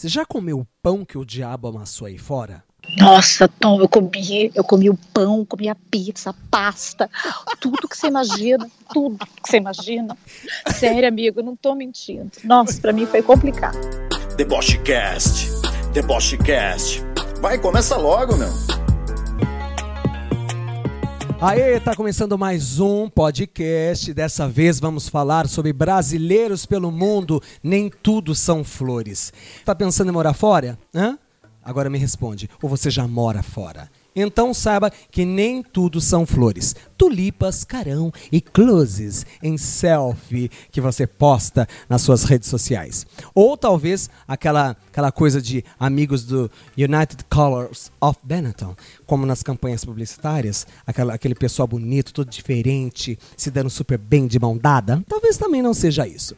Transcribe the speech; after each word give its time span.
Você 0.00 0.08
já 0.08 0.24
comeu 0.24 0.60
o 0.60 0.66
pão 0.82 1.04
que 1.04 1.18
o 1.18 1.26
diabo 1.26 1.68
amassou 1.68 2.06
aí 2.06 2.16
fora? 2.16 2.64
Nossa, 2.96 3.46
Tom, 3.46 3.82
eu 3.82 3.86
comi, 3.86 4.50
eu 4.54 4.64
comi 4.64 4.88
o 4.88 4.98
pão, 5.12 5.44
comi 5.44 5.68
a 5.68 5.74
pizza, 5.74 6.30
a 6.30 6.34
pasta, 6.50 7.10
tudo 7.60 7.86
que 7.86 7.94
você 7.94 8.06
imagina, 8.06 8.66
tudo 8.90 9.18
que 9.18 9.50
você 9.50 9.58
imagina. 9.58 10.16
Sério, 10.74 11.06
amigo, 11.06 11.42
não 11.42 11.54
tô 11.54 11.74
mentindo. 11.74 12.30
Nossa, 12.44 12.80
pra 12.80 12.94
mim 12.94 13.04
foi 13.04 13.20
complicado. 13.20 13.76
Debochecast, 14.38 15.50
Debochecast. 15.92 17.02
Vai, 17.42 17.58
começa 17.58 17.98
logo, 17.98 18.38
meu. 18.38 18.69
Aê, 21.42 21.80
tá 21.80 21.96
começando 21.96 22.36
mais 22.36 22.80
um 22.80 23.08
podcast. 23.08 24.12
Dessa 24.12 24.46
vez 24.46 24.78
vamos 24.78 25.08
falar 25.08 25.48
sobre 25.48 25.72
brasileiros 25.72 26.66
pelo 26.66 26.90
mundo. 26.90 27.42
Nem 27.62 27.88
tudo 27.88 28.34
são 28.34 28.62
flores. 28.62 29.32
Tá 29.64 29.74
pensando 29.74 30.10
em 30.10 30.12
morar 30.12 30.34
fora? 30.34 30.78
Hã? 30.94 31.18
Agora 31.64 31.88
me 31.88 31.96
responde. 31.96 32.50
Ou 32.60 32.68
você 32.68 32.90
já 32.90 33.08
mora 33.08 33.42
fora? 33.42 33.88
Então 34.14 34.52
saiba 34.52 34.90
que 35.10 35.24
nem 35.24 35.62
tudo 35.62 36.00
são 36.00 36.26
flores. 36.26 36.74
Tulipas, 36.96 37.64
carão 37.64 38.12
e 38.30 38.40
closes 38.40 39.24
em 39.42 39.56
selfie 39.56 40.50
que 40.70 40.80
você 40.80 41.06
posta 41.06 41.66
nas 41.88 42.02
suas 42.02 42.24
redes 42.24 42.48
sociais. 42.48 43.06
Ou 43.34 43.56
talvez 43.56 44.10
aquela, 44.26 44.76
aquela 44.90 45.10
coisa 45.10 45.40
de 45.40 45.64
amigos 45.78 46.24
do 46.24 46.50
United 46.76 47.24
Colors 47.30 47.90
of 48.00 48.18
Benetton, 48.22 48.74
como 49.06 49.24
nas 49.24 49.42
campanhas 49.42 49.84
publicitárias, 49.84 50.66
aquela, 50.86 51.14
aquele 51.14 51.34
pessoal 51.34 51.66
bonito, 51.66 52.12
todo 52.12 52.28
diferente, 52.28 53.18
se 53.36 53.50
dando 53.50 53.70
super 53.70 53.96
bem 53.96 54.26
de 54.26 54.38
mão 54.38 54.56
dada. 54.56 55.02
Talvez 55.08 55.38
também 55.38 55.62
não 55.62 55.72
seja 55.72 56.06
isso. 56.06 56.36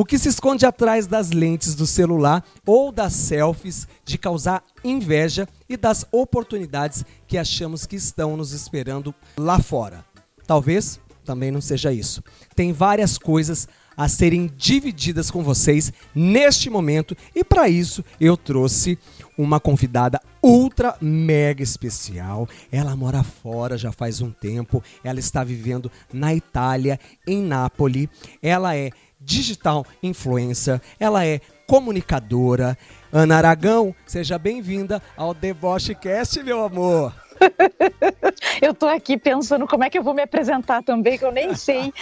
O 0.00 0.04
que 0.06 0.18
se 0.18 0.30
esconde 0.30 0.64
atrás 0.64 1.06
das 1.06 1.28
lentes 1.28 1.74
do 1.74 1.86
celular 1.86 2.42
ou 2.64 2.90
das 2.90 3.12
selfies 3.12 3.86
de 4.02 4.16
causar 4.16 4.64
inveja 4.82 5.46
e 5.68 5.76
das 5.76 6.06
oportunidades 6.10 7.04
que 7.26 7.36
achamos 7.36 7.84
que 7.84 7.96
estão 7.96 8.34
nos 8.34 8.52
esperando 8.52 9.14
lá 9.36 9.58
fora. 9.58 10.02
Talvez 10.46 10.98
também 11.22 11.50
não 11.50 11.60
seja 11.60 11.92
isso. 11.92 12.24
Tem 12.56 12.72
várias 12.72 13.18
coisas 13.18 13.68
a 13.94 14.08
serem 14.08 14.50
divididas 14.56 15.30
com 15.30 15.44
vocês 15.44 15.92
neste 16.14 16.70
momento 16.70 17.14
e 17.34 17.44
para 17.44 17.68
isso 17.68 18.02
eu 18.18 18.38
trouxe 18.38 18.98
uma 19.36 19.60
convidada 19.60 20.18
ultra 20.42 20.96
mega 20.98 21.62
especial. 21.62 22.48
Ela 22.72 22.96
mora 22.96 23.22
fora 23.22 23.76
já 23.76 23.92
faz 23.92 24.22
um 24.22 24.30
tempo. 24.30 24.82
Ela 25.04 25.20
está 25.20 25.44
vivendo 25.44 25.92
na 26.10 26.34
Itália, 26.34 26.98
em 27.26 27.42
Nápoles. 27.42 28.08
Ela 28.42 28.74
é 28.74 28.90
digital 29.20 29.84
influencer, 30.02 30.80
ela 30.98 31.24
é 31.24 31.40
comunicadora. 31.66 32.76
Ana 33.12 33.36
Aragão, 33.36 33.94
seja 34.06 34.38
bem-vinda 34.38 35.02
ao 35.16 35.34
Debochecast, 35.34 36.42
meu 36.42 36.64
amor. 36.64 37.12
eu 38.60 38.74
tô 38.74 38.86
aqui 38.86 39.16
pensando 39.16 39.66
como 39.66 39.84
é 39.84 39.90
que 39.90 39.98
eu 39.98 40.02
vou 40.02 40.14
me 40.14 40.22
apresentar 40.22 40.82
também, 40.82 41.18
que 41.18 41.24
eu 41.24 41.32
nem 41.32 41.54
sei. 41.54 41.92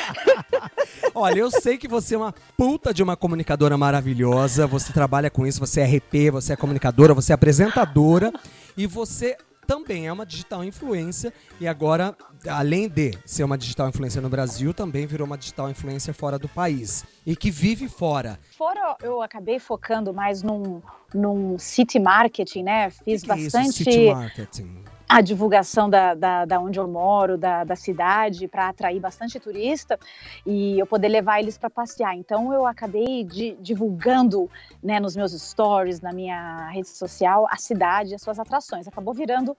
Olha, 1.15 1.41
eu 1.41 1.51
sei 1.51 1.77
que 1.77 1.89
você 1.89 2.15
é 2.15 2.19
uma 2.19 2.35
puta 2.57 2.93
de 2.93 3.03
uma 3.03 3.17
comunicadora 3.17 3.77
maravilhosa, 3.77 4.67
você 4.67 4.93
trabalha 4.93 5.31
com 5.31 5.47
isso, 5.47 5.61
você 5.61 5.81
é 5.81 5.85
RP, 5.85 6.31
você 6.33 6.53
é 6.53 6.57
comunicadora, 6.57 7.15
você 7.15 7.33
é 7.33 7.35
apresentadora 7.35 8.33
e 8.77 8.87
você 8.87 9.37
também 9.69 10.07
é 10.07 10.13
uma 10.13 10.25
digital 10.25 10.65
influência 10.65 11.31
e 11.61 11.69
agora, 11.69 12.17
além 12.49 12.89
de 12.89 13.13
ser 13.27 13.45
uma 13.45 13.59
digital 13.59 13.87
influência 13.91 14.19
no 14.19 14.31
Brasil, 14.31 14.73
também 14.73 15.07
virou 15.07 15.27
uma 15.27 15.37
digital 15.37 15.71
influência 15.71 16.15
fora 16.15 16.39
do 16.39 16.49
país 16.49 17.05
e 17.27 17.37
que 17.37 17.51
vive 17.51 17.87
fora. 17.87 18.41
Fora 18.57 18.97
eu 19.03 19.21
acabei 19.21 19.59
focando 19.59 20.15
mais 20.15 20.43
num, 20.43 20.81
num 21.15 21.59
city 21.59 21.99
marketing, 21.99 22.63
né? 22.63 22.89
Fiz 22.89 23.21
que 23.21 23.29
bastante. 23.29 23.57
É 23.57 23.61
isso, 23.61 23.73
city 23.75 24.07
marketing? 24.11 24.85
A 25.09 25.23
divulgação 25.23 25.89
da, 25.89 26.15
da, 26.15 26.45
da, 26.45 26.61
onde 26.61 26.79
eu 26.79 26.87
moro, 26.87 27.39
da, 27.39 27.65
da 27.65 27.75
cidade, 27.75 28.47
para 28.47 28.69
atrair 28.69 29.01
bastante 29.01 29.41
turista 29.41 29.99
e 30.45 30.79
eu 30.79 30.87
poder 30.87 31.09
levar 31.09 31.41
eles 31.41 31.57
para 31.57 31.71
passear. 31.71 32.15
Então 32.15 32.53
eu 32.53 32.67
acabei 32.67 33.25
de, 33.25 33.57
divulgando 33.59 34.51
né, 34.83 35.01
nos 35.01 35.17
meus 35.17 35.33
stories, 35.33 36.01
na 36.01 36.13
minha 36.13 36.69
rede 36.69 36.89
social, 36.89 37.47
a 37.51 37.57
cidade 37.57 38.15
as 38.15 38.21
suas 38.21 38.39
atrações. 38.39 38.87
Acabou 38.87 39.15
virando 39.15 39.57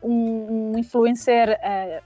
um, 0.00 0.72
um 0.72 0.78
influencer 0.78 1.48
é, 1.60 2.02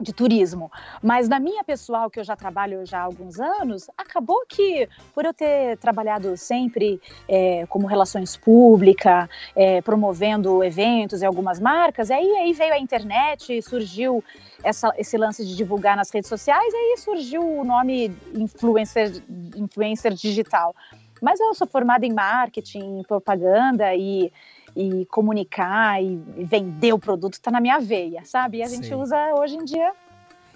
de 0.00 0.12
turismo. 0.12 0.70
Mas 1.02 1.28
na 1.28 1.38
minha 1.38 1.62
pessoal, 1.64 2.10
que 2.10 2.18
eu 2.18 2.24
já 2.24 2.36
trabalho 2.36 2.84
já 2.84 3.00
há 3.00 3.02
alguns 3.02 3.38
anos, 3.38 3.88
acabou 3.96 4.44
que, 4.48 4.88
por 5.14 5.24
eu 5.24 5.32
ter 5.32 5.76
trabalhado 5.78 6.36
sempre 6.36 7.00
é, 7.28 7.66
como 7.66 7.86
relações 7.86 8.36
públicas, 8.36 9.28
é, 9.54 9.80
promovendo 9.82 10.62
eventos 10.64 11.22
e 11.22 11.26
algumas 11.26 11.60
marcas, 11.60 12.10
aí, 12.10 12.30
aí 12.36 12.52
veio 12.52 12.74
a 12.74 12.78
internet, 12.78 13.62
surgiu 13.62 14.22
essa, 14.62 14.92
esse 14.96 15.16
lance 15.16 15.44
de 15.44 15.56
divulgar 15.56 15.96
nas 15.96 16.10
redes 16.10 16.28
sociais, 16.28 16.72
aí 16.74 16.96
surgiu 16.98 17.42
o 17.42 17.64
nome 17.64 18.16
influencer, 18.34 19.22
influencer 19.56 20.12
digital. 20.14 20.74
Mas 21.20 21.40
eu 21.40 21.54
sou 21.54 21.66
formada 21.66 22.04
em 22.04 22.12
marketing, 22.12 23.02
propaganda 23.06 23.94
e 23.94 24.32
e 24.76 25.06
comunicar 25.06 26.02
e 26.02 26.16
vender 26.44 26.92
o 26.92 26.98
produto 26.98 27.34
está 27.34 27.50
na 27.50 27.60
minha 27.60 27.78
veia, 27.78 28.24
sabe? 28.24 28.58
E 28.58 28.62
a 28.62 28.66
Sim. 28.66 28.82
gente 28.82 28.94
usa 28.94 29.16
hoje 29.38 29.56
em 29.56 29.64
dia 29.64 29.92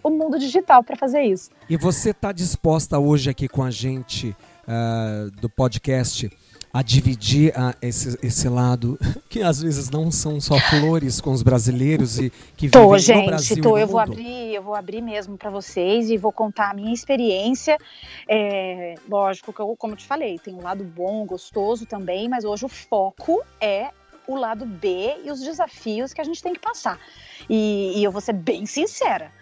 o 0.03 0.11
mundo 0.11 0.39
digital 0.39 0.83
para 0.83 0.97
fazer 0.97 1.23
isso. 1.23 1.51
E 1.69 1.77
você 1.77 2.11
está 2.11 2.33
disposta 2.33 2.99
hoje 2.99 3.31
aqui 3.31 3.49
com 3.49 3.63
a 3.63 3.71
gente 3.71 4.35
uh, 4.67 5.31
do 5.41 5.49
podcast 5.49 6.31
a 6.73 6.83
dividir 6.83 7.51
uh, 7.51 7.75
esse, 7.81 8.19
esse 8.23 8.49
lado 8.49 8.99
que 9.29 9.43
às 9.43 9.63
vezes 9.63 9.91
não 9.91 10.11
são 10.11 10.41
só 10.41 10.59
flores 10.59 11.21
com 11.21 11.33
os 11.33 11.43
brasileiros 11.43 12.19
e 12.19 12.31
que 12.57 12.69
tô, 12.69 12.91
vivem 12.91 12.99
gente, 12.99 13.21
no 13.21 13.27
Brasil 13.27 13.63
tô, 13.63 13.79
eu 13.79 13.87
vou 13.87 13.99
abrir, 13.99 14.55
eu 14.55 14.63
vou 14.63 14.75
abrir 14.75 15.01
mesmo 15.01 15.37
para 15.37 15.51
vocês 15.51 16.11
e 16.11 16.17
vou 16.17 16.33
contar 16.33 16.71
a 16.71 16.75
minha 16.75 16.93
experiência. 16.93 17.79
É, 18.29 18.95
lógico 19.09 19.53
que 19.53 19.61
eu, 19.61 19.75
como 19.77 19.95
eu 19.95 19.97
te 19.97 20.07
falei, 20.07 20.39
tem 20.39 20.55
um 20.55 20.63
lado 20.63 20.85
bom, 20.85 21.25
gostoso 21.25 21.87
também, 21.87 22.29
mas 22.29 22.45
hoje 22.45 22.65
o 22.65 22.69
foco 22.69 23.43
é 23.61 23.91
o 24.29 24.37
lado 24.37 24.67
B 24.67 25.17
e 25.25 25.33
os 25.33 25.41
desafios 25.41 26.13
que 26.13 26.21
a 26.21 26.25
gente 26.25 26.43
tem 26.43 26.53
que 26.53 26.61
passar. 26.61 27.01
E, 27.49 27.95
e 27.97 28.05
eu 28.05 28.13
vou 28.13 28.21
ser 28.21 28.35
bem 28.35 28.67
sincera. 28.67 29.33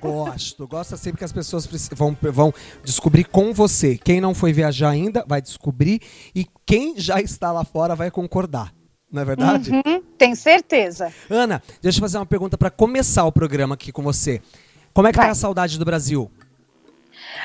Gosto, 0.00 0.66
gosta 0.66 0.96
sempre 0.96 1.18
que 1.18 1.24
as 1.24 1.32
pessoas 1.32 1.68
vão, 1.92 2.16
vão 2.20 2.52
descobrir 2.82 3.24
com 3.24 3.52
você. 3.52 3.96
Quem 3.96 4.20
não 4.20 4.34
foi 4.34 4.52
viajar 4.52 4.88
ainda 4.88 5.24
vai 5.28 5.40
descobrir 5.40 6.00
e 6.34 6.46
quem 6.66 6.98
já 6.98 7.20
está 7.20 7.52
lá 7.52 7.64
fora 7.64 7.94
vai 7.94 8.10
concordar. 8.10 8.72
Não 9.10 9.22
é 9.22 9.24
verdade? 9.24 9.70
Uhum, 9.70 10.02
tem 10.16 10.34
certeza. 10.34 11.12
Ana, 11.28 11.62
deixa 11.82 11.98
eu 11.98 12.00
fazer 12.00 12.16
uma 12.16 12.26
pergunta 12.26 12.56
para 12.56 12.70
começar 12.70 13.24
o 13.24 13.30
programa 13.30 13.74
aqui 13.74 13.92
com 13.92 14.02
você. 14.02 14.40
Como 14.94 15.06
é 15.06 15.12
que 15.12 15.18
vai. 15.18 15.26
tá 15.26 15.32
a 15.32 15.34
saudade 15.34 15.78
do 15.78 15.84
Brasil? 15.84 16.30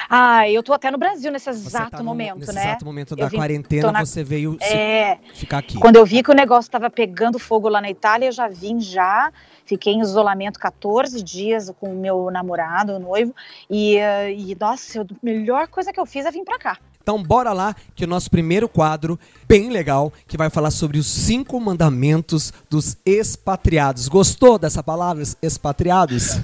Ah, 0.10 0.50
eu 0.50 0.62
tô 0.64 0.74
até 0.74 0.90
no 0.92 0.98
Brasil 0.98 1.32
nesse 1.32 1.50
exato 1.50 1.92
tá 1.92 1.98
no, 2.00 2.04
momento, 2.04 2.40
nesse 2.40 2.54
né? 2.54 2.64
exato 2.64 2.86
momento 2.86 3.16
da 3.16 3.30
quarentena, 3.30 3.92
na... 3.92 4.06
você 4.06 4.24
veio 4.24 4.58
é... 4.62 5.18
ficar 5.34 5.60
aqui. 5.60 5.80
Quando 5.80 5.96
eu 5.98 6.06
vi 6.06 6.24
que 6.24 6.32
o 6.32 6.36
negócio 6.36 6.68
estava 6.68 6.90
pegando 6.90 7.40
fogo 7.40 7.68
lá 7.68 7.82
na 7.82 7.90
Itália, 7.90 8.28
eu 8.28 8.32
já 8.32 8.48
vim 8.48 8.80
já, 8.80 9.32
fiquei 9.66 9.94
em 9.94 10.02
isolamento 10.02 10.60
14 10.60 11.22
dias 11.24 11.72
com 11.80 11.94
o 11.94 11.96
meu 11.96 12.30
namorado, 12.32 12.94
o 12.94 13.00
noivo, 13.00 13.36
e, 13.70 13.98
e 14.38 14.58
nossa, 14.60 15.02
a 15.02 15.06
melhor 15.22 15.68
coisa 15.68 15.92
que 15.92 16.00
eu 16.00 16.06
fiz 16.06 16.26
é 16.26 16.32
vir 16.32 16.44
para 16.44 16.58
cá. 16.58 16.78
Então 17.08 17.24
bora 17.24 17.54
lá, 17.54 17.74
que 17.96 18.04
o 18.04 18.08
nosso 18.08 18.30
primeiro 18.30 18.68
quadro, 18.68 19.18
bem 19.48 19.70
legal, 19.70 20.12
que 20.28 20.36
vai 20.36 20.50
falar 20.50 20.72
sobre 20.72 20.98
os 20.98 21.08
cinco 21.08 21.58
mandamentos 21.58 22.52
dos 22.70 22.98
expatriados. 23.06 24.10
Gostou 24.10 24.60
dessa 24.60 24.84
palavra, 24.84 25.24
expatriados? 25.42 26.42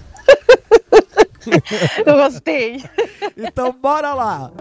Eu 2.05 2.15
gostei. 2.15 2.83
Então, 3.37 3.71
bora 3.73 4.13
lá. 4.13 4.51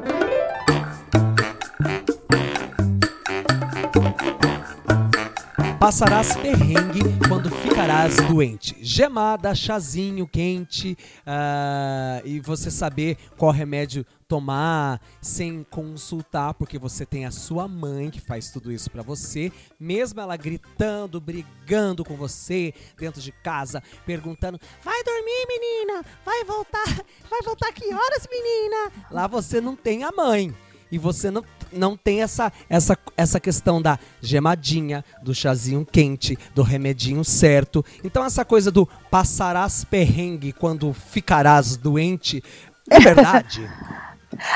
Passarás 5.82 6.36
perrengue 6.36 7.00
quando 7.26 7.50
ficarás 7.50 8.16
doente. 8.28 8.76
Gemada, 8.80 9.52
chazinho 9.52 10.28
quente 10.28 10.96
uh, 11.26 12.24
e 12.24 12.38
você 12.38 12.70
saber 12.70 13.16
qual 13.36 13.50
remédio 13.50 14.06
tomar 14.28 15.00
sem 15.20 15.66
consultar, 15.68 16.54
porque 16.54 16.78
você 16.78 17.04
tem 17.04 17.26
a 17.26 17.32
sua 17.32 17.66
mãe 17.66 18.10
que 18.10 18.20
faz 18.20 18.52
tudo 18.52 18.70
isso 18.70 18.88
para 18.92 19.02
você, 19.02 19.50
mesmo 19.78 20.20
ela 20.20 20.36
gritando, 20.36 21.20
brigando 21.20 22.04
com 22.04 22.14
você 22.14 22.72
dentro 22.96 23.20
de 23.20 23.32
casa, 23.32 23.82
perguntando: 24.06 24.60
"Vai 24.84 25.02
dormir, 25.02 25.46
menina? 25.48 26.04
Vai 26.24 26.44
voltar? 26.44 27.04
Vai 27.28 27.42
voltar 27.42 27.72
que 27.72 27.92
horas, 27.92 28.28
menina?". 28.30 28.92
Lá 29.10 29.26
você 29.26 29.60
não 29.60 29.74
tem 29.74 30.04
a 30.04 30.12
mãe 30.12 30.54
e 30.92 30.98
você 30.98 31.30
não, 31.30 31.42
não 31.72 31.96
tem 31.96 32.22
essa, 32.22 32.52
essa, 32.68 32.98
essa 33.16 33.40
questão 33.40 33.80
da 33.80 33.98
gemadinha, 34.20 35.02
do 35.22 35.34
chazinho 35.34 35.86
quente, 35.90 36.38
do 36.54 36.62
remedinho 36.62 37.24
certo. 37.24 37.82
Então 38.04 38.22
essa 38.22 38.44
coisa 38.44 38.70
do 38.70 38.86
passarás 39.10 39.84
perrengue 39.84 40.52
quando 40.52 40.92
ficarás 40.92 41.78
doente, 41.78 42.44
é 42.90 43.00
verdade? 43.00 43.66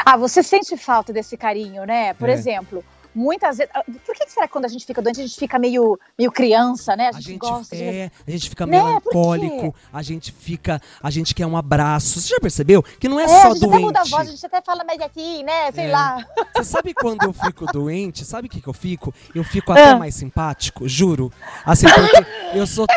ah, 0.05 0.19
você 0.19 0.43
sente 0.43 0.77
falta 0.77 1.11
desse 1.11 1.39
carinho, 1.39 1.85
né? 1.85 2.13
Por 2.13 2.29
é. 2.29 2.33
exemplo, 2.33 2.85
muitas 3.17 3.57
vezes. 3.57 3.73
Ah, 3.75 3.83
por 3.83 4.15
que 4.15 4.29
será 4.29 4.47
que 4.47 4.53
quando 4.53 4.67
a 4.67 4.69
gente 4.69 4.85
fica 4.85 5.01
doente, 5.01 5.21
a 5.21 5.27
gente 5.27 5.39
fica 5.39 5.59
meio, 5.59 5.99
meio 6.19 6.31
criança, 6.31 6.95
né? 6.95 7.09
A 7.09 7.13
gente, 7.13 7.17
a 7.17 7.31
gente 7.31 7.39
gosta 7.39 7.75
é, 7.75 8.09
de... 8.09 8.13
a 8.27 8.31
gente 8.31 8.51
fica 8.51 8.67
né? 8.67 8.77
melancólico, 8.77 9.75
a 9.93 10.03
gente 10.03 10.31
fica. 10.31 10.81
A 11.03 11.11
gente 11.11 11.35
quer 11.35 11.47
um 11.47 11.57
abraço. 11.57 12.21
Você 12.21 12.29
já 12.29 12.39
percebeu? 12.39 12.83
Que 12.83 13.09
não 13.09 13.19
é, 13.19 13.25
é 13.25 13.29
só 13.29 13.35
a 13.35 13.55
gente 13.55 13.61
doente. 13.61 13.75
Até 13.75 13.85
muda 13.85 14.01
a 14.01 14.05
voz, 14.05 14.29
a 14.29 14.31
gente 14.31 14.47
até 14.47 14.61
fala 14.61 14.85
mais 14.85 15.01
aqui, 15.01 15.43
né? 15.43 15.73
Sei 15.73 15.87
é. 15.87 15.91
lá. 15.91 16.25
Você 16.55 16.65
sabe 16.65 16.93
quando 16.93 17.23
eu 17.25 17.33
fico 17.33 17.67
doente? 17.67 18.25
Sabe 18.25 18.49
o 18.49 18.51
que, 18.51 18.61
que 18.61 18.69
eu 18.69 18.75
fico? 18.75 19.15
Eu 19.35 19.43
fico 19.43 19.73
até 19.73 19.91
ah. 19.91 19.97
mais 19.97 20.15
simpático, 20.15 20.87
juro. 20.87 21.33
Assim, 21.65 21.87
porque 21.87 22.27
eu 22.55 22.67
sou. 22.67 22.87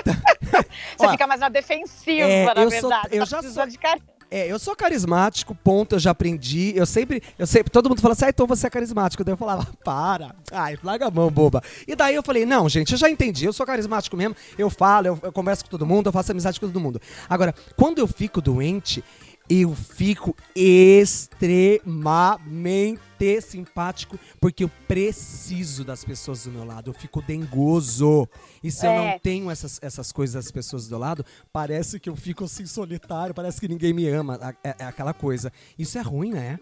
Você 0.98 1.10
fica 1.10 1.27
mais 1.27 1.39
na 1.39 1.50
defensiva, 1.50 2.27
é, 2.27 2.45
na 2.45 2.65
verdade. 2.65 2.80
Sou, 2.81 2.92
eu 3.12 3.19
tá 3.19 3.25
já 3.25 3.44
sou. 3.44 3.65
De 3.65 3.77
carinho. 3.77 4.19
É, 4.31 4.48
eu 4.48 4.60
sou 4.60 4.76
carismático, 4.76 5.56
ponto, 5.56 5.96
eu 5.96 6.00
já 6.00 6.12
aprendi. 6.12 6.72
Eu 6.76 6.86
sempre, 6.86 7.22
eu 7.38 7.48
sempre, 7.48 7.72
todo 7.72 7.90
mundo 7.90 8.02
fala 8.02 8.14
assim, 8.14 8.26
ah, 8.26 8.30
então 8.30 8.46
você 8.46 8.68
é 8.68 8.70
carismático. 8.70 9.24
Daí 9.24 9.34
eu 9.34 9.38
falava, 9.38 9.68
para, 9.84 10.36
ai, 10.52 10.78
larga 10.84 11.08
a 11.08 11.12
mão, 11.12 11.31
boba. 11.31 11.64
E 11.88 11.96
daí 11.96 12.14
eu 12.14 12.22
falei, 12.22 12.46
não, 12.46 12.70
gente, 12.70 12.92
eu 12.92 12.98
já 12.98 13.10
entendi, 13.10 13.46
eu 13.46 13.54
sou 13.54 13.66
carismático 13.66 14.16
mesmo, 14.16 14.36
eu 14.58 14.70
falo, 14.70 15.08
eu, 15.08 15.20
eu 15.24 15.31
converso 15.31 15.64
com 15.64 15.72
todo 15.72 15.86
mundo, 15.86 16.08
eu 16.08 16.14
faço 16.14 16.31
amizade 16.31 16.60
com 16.60 16.68
todo 16.68 16.80
mundo. 16.80 17.02
Agora, 17.28 17.56
quando 17.76 17.98
eu 17.98 18.08
fico 18.08 18.40
doente, 18.40 19.04
eu 19.50 19.74
fico 19.74 20.36
extremamente 20.56 23.42
simpático 23.42 24.18
porque 24.40 24.63
eu 24.63 24.72
preciso 24.88 25.84
das 25.84 26.06
pessoas 26.06 26.46
do 26.46 26.51
meu 26.51 26.63
lado. 26.63 26.92
Eu 26.92 26.94
fico 26.94 27.22
dengoso. 27.22 28.30
E 28.63 28.69
se 28.69 28.86
é. 28.86 28.90
eu 28.90 28.94
não 28.94 29.10
é. 29.10 29.19
tenho 29.19 29.50
essas, 29.50 29.80
essas 29.81 30.12
coisas 30.12 30.36
das 30.36 30.51
pessoas 30.51 30.88
do 30.88 30.98
lado, 30.98 31.25
parece 31.51 32.00
que 32.00 32.10
eu 32.10 32.16
fico 32.16 32.44
assim 32.44 32.66
solitário, 32.66 33.34
parece 33.34 33.60
que 33.60 33.68
ninguém 33.68 33.92
me 33.92 34.07
ama. 34.07 34.40
É, 34.63 34.75
é 34.80 34.86
aquela 34.86 35.13
coisa. 35.13 35.51
Isso 35.78 35.98
é 35.98 36.01
ruim, 36.01 36.31
né? 36.31 36.60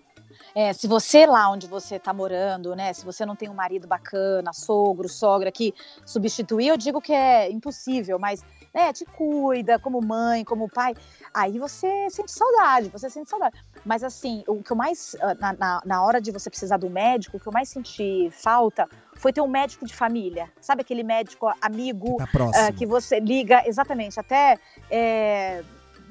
É, 0.55 0.73
se 0.73 0.87
você 0.87 1.25
lá 1.25 1.49
onde 1.49 1.67
você 1.67 1.97
está 1.97 2.13
morando, 2.13 2.75
né, 2.75 2.93
se 2.93 3.05
você 3.05 3.25
não 3.25 3.35
tem 3.35 3.49
um 3.49 3.53
marido 3.53 3.87
bacana, 3.87 4.53
sogro, 4.53 5.09
sogra 5.09 5.51
que 5.51 5.73
substituir, 6.05 6.67
eu 6.67 6.77
digo 6.77 7.01
que 7.01 7.13
é 7.13 7.51
impossível, 7.51 8.17
mas 8.17 8.43
né, 8.73 8.93
te 8.93 9.05
cuida 9.05 9.79
como 9.79 10.01
mãe, 10.01 10.43
como 10.43 10.69
pai, 10.69 10.95
aí 11.33 11.57
você 11.59 12.09
sente 12.09 12.31
saudade, 12.31 12.89
você 12.89 13.09
sente 13.09 13.29
saudade. 13.29 13.57
Mas 13.85 14.03
assim, 14.03 14.43
o 14.47 14.61
que 14.61 14.71
eu 14.71 14.75
mais, 14.75 15.15
ah, 15.21 15.35
na, 15.35 15.53
na, 15.53 15.81
na 15.85 16.03
hora 16.03 16.21
de 16.21 16.31
você 16.31 16.49
precisar 16.49 16.77
do 16.77 16.89
médico, 16.89 17.37
o 17.37 17.39
que 17.39 17.47
eu 17.47 17.53
mais 17.53 17.69
senti 17.69 18.29
falta 18.31 18.87
foi 19.15 19.33
ter 19.33 19.41
um 19.41 19.47
médico 19.47 19.85
de 19.85 19.95
família, 19.95 20.49
sabe 20.61 20.81
aquele 20.81 21.03
médico 21.03 21.51
amigo 21.61 22.17
tá 22.17 22.69
uh, 22.69 22.73
que 22.73 22.85
você 22.85 23.19
liga, 23.19 23.63
exatamente, 23.65 24.19
até 24.19 24.59
é, 24.91 25.63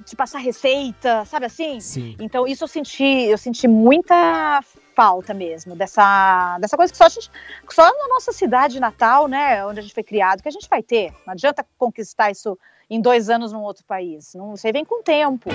te 0.05 0.17
passar 0.17 0.39
receita, 0.39 1.25
sabe 1.25 1.47
assim? 1.47 1.81
Sim. 1.81 2.17
Então 2.19 2.47
isso 2.47 2.65
eu 2.65 2.69
senti, 2.69 3.05
eu 3.05 3.39
senti 3.39 3.69
muita 3.69 4.63
falta 4.97 5.35
mesmo 5.35 5.77
dessa, 5.77 6.59
dessa 6.59 6.77
coisa 6.77 6.91
que 6.91 6.97
só 6.97 7.05
a 7.05 7.09
gente, 7.11 7.31
só 7.71 7.85
na 7.85 8.09
nossa 8.09 8.33
cidade 8.33 8.81
natal, 8.81 9.29
né, 9.29 9.65
onde 9.67 9.79
a 9.79 9.83
gente 9.83 9.93
foi 9.93 10.03
criado, 10.03 10.43
que 10.43 10.49
a 10.49 10.53
gente 10.53 10.69
vai 10.69 10.83
ter. 10.83 11.13
Não 11.27 11.35
adianta 11.35 11.65
conquistar 11.77 12.31
isso 12.31 12.59
em 12.89 12.99
dois 12.99 13.29
anos 13.29 13.53
num 13.53 13.63
outro 13.63 13.85
país. 13.85 14.33
Não, 14.35 14.57
você 14.57 14.73
vem 14.73 14.85
com 14.85 15.01
o 15.01 15.03
tempo. 15.03 15.51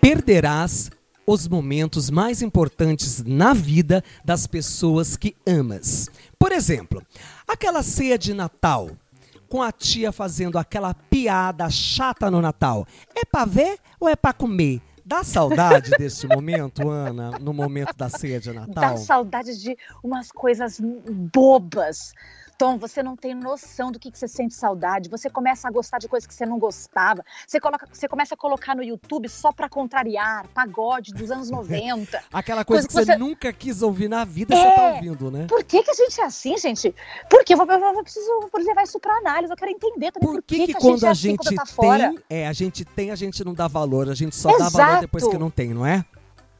Perderás 0.00 0.90
os 1.24 1.46
momentos 1.46 2.10
mais 2.10 2.42
importantes 2.42 3.22
na 3.24 3.54
vida 3.54 4.02
das 4.24 4.46
pessoas 4.46 5.16
que 5.16 5.36
amas. 5.46 6.08
Por 6.38 6.52
exemplo, 6.52 7.02
aquela 7.46 7.82
ceia 7.82 8.18
de 8.18 8.34
Natal 8.34 8.90
com 9.48 9.62
a 9.62 9.70
tia 9.70 10.10
fazendo 10.10 10.58
aquela 10.58 10.92
piada 10.92 11.70
chata 11.70 12.30
no 12.30 12.40
Natal. 12.40 12.86
É 13.14 13.24
para 13.24 13.44
ver 13.44 13.78
ou 14.00 14.08
é 14.08 14.16
para 14.16 14.32
comer? 14.32 14.80
Dá 15.06 15.22
saudade 15.22 15.92
desse 15.92 16.26
momento, 16.26 16.90
Ana, 16.90 17.38
no 17.38 17.52
momento 17.52 17.94
da 17.96 18.08
ceia 18.08 18.40
de 18.40 18.52
Natal? 18.52 18.74
Dá 18.74 18.96
saudade 18.96 19.56
de 19.56 19.78
umas 20.02 20.32
coisas 20.32 20.80
bobas 21.32 22.12
Tom, 22.58 22.78
você 22.78 23.02
não 23.02 23.16
tem 23.16 23.34
noção 23.34 23.92
do 23.92 23.98
que, 23.98 24.10
que 24.10 24.18
você 24.18 24.26
sente 24.28 24.54
saudade. 24.54 25.08
Você 25.08 25.28
começa 25.28 25.68
a 25.68 25.70
gostar 25.70 25.98
de 25.98 26.08
coisas 26.08 26.26
que 26.26 26.34
você 26.34 26.46
não 26.46 26.58
gostava. 26.58 27.24
Você, 27.46 27.60
coloca, 27.60 27.86
você 27.92 28.08
começa 28.08 28.34
a 28.34 28.36
colocar 28.36 28.74
no 28.74 28.82
YouTube 28.82 29.28
só 29.28 29.52
para 29.52 29.68
contrariar, 29.68 30.46
pagode 30.48 31.12
dos 31.12 31.30
anos 31.30 31.50
90. 31.50 32.22
Aquela 32.32 32.64
coisa, 32.64 32.88
coisa 32.88 32.88
que, 32.88 33.12
que, 33.12 33.12
você 33.12 33.16
nunca 33.16 33.52
quis 33.52 33.82
ouvir 33.82 34.08
na 34.08 34.24
vida, 34.24 34.54
é, 34.54 34.58
você 34.58 34.76
tá 34.76 34.94
ouvindo, 34.94 35.30
né? 35.30 35.46
Por 35.48 35.62
que, 35.64 35.82
que 35.82 35.90
a 35.90 35.94
gente 35.94 36.20
é 36.20 36.24
assim, 36.24 36.56
gente? 36.56 36.94
Porque 37.28 37.54
eu, 37.54 37.58
eu, 37.58 37.66
eu 37.66 38.02
preciso 38.02 38.50
levar 38.54 38.82
isso 38.82 38.98
pra 38.98 39.16
análise. 39.18 39.52
Eu 39.52 39.56
quero 39.56 39.70
entender 39.70 40.12
também 40.12 40.28
por, 40.28 40.34
por 40.36 40.42
que, 40.42 40.66
que, 40.66 40.66
que, 40.68 40.74
quando 40.74 41.04
a 41.04 41.14
gente, 41.14 41.46
é 41.46 41.48
assim, 41.48 41.56
tem, 41.56 41.66
fora. 41.66 42.14
É, 42.28 42.46
a 42.46 42.52
gente 42.52 42.84
tem, 42.84 43.10
a 43.10 43.16
gente 43.16 43.44
não 43.44 43.54
dá 43.54 43.68
valor. 43.68 44.08
A 44.08 44.14
gente 44.14 44.34
só 44.34 44.50
Exato. 44.50 44.76
dá 44.76 44.86
valor 44.86 45.00
depois 45.00 45.26
que 45.26 45.38
não 45.38 45.50
tem, 45.50 45.74
não 45.74 45.86
é? 45.86 46.04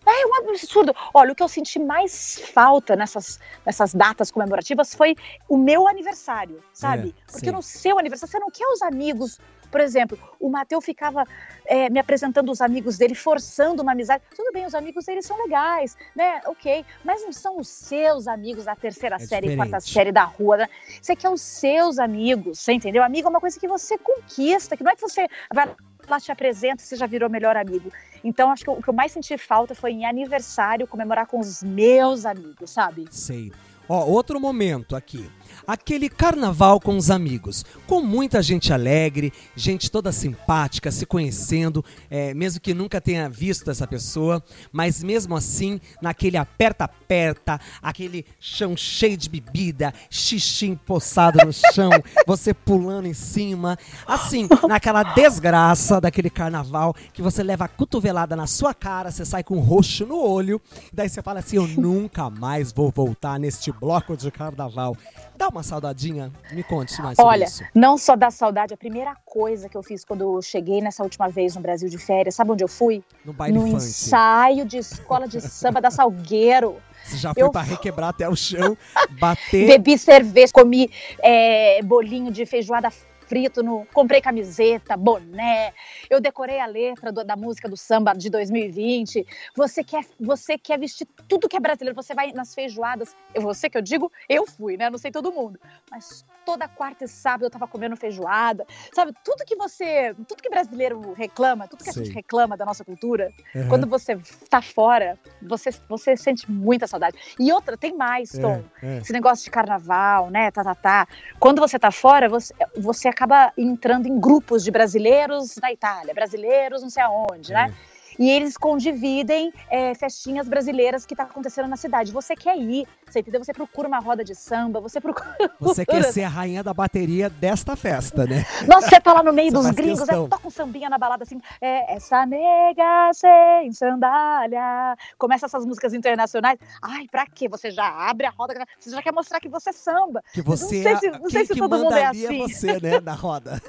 É 0.07 0.27
um 0.27 0.51
absurdo. 0.51 0.95
Olha, 1.13 1.33
o 1.33 1.35
que 1.35 1.43
eu 1.43 1.49
senti 1.49 1.81
mais 1.81 2.41
falta 2.55 2.95
nessas, 2.95 3.41
nessas 3.65 3.93
datas 3.93 4.31
comemorativas 4.31 4.95
foi 4.95 5.17
o 5.49 5.57
meu 5.57 5.89
aniversário, 5.89 6.63
sabe? 6.73 7.09
É, 7.09 7.33
Porque 7.33 7.47
sim. 7.47 7.53
no 7.53 7.63
seu 7.63 7.99
aniversário 7.99 8.31
você 8.31 8.39
não 8.39 8.51
quer 8.51 8.67
os 8.69 8.83
amigos. 8.83 9.41
Por 9.69 9.81
exemplo, 9.81 10.17
o 10.39 10.49
Matheus 10.49 10.85
ficava 10.85 11.25
é, 11.67 11.91
me 11.91 11.99
apresentando 11.99 12.53
os 12.53 12.61
amigos 12.61 12.97
dele, 12.97 13.17
forçando 13.17 13.83
uma 13.83 13.93
amizade. 13.93 14.23
Tudo 14.35 14.53
bem, 14.53 14.65
os 14.65 14.77
amigos 14.77 15.05
dele 15.05 15.23
são 15.23 15.37
legais, 15.43 15.97
né? 16.15 16.41
Ok. 16.47 16.85
Mas 17.05 17.23
não 17.23 17.33
são 17.33 17.59
os 17.59 17.69
seus 17.69 18.29
amigos 18.29 18.65
da 18.65 18.77
terceira 18.77 19.17
é 19.17 19.19
série 19.19 19.53
e 19.53 19.57
quarta 19.57 19.81
série 19.81 20.13
da 20.13 20.23
rua, 20.23 20.59
né? 20.59 20.69
Você 21.03 21.17
quer 21.17 21.31
os 21.31 21.41
seus 21.41 21.99
amigos, 21.99 22.61
você 22.61 22.73
entendeu? 22.73 23.03
Amigo 23.03 23.27
é 23.27 23.31
uma 23.31 23.41
coisa 23.41 23.59
que 23.59 23.67
você 23.67 23.99
conquista, 23.99 24.77
que 24.77 24.85
não 24.85 24.93
é 24.93 24.95
que 24.95 25.03
você 25.03 25.27
vai 25.53 25.69
lá 26.11 26.21
te 26.21 26.33
apresenta, 26.33 26.83
você 26.83 26.97
já 26.97 27.07
virou 27.07 27.29
melhor 27.29 27.57
amigo. 27.57 27.93
Então, 28.23 28.51
acho 28.51 28.65
que 28.65 28.71
o 28.71 28.83
que 28.83 28.89
eu 28.89 28.95
mais 28.95 29.13
senti 29.13 29.37
falta 29.39 29.75
foi 29.75 29.93
em 29.93 30.05
aniversário 30.05 30.87
comemorar 30.87 31.27
com 31.27 31.39
os 31.39 31.63
meus 31.63 32.25
amigos, 32.27 32.71
sabe? 32.71 33.07
Sei. 33.11 33.53
Ó, 33.89 34.05
outro 34.05 34.41
momento 34.41 34.97
aqui. 34.97 35.31
Aquele 35.67 36.09
carnaval 36.09 36.81
com 36.81 36.97
os 36.97 37.11
amigos, 37.11 37.65
com 37.87 38.01
muita 38.01 38.43
gente 38.43 38.73
alegre, 38.73 39.33
gente 39.55 39.91
toda 39.91 40.13
simpática, 40.13 40.91
se 40.93 41.07
conhecendo, 41.07 41.85
é, 42.11 42.35
mesmo 42.35 42.61
que 42.61 42.75
nunca 42.75 43.01
tenha 43.01 43.29
visto 43.29 43.71
essa 43.71 43.87
pessoa, 43.87 44.43
mas 44.73 45.03
mesmo 45.03 45.37
assim, 45.37 45.81
naquele 46.01 46.37
aperta-aperta, 46.37 47.61
aquele 47.83 48.25
chão 48.39 48.77
cheio 48.77 49.17
de 49.17 49.29
bebida, 49.29 49.93
xixi 50.11 50.67
empoçado 50.67 51.45
no 51.45 51.53
chão, 51.53 51.91
você 52.27 52.53
pulando 52.53 53.07
em 53.07 53.15
cima, 53.15 53.79
assim, 54.07 54.49
naquela 54.69 55.03
desgraça 55.03 56.01
daquele 56.01 56.31
carnaval 56.31 56.95
que 57.13 57.23
você 57.23 57.43
leva 57.43 57.65
a 57.65 57.69
cotovelada 57.69 58.37
na 58.37 58.47
sua 58.47 58.75
cara, 58.75 59.11
você 59.11 59.25
sai 59.25 59.43
com 59.43 59.57
um 59.57 59.61
roxo 59.61 60.07
no 60.07 60.21
olho, 60.21 60.61
daí 60.93 61.09
você 61.09 61.23
fala 61.23 61.41
assim: 61.41 61.57
Eu 61.57 61.67
nunca 61.67 62.31
mais 62.31 62.73
vou 62.73 62.91
voltar 62.91 63.39
neste 63.39 63.73
bloco 63.81 64.17
de 64.17 64.31
carnaval. 64.31 64.97
Dá 65.37 65.49
uma 65.49 65.63
saudadinha? 65.63 66.33
Me 66.53 66.63
conte 66.63 67.01
mais 67.01 67.17
sobre 67.17 67.31
Olha, 67.31 67.45
isso. 67.45 67.65
não 67.75 67.99
só 67.99 68.17
dá 68.17 68.31
saudade, 68.31 68.73
a 68.73 68.77
primeira 68.77 69.15
coisa 69.25 69.69
que 69.69 69.77
eu 69.77 69.83
fiz 69.83 70.05
quando 70.05 70.23
eu 70.23 70.43
cheguei 70.43 70.81
nessa 70.81 71.03
última 71.03 71.29
vez 71.29 71.55
no 71.55 71.61
Brasil 71.61 71.89
de 71.89 71.99
férias, 71.99 72.35
sabe 72.35 72.51
onde 72.51 72.65
eu 72.65 72.69
fui? 72.69 73.03
No 73.25 73.33
baile 73.33 73.55
No 73.59 73.63
funk. 73.67 73.77
ensaio 73.77 74.65
de 74.65 74.79
escola 74.79 75.29
de 75.29 75.41
samba 75.41 75.81
da 75.81 75.91
Salgueiro. 75.91 76.77
Você 77.05 77.17
já 77.19 77.33
foi 77.33 77.43
eu... 77.43 77.51
pra 77.51 77.63
requebrar 77.63 78.09
até 78.11 78.29
o 78.29 78.35
chão, 78.35 78.77
bater. 79.21 79.67
Bebi 79.69 79.97
cerveja, 79.97 80.53
comi 80.53 80.91
é, 81.23 81.81
bolinho 81.83 82.33
de 82.33 82.45
feijoada 82.45 82.91
frito, 83.27 83.63
no, 83.63 83.87
comprei 83.93 84.21
camiseta, 84.21 84.97
boné, 84.97 85.73
eu 86.09 86.21
decorei 86.21 86.61
a 86.61 86.67
letra 86.67 87.13
do, 87.13 87.25
da 87.25 87.37
música 87.37 87.69
do 87.69 87.77
samba 87.77 88.13
de 88.13 88.31
2020. 88.31 89.27
Você 89.57 89.85
quer, 89.85 90.05
você 90.19 90.57
quer 90.59 90.79
vestir 90.79 91.07
tudo 91.29 91.49
que 91.49 91.57
é 91.57 91.61
brasileiro, 91.61 91.95
você 91.95 92.15
vai 92.15 92.33
nas 92.33 92.55
feijoadas. 92.55 93.15
Eu, 93.35 93.43
você 93.43 93.69
que 93.69 93.77
eu 93.77 93.83
digo, 93.83 94.11
eu 94.29 94.47
fui, 94.47 94.77
né? 94.77 94.89
Não 94.89 94.99
sei 94.99 95.11
todo 95.11 95.33
mundo. 95.33 95.59
Mas 95.91 96.25
toda 96.45 96.69
quarta 96.69 97.05
e 97.05 97.09
sábado 97.09 97.45
eu 97.45 97.51
tava 97.51 97.67
comendo 97.67 97.97
feijoada. 97.97 98.65
Sabe, 98.95 99.13
tudo 99.25 99.45
que 99.45 99.57
você, 99.57 100.15
tudo 100.29 100.43
que 100.43 100.49
brasileiro 100.49 101.13
reclama, 101.13 101.67
tudo 101.67 101.83
que 101.83 101.93
Sim. 101.93 102.01
a 102.01 102.05
gente 102.05 102.15
reclama 102.15 102.57
da 102.57 102.65
nossa 102.65 102.85
cultura, 102.85 103.33
uhum. 103.55 103.69
quando 103.69 103.87
você 103.87 104.17
tá 104.49 104.63
fora, 104.63 105.19
você, 105.43 105.71
você 105.89 106.17
sente 106.17 106.51
muita 106.51 106.87
saudade. 106.87 107.19
E 107.39 107.53
outra, 107.53 107.77
tem 107.77 107.97
mais, 107.97 108.35
é, 108.35 108.41
Tom. 108.41 108.65
É, 108.83 108.87
é. 108.87 108.99
Esse 108.99 109.13
negócio 109.13 109.45
de 109.45 109.51
carnaval, 109.51 110.31
né? 110.31 110.51
Tá, 110.53 110.63
tá, 110.63 110.75
tá. 110.75 111.09
Quando 111.41 111.61
você 111.61 111.79
tá 111.79 111.91
fora, 111.91 112.29
você, 112.29 112.55
você 112.77 113.09
acaba 113.17 113.51
entrando 113.57 114.07
em 114.07 114.21
grupos 114.21 114.63
de 114.63 114.71
brasileiros 114.71 115.55
da 115.57 115.73
Itália, 115.73 116.13
brasileiros 116.13 116.83
não 116.83 116.91
sei 116.91 117.03
aonde, 117.03 117.51
né? 117.51 117.75
É 117.93 117.96
e 118.19 118.31
eles 118.31 118.57
condividem 118.57 119.53
é, 119.71 119.95
festinhas 119.95 120.49
brasileiras 120.49 121.05
que 121.05 121.15
tá 121.15 121.25
acontecendo 121.25 121.69
na 121.69 121.77
cidade. 121.77 122.13
Você 122.13 122.35
quer 122.35 122.57
ir, 122.57 122.87
você 123.07 123.21
entendeu? 123.21 123.43
Você 123.43 123.53
procura 123.53 123.89
uma 123.89 123.99
roda 123.99 124.25
de 124.25 124.35
samba, 124.35 124.81
você 124.81 125.01
procura. 125.01 125.27
Você 125.61 125.85
quer 125.85 126.05
ser 126.05 126.25
a 126.25 126.29
rainha 126.29 126.63
da 126.63 126.73
bateria 126.73 127.29
desta 127.29 127.75
festa, 127.77 128.25
né? 128.25 128.45
Nossa, 128.69 128.89
você 128.89 129.01
tá 129.01 129.13
lá 129.13 129.23
no 129.23 129.33
meio 129.33 129.51
dos 129.53 129.71
gringos, 129.71 130.09
é, 130.09 130.13
toca 130.13 130.47
um 130.47 130.51
sambinha 130.51 130.89
na 130.89 130.99
balada 130.99 131.25
assim, 131.25 131.41
é, 131.61 131.95
essa 131.95 132.25
nega 132.27 133.11
sem 133.15 133.73
sandália. 133.73 134.97
Começa 135.19 135.47
essas 135.47 135.65
músicas 135.65 135.95
internacionais. 135.95 136.59
Ai, 136.83 137.07
pra 137.11 137.27
quê? 137.27 137.49
Você 137.49 137.71
já 137.71 137.87
abre 138.09 138.27
a 138.27 138.31
roda, 138.31 138.55
você 138.79 138.91
já 138.91 139.03
quer 139.03 139.13
mostrar 139.13 139.41
que 139.41 139.49
você 139.49 139.73
samba. 139.73 140.23
Que 140.33 140.43
você 140.43 140.83
não 140.83 140.83
sei 140.83 140.97
se, 140.97 141.19
não 141.19 141.31
sei 141.31 141.47
se 141.47 141.57
todo 141.57 141.79
mundo 141.79 141.95
é 141.95 142.07
assim. 142.07 142.27
é 142.27 142.39
você, 142.39 142.81
né, 142.81 143.01
na 143.01 143.15
roda. 143.15 143.61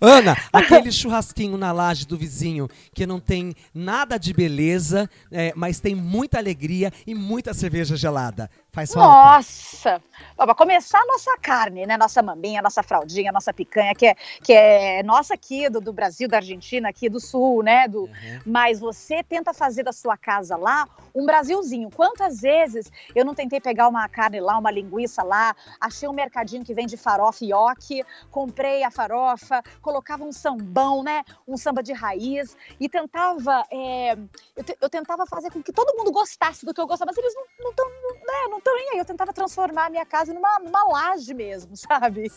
Ana, 0.00 0.36
aquele 0.52 0.90
churrasquinho 0.92 1.56
na 1.56 1.72
laje 1.72 2.06
do 2.06 2.16
vizinho 2.16 2.68
que 2.94 3.06
não 3.06 3.20
tem 3.20 3.35
tem 3.36 3.54
nada 3.74 4.16
de 4.16 4.32
beleza, 4.32 5.10
é, 5.30 5.52
mas 5.54 5.78
tem 5.78 5.94
muita 5.94 6.38
alegria 6.38 6.90
e 7.06 7.14
muita 7.14 7.52
cerveja 7.52 7.94
gelada. 7.94 8.48
Faz 8.76 8.92
falta. 8.92 9.08
Nossa! 9.08 10.02
Para 10.36 10.54
começar 10.54 10.98
a 10.98 11.06
nossa 11.06 11.34
carne, 11.38 11.86
né? 11.86 11.96
Nossa 11.96 12.22
maminha, 12.22 12.60
nossa 12.60 12.82
fraldinha, 12.82 13.32
nossa 13.32 13.50
picanha, 13.50 13.94
que 13.94 14.04
é, 14.04 14.14
que 14.42 14.52
é 14.52 15.02
nossa 15.02 15.32
aqui 15.32 15.70
do, 15.70 15.80
do 15.80 15.94
Brasil, 15.94 16.28
da 16.28 16.36
Argentina, 16.36 16.90
aqui 16.90 17.08
do 17.08 17.18
Sul, 17.18 17.62
né? 17.62 17.88
Do, 17.88 18.02
uhum. 18.02 18.10
Mas 18.44 18.78
você 18.78 19.22
tenta 19.22 19.54
fazer 19.54 19.82
da 19.82 19.94
sua 19.94 20.14
casa 20.14 20.58
lá 20.58 20.86
um 21.14 21.24
Brasilzinho. 21.24 21.90
Quantas 21.90 22.42
vezes 22.42 22.92
eu 23.14 23.24
não 23.24 23.34
tentei 23.34 23.62
pegar 23.62 23.88
uma 23.88 24.06
carne 24.10 24.40
lá, 24.40 24.58
uma 24.58 24.70
linguiça 24.70 25.22
lá, 25.22 25.56
achei 25.80 26.06
um 26.06 26.12
mercadinho 26.12 26.62
que 26.62 26.74
vende 26.74 26.98
farofa 26.98 27.42
e 27.42 27.54
oque, 27.54 28.04
comprei 28.30 28.84
a 28.84 28.90
farofa, 28.90 29.62
colocava 29.80 30.22
um 30.22 30.32
sambão, 30.32 31.02
né? 31.02 31.24
Um 31.48 31.56
samba 31.56 31.82
de 31.82 31.94
raiz 31.94 32.54
e 32.78 32.90
tentava, 32.90 33.64
é, 33.72 34.12
eu, 34.54 34.64
eu, 34.82 34.90
tentava 34.90 35.24
fazer 35.24 35.50
com 35.50 35.62
que 35.62 35.72
todo 35.72 35.96
mundo 35.96 36.12
gostasse 36.12 36.66
do 36.66 36.74
que 36.74 36.80
eu 36.80 36.86
gostava, 36.86 37.10
mas 37.10 37.16
eles 37.16 37.34
não 37.58 37.70
estão, 37.70 37.88
né? 37.88 38.48
Não 38.50 38.58
estão 38.58 38.65
nem 38.65 38.65
aí. 38.70 38.98
Eu 38.98 39.04
tentava 39.04 39.32
transformar 39.32 39.86
a 39.86 39.90
minha 39.90 40.06
casa 40.06 40.32
numa, 40.32 40.58
numa 40.58 40.84
laje 40.84 41.32
mesmo, 41.34 41.76
sabe? 41.76 42.30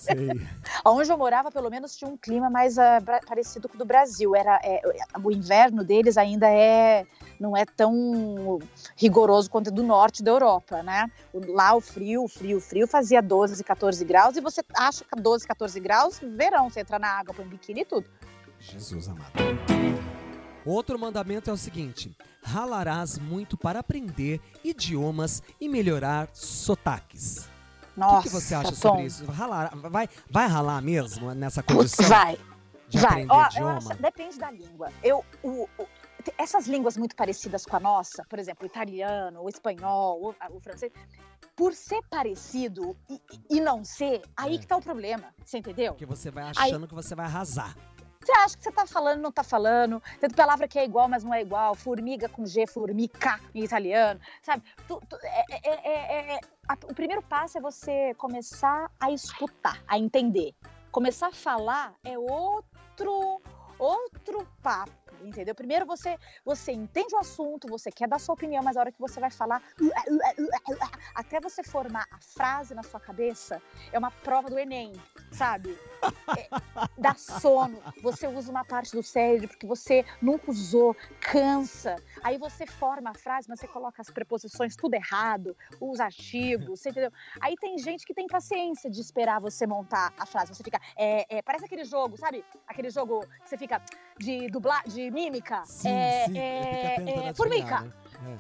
Onde 0.86 1.12
eu 1.12 1.18
morava, 1.18 1.52
pelo 1.52 1.70
menos, 1.70 1.96
tinha 1.96 2.10
um 2.10 2.18
clima 2.18 2.50
mais 2.50 2.78
uh, 2.78 2.82
parecido 3.28 3.68
com 3.68 3.76
o 3.76 3.78
do 3.78 3.86
Brasil. 3.86 4.36
Era, 4.36 4.60
é, 4.64 4.82
o 5.22 5.32
inverno 5.32 5.84
deles 5.84 6.18
ainda 6.18 6.50
é 6.50 7.06
não 7.40 7.56
é 7.56 7.66
tão 7.66 8.60
rigoroso 8.98 9.50
quanto 9.50 9.72
do 9.72 9.82
norte 9.82 10.22
da 10.22 10.32
Europa, 10.32 10.84
né? 10.84 11.10
Lá 11.34 11.74
o 11.74 11.80
frio, 11.80 12.26
o 12.26 12.28
frio, 12.28 12.58
o 12.58 12.62
frio 12.62 12.86
fazia 12.86 13.22
12, 13.22 13.64
14 13.64 14.04
graus 14.04 14.36
e 14.36 14.42
você 14.42 14.62
acha 14.76 15.06
que 15.06 15.22
12, 15.22 15.48
14 15.48 15.80
graus, 15.80 16.20
verão, 16.22 16.70
você 16.70 16.82
entra 16.82 17.00
na 17.00 17.08
água, 17.08 17.34
põe 17.34 17.46
biquíni 17.46 17.82
e 17.82 17.86
tudo. 17.86 18.06
Jesus 18.60 19.08
amado. 19.08 19.32
Outro 20.70 21.00
mandamento 21.00 21.50
é 21.50 21.54
o 21.54 21.58
seguinte: 21.58 22.16
ralarás 22.44 23.18
muito 23.18 23.58
para 23.58 23.80
aprender 23.80 24.40
idiomas 24.64 25.42
e 25.60 25.68
melhorar 25.68 26.30
sotaques. 26.32 27.50
Nossa, 27.98 28.20
o 28.20 28.22
que, 28.22 28.30
que 28.30 28.36
você 28.36 28.54
acha 28.54 28.70
Tom. 28.70 28.76
sobre 28.76 29.06
isso? 29.06 29.26
Ralar, 29.26 29.76
vai, 29.76 30.08
vai 30.30 30.46
ralar 30.46 30.80
mesmo 30.84 31.34
nessa 31.34 31.64
condição? 31.64 32.08
Vai. 32.08 32.38
De 32.88 33.00
vai. 33.00 33.24
Aprender 33.24 33.34
Ó? 33.34 33.70
Acho, 33.70 33.96
depende 34.00 34.38
da 34.38 34.52
língua. 34.52 34.92
Eu, 35.02 35.26
o, 35.42 35.68
o, 35.76 35.88
essas 36.38 36.68
línguas 36.68 36.96
muito 36.98 37.16
parecidas 37.16 37.66
com 37.66 37.76
a 37.76 37.80
nossa, 37.80 38.24
por 38.30 38.38
exemplo, 38.38 38.64
o 38.64 38.68
italiano, 38.68 39.42
o 39.42 39.50
espanhol, 39.50 40.22
o, 40.22 40.56
o 40.56 40.60
francês, 40.60 40.94
por 41.56 41.74
ser 41.74 42.02
parecido 42.12 42.96
e, 43.10 43.20
e 43.50 43.60
não 43.60 43.84
ser, 43.84 44.22
aí 44.38 44.56
é. 44.56 44.58
que 44.60 44.68
tá 44.68 44.78
o 44.78 44.82
problema, 44.82 45.34
você 45.44 45.58
entendeu? 45.58 45.94
Porque 45.94 46.06
você 46.06 46.30
vai 46.30 46.44
achando 46.44 46.84
aí, 46.84 46.88
que 46.88 46.96
você 46.96 47.16
vai 47.16 47.26
arrasar. 47.26 47.76
Você 48.22 48.34
acha 48.34 48.58
que 48.58 48.64
você 48.64 48.72
tá 48.72 48.86
falando, 48.86 49.22
não 49.22 49.32
tá 49.32 49.44
falando. 49.44 50.04
Tem 50.20 50.30
palavra 50.30 50.68
que 50.68 50.78
é 50.78 50.84
igual, 50.84 51.08
mas 51.08 51.24
não 51.24 51.34
é 51.34 51.42
igual. 51.42 51.74
Formiga 51.74 52.28
com 52.28 52.46
G, 52.46 52.68
formica 52.68 53.40
em 53.56 53.64
italiano. 53.64 54.20
Sabe? 54.42 54.64
Tu, 54.88 55.02
tu, 55.08 55.18
é, 55.24 55.46
é, 55.64 56.34
é, 56.36 56.40
a, 56.68 56.74
o 56.84 56.94
primeiro 56.94 57.22
passo 57.22 57.58
é 57.58 57.62
você 57.62 58.14
começar 58.16 58.92
a 59.00 59.10
escutar, 59.10 59.82
a 59.88 59.98
entender. 59.98 60.54
Começar 60.92 61.28
a 61.28 61.32
falar 61.32 61.94
é 62.04 62.18
outro 62.18 63.42
outro 63.80 64.46
papo 64.62 64.92
entendeu? 65.24 65.56
Primeiro 65.56 65.86
você 65.86 66.18
você 66.46 66.72
entende 66.72 67.14
o 67.16 67.20
assunto, 67.20 67.68
você 67.68 67.92
quer 67.92 68.08
dar 68.08 68.20
sua 68.20 68.34
opinião, 68.34 68.64
mas 68.64 68.78
a 68.78 68.82
hora 68.82 68.92
que 68.92 69.00
você 69.00 69.20
vai 69.20 69.32
falar, 69.32 69.62
até 71.16 71.40
você 71.40 71.64
formar 71.64 72.06
a 72.12 72.20
frase 72.20 72.74
na 72.74 72.84
sua 72.84 73.00
cabeça, 73.00 73.62
é 73.92 74.00
uma 74.00 74.12
prova 74.12 74.50
do 74.50 74.58
Enem, 74.58 74.94
sabe? 75.32 75.78
É, 76.38 76.50
dá 76.98 77.14
sono, 77.16 77.82
você 78.02 78.28
usa 78.28 78.50
uma 78.50 78.64
parte 78.64 78.92
do 78.92 79.04
cérebro 79.04 79.48
porque 79.48 79.68
você 79.68 80.06
nunca 80.22 80.52
usou, 80.52 80.96
cansa. 81.20 81.96
Aí 82.24 82.38
você 82.38 82.66
forma 82.66 83.10
a 83.10 83.14
frase, 83.14 83.48
mas 83.50 83.60
você 83.60 83.68
coloca 83.68 84.02
as 84.02 84.10
preposições 84.10 84.76
tudo 84.76 84.94
errado, 84.94 85.56
os 85.80 86.00
artigos, 86.00 86.80
você 86.80 86.90
entendeu? 86.90 87.12
Aí 87.42 87.56
tem 87.56 87.78
gente 87.78 88.06
que 88.06 88.14
tem 88.14 88.28
paciência 88.28 88.90
de 88.90 89.00
esperar 89.00 89.40
você 89.40 89.66
montar 89.68 90.14
a 90.18 90.26
frase. 90.26 90.54
Você 90.54 90.64
fica, 90.64 90.80
é, 90.96 91.38
é, 91.38 91.42
parece 91.42 91.66
aquele 91.66 91.84
jogo, 91.84 92.18
sabe? 92.18 92.44
Aquele 92.68 92.90
jogo 92.90 93.26
que 93.44 93.50
você 93.50 93.58
fica 93.58 93.82
de 94.18 94.48
dublar, 94.50 94.84
de 94.88 95.09
mímica. 95.10 95.64
Sim, 95.66 95.90
é, 95.90 96.26
sim. 96.26 96.38
é, 96.38 97.30
é 97.30 97.34
formica. 97.34 97.82
Né? 97.82 97.92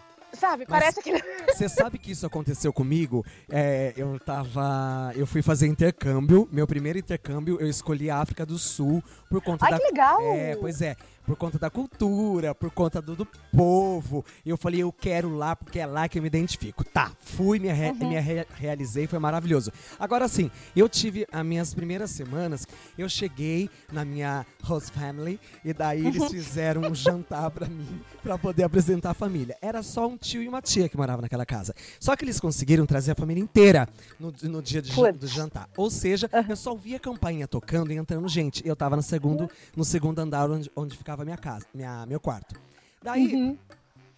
É. 0.05 0.09
Sabe, 0.31 0.65
Mas 0.69 0.79
parece 0.79 1.01
que. 1.01 1.11
Você 1.51 1.67
sabe 1.67 1.97
que 1.97 2.11
isso 2.11 2.25
aconteceu 2.25 2.71
comigo? 2.71 3.25
É, 3.49 3.93
eu 3.97 4.19
tava. 4.19 5.11
Eu 5.15 5.25
fui 5.25 5.41
fazer 5.41 5.67
intercâmbio. 5.67 6.47
Meu 6.51 6.67
primeiro 6.67 6.99
intercâmbio, 6.99 7.57
eu 7.59 7.67
escolhi 7.67 8.11
a 8.11 8.17
África 8.17 8.45
do 8.45 8.57
Sul 8.59 9.03
por 9.29 9.41
conta 9.41 9.65
Ai, 9.65 9.71
da. 9.71 9.77
Que 9.79 9.85
legal! 9.85 10.21
É, 10.21 10.55
pois 10.55 10.81
é 10.81 10.95
por 11.25 11.35
conta 11.35 11.59
da 11.59 11.69
cultura, 11.69 12.55
por 12.55 12.71
conta 12.71 13.01
do, 13.01 13.15
do 13.15 13.25
povo. 13.25 14.25
E 14.45 14.49
eu 14.49 14.57
falei, 14.57 14.81
eu 14.81 14.91
quero 14.91 15.35
lá 15.35 15.55
porque 15.55 15.79
é 15.79 15.85
lá 15.85 16.07
que 16.07 16.17
eu 16.17 16.21
me 16.21 16.27
identifico. 16.27 16.83
Tá, 16.83 17.11
fui, 17.19 17.59
me, 17.59 17.71
re, 17.71 17.89
uhum. 17.89 18.09
me 18.09 18.19
re, 18.19 18.45
realizei, 18.55 19.07
foi 19.07 19.19
maravilhoso. 19.19 19.71
Agora 19.99 20.27
sim, 20.27 20.49
eu 20.75 20.89
tive 20.89 21.27
as 21.31 21.45
minhas 21.45 21.73
primeiras 21.73 22.11
semanas, 22.11 22.67
eu 22.97 23.07
cheguei 23.07 23.69
na 23.91 24.03
minha 24.03 24.45
host 24.63 24.91
family 24.91 25.39
e 25.63 25.73
daí 25.73 26.05
eles 26.05 26.21
uhum. 26.21 26.29
fizeram 26.29 26.81
um 26.81 26.95
jantar 26.95 27.49
para 27.51 27.67
mim, 27.67 28.01
para 28.23 28.37
poder 28.37 28.63
apresentar 28.63 29.11
a 29.11 29.13
família. 29.13 29.57
Era 29.61 29.83
só 29.83 30.07
um 30.07 30.17
tio 30.17 30.41
e 30.41 30.47
uma 30.47 30.61
tia 30.61 30.89
que 30.89 30.97
moravam 30.97 31.21
naquela 31.21 31.45
casa. 31.45 31.75
Só 31.99 32.15
que 32.15 32.25
eles 32.25 32.39
conseguiram 32.39 32.85
trazer 32.85 33.11
a 33.11 33.15
família 33.15 33.41
inteira 33.41 33.87
no, 34.19 34.33
no 34.43 34.61
dia 34.61 34.81
de, 34.81 34.91
do 35.13 35.27
jantar. 35.27 35.69
Ou 35.77 35.89
seja, 35.89 36.29
uhum. 36.33 36.45
eu 36.49 36.55
só 36.55 36.71
ouvia 36.71 36.97
a 36.97 36.99
campainha 36.99 37.47
tocando 37.47 37.91
e 37.91 37.97
entrando 37.97 38.27
gente. 38.27 38.67
Eu 38.67 38.75
tava 38.75 38.95
no 38.95 39.03
segundo, 39.03 39.49
no 39.75 39.83
segundo 39.83 40.19
andar 40.19 40.49
onde, 40.49 40.71
onde 40.75 40.97
ficava 40.97 41.18
minha 41.25 41.37
casa, 41.37 41.65
minha, 41.73 42.05
meu 42.05 42.19
quarto. 42.19 42.55
Daí, 43.01 43.33
uhum. 43.33 43.57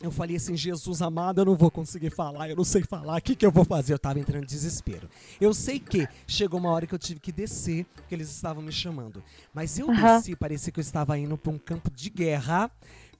eu 0.01 0.11
falei 0.11 0.35
assim, 0.35 0.55
Jesus 0.55 1.01
amado, 1.01 1.41
eu 1.41 1.45
não 1.45 1.55
vou 1.55 1.69
conseguir 1.69 2.09
falar, 2.09 2.49
eu 2.49 2.55
não 2.55 2.63
sei 2.63 2.83
falar, 2.83 3.17
o 3.17 3.21
que, 3.21 3.35
que 3.35 3.45
eu 3.45 3.51
vou 3.51 3.63
fazer? 3.63 3.93
Eu 3.93 3.99
tava 3.99 4.19
entrando 4.19 4.43
em 4.43 4.47
desespero. 4.47 5.09
Eu 5.39 5.53
sei 5.53 5.79
que 5.79 6.07
chegou 6.25 6.59
uma 6.59 6.71
hora 6.71 6.87
que 6.87 6.95
eu 6.95 6.99
tive 6.99 7.19
que 7.19 7.31
descer, 7.31 7.85
porque 7.95 8.15
eles 8.15 8.29
estavam 8.29 8.63
me 8.63 8.71
chamando. 8.71 9.23
Mas 9.53 9.77
eu 9.77 9.87
uhum. 9.87 9.95
desci, 9.95 10.35
parecia 10.35 10.71
que 10.71 10.79
eu 10.79 10.83
estava 10.83 11.17
indo 11.17 11.37
para 11.37 11.51
um 11.51 11.57
campo 11.57 11.91
de 11.91 12.09
guerra, 12.09 12.71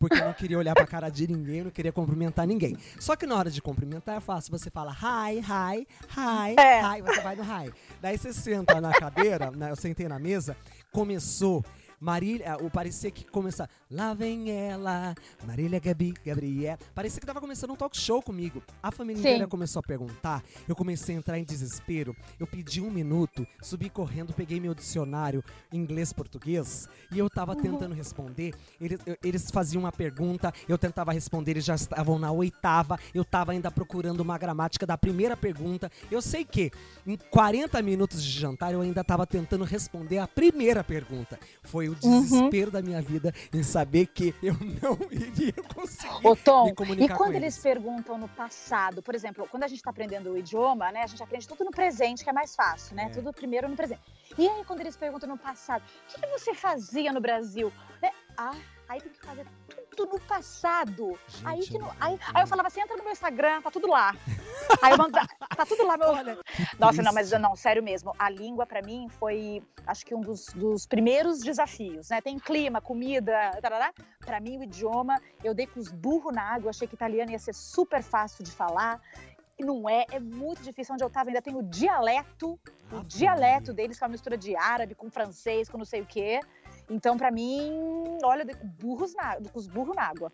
porque 0.02 0.16
eu 0.16 0.26
não 0.26 0.34
queria 0.34 0.58
olhar 0.58 0.74
pra 0.74 0.88
cara 0.88 1.10
de 1.10 1.28
ninguém, 1.28 1.60
eu 1.60 1.66
não 1.66 1.72
queria 1.72 1.92
cumprimentar 1.92 2.48
ninguém. 2.48 2.76
Só 3.00 3.16
que 3.16 3.28
na 3.28 3.36
hora 3.36 3.52
de 3.52 3.62
cumprimentar 3.62 4.18
é 4.18 4.20
fácil, 4.20 4.52
você 4.52 4.72
fala 4.72 4.92
hi, 4.92 5.38
hi, 5.38 5.88
hi, 6.18 6.56
é. 6.58 6.82
hi, 6.82 7.02
você 7.04 7.22
vai 7.22 7.36
no 7.36 7.44
hi. 7.44 7.72
Daí 8.02 8.18
você 8.18 8.34
senta 8.34 8.82
na 8.82 8.92
cadeira, 8.92 9.52
né, 9.52 9.70
eu 9.70 9.76
sentei 9.76 10.08
na 10.08 10.18
mesa, 10.18 10.58
começou 10.92 11.64
Marília, 12.02 12.58
o 12.60 12.68
parecia 12.68 13.12
que 13.12 13.24
começa, 13.24 13.70
lá 13.90 14.12
vem 14.16 14.50
ela, 14.50 15.14
Marília 15.46 15.80
Gabi, 15.80 16.16
Gabriel. 16.26 16.76
Parecia 16.96 17.20
que 17.20 17.28
tava 17.28 17.40
começando 17.40 17.70
um 17.70 17.76
talk 17.76 17.96
show 17.96 18.24
comigo. 18.24 18.64
A 18.82 18.92
família 18.92 19.22
Sim. 19.22 19.30
inteira 19.30 19.48
começou 19.48 19.82
a 19.82 19.84
perguntar, 19.84 20.44
eu 20.68 20.76
comecei 20.76 21.14
a 21.14 21.20
entrar 21.20 21.38
em 21.38 21.44
desespero. 21.44 22.16
Eu 22.40 22.48
pedi 22.48 22.82
um 22.82 22.90
minuto, 22.90 23.46
subi 23.62 23.88
correndo, 23.88 24.34
peguei 24.34 24.60
meu 24.60 24.74
dicionário 24.74 25.44
inglês-português 25.72 26.90
e 27.12 27.20
eu 27.20 27.30
tava 27.30 27.54
uhum. 27.54 27.62
tentando 27.62 27.94
responder. 27.94 28.56
Eles, 28.80 29.00
eles 29.24 29.52
faziam 29.52 29.84
uma 29.84 29.92
pergunta, 29.92 30.52
eu 30.68 30.80
tentava 30.80 31.12
responder, 31.12 31.52
eles 31.52 31.66
já 31.66 31.76
estavam 31.76 32.18
na 32.18 32.32
oitava, 32.32 32.98
eu 33.14 33.24
tava 33.24 33.52
ainda 33.52 33.70
procurando 33.70 34.22
uma 34.22 34.40
gramática 34.40 34.88
da 34.88 34.98
primeira 34.98 35.38
pergunta. 35.38 35.92
Eu 36.10 36.20
sei 36.20 36.44
que 36.44 36.72
em 37.06 37.16
40 37.16 37.80
minutos 37.84 38.24
de 38.24 38.32
jantar 38.32 38.74
eu 38.74 38.82
ainda 38.82 39.04
tava 39.04 39.28
tentando 39.28 39.64
responder 39.66 40.18
a 40.18 40.28
primeira 40.28 40.84
pergunta. 40.84 41.40
Foi 41.62 41.91
o 41.92 41.96
desespero 41.96 42.68
uhum. 42.68 42.72
da 42.72 42.82
minha 42.82 43.02
vida 43.02 43.34
em 43.54 43.64
saber 43.64 44.08
que 44.08 44.34
eu 44.42 44.54
não 44.54 44.98
iria 45.12 45.54
conseguir 45.74 46.28
Ô, 46.28 46.36
Tom, 46.36 46.66
me 46.66 46.76
comunicar 46.76 47.16
e 47.16 47.18
quando 47.18 47.36
eles. 47.36 47.44
eles 47.44 47.58
perguntam 47.60 48.18
no 48.18 48.28
passado, 48.28 49.02
por 49.02 49.16
exemplo, 49.16 49.48
quando 49.50 49.64
a 49.64 49.68
gente 49.68 49.78
está 49.78 49.90
aprendendo 49.90 50.32
o 50.32 50.38
idioma, 50.38 50.92
né, 50.92 51.04
a 51.04 51.08
gente 51.08 51.22
aprende 51.22 51.48
tudo 51.48 51.64
no 51.64 51.72
presente, 51.72 52.24
que 52.24 52.30
é 52.30 52.34
mais 52.34 52.56
fácil, 52.56 52.96
né? 52.96 53.06
É. 53.06 53.10
Tudo 53.10 53.34
primeiro 53.34 53.68
no 53.68 53.76
presente. 53.76 54.02
E 54.38 54.48
aí, 54.48 54.64
quando 54.66 54.82
eles 54.82 54.96
perguntam 54.96 55.28
no 55.28 55.38
passado, 55.38 55.84
o 55.84 56.14
que, 56.14 56.22
que 56.22 56.28
você 56.28 56.54
fazia 56.54 57.12
no 57.12 57.20
Brasil? 57.20 57.72
É, 58.02 58.10
ah, 58.38 58.56
aí 58.88 59.02
tem 59.02 59.12
que 59.12 59.20
fazer 59.20 59.46
tudo 59.70 59.81
no 59.98 60.20
passado. 60.20 61.18
Gente, 61.28 61.48
aí, 61.48 61.60
que 61.62 61.78
no, 61.78 61.90
aí, 62.00 62.20
aí, 62.34 62.44
eu 62.44 62.48
falava 62.48 62.68
assim, 62.68 62.82
entra 62.82 62.96
no 62.96 63.04
meu 63.04 63.12
Instagram, 63.12 63.62
tá 63.62 63.70
tudo 63.70 63.88
lá. 63.88 64.16
aí 64.82 64.92
eu 64.92 64.98
mando, 64.98 65.12
tá 65.12 65.66
tudo 65.66 65.86
lá, 65.86 65.98
meu. 65.98 66.10
Olha, 66.10 66.38
Nossa, 66.80 67.02
não, 67.02 67.14
mas 67.14 67.32
não, 67.32 67.56
sério 67.56 67.84
mesmo. 67.84 68.14
A 68.18 68.30
língua 68.30 68.66
para 68.66 68.82
mim 68.82 69.08
foi, 69.10 69.62
acho 69.86 70.06
que 70.06 70.16
um 70.16 70.22
dos, 70.22 70.48
dos, 70.48 70.86
primeiros 70.86 71.40
desafios, 71.40 72.10
né? 72.10 72.22
Tem 72.22 72.40
clima, 72.40 72.82
comida, 72.82 73.52
para 74.26 74.40
mim 74.40 74.58
o 74.58 74.64
idioma, 74.64 75.22
eu 75.44 75.54
dei 75.54 75.68
com 75.68 75.80
os 75.80 75.92
burros 75.92 76.34
na 76.34 76.44
água, 76.44 76.70
achei 76.70 76.88
que 76.88 76.96
italiano 76.96 77.32
ia 77.32 77.40
ser 77.40 77.54
super 77.54 78.02
fácil 78.02 78.44
de 78.44 78.52
falar. 78.52 79.00
Não 79.60 79.88
é, 79.88 80.06
é 80.12 80.20
muito 80.20 80.64
difícil. 80.64 80.94
Onde 80.94 81.04
eu 81.04 81.10
tava 81.10 81.30
ainda 81.30 81.42
tem 81.42 81.56
o 81.56 81.62
dialeto, 81.62 82.60
ah, 82.92 82.96
o 82.96 83.04
dialeto 83.04 83.74
deles, 83.74 83.98
que 83.98 84.04
é 84.04 84.08
uma 84.08 84.12
mistura 84.12 84.36
de 84.36 84.56
árabe 84.56 84.96
com 84.96 85.10
francês, 85.10 85.70
com 85.70 85.78
não 85.78 85.86
sei 85.86 86.02
o 86.02 86.06
quê. 86.06 86.40
Então, 86.92 87.16
para 87.16 87.32
mim, 87.32 87.72
olha, 88.22 88.46
burros 88.78 89.14
na, 89.16 89.38
os 89.54 89.66
burros 89.66 89.96
na 89.96 90.04
água. 90.04 90.30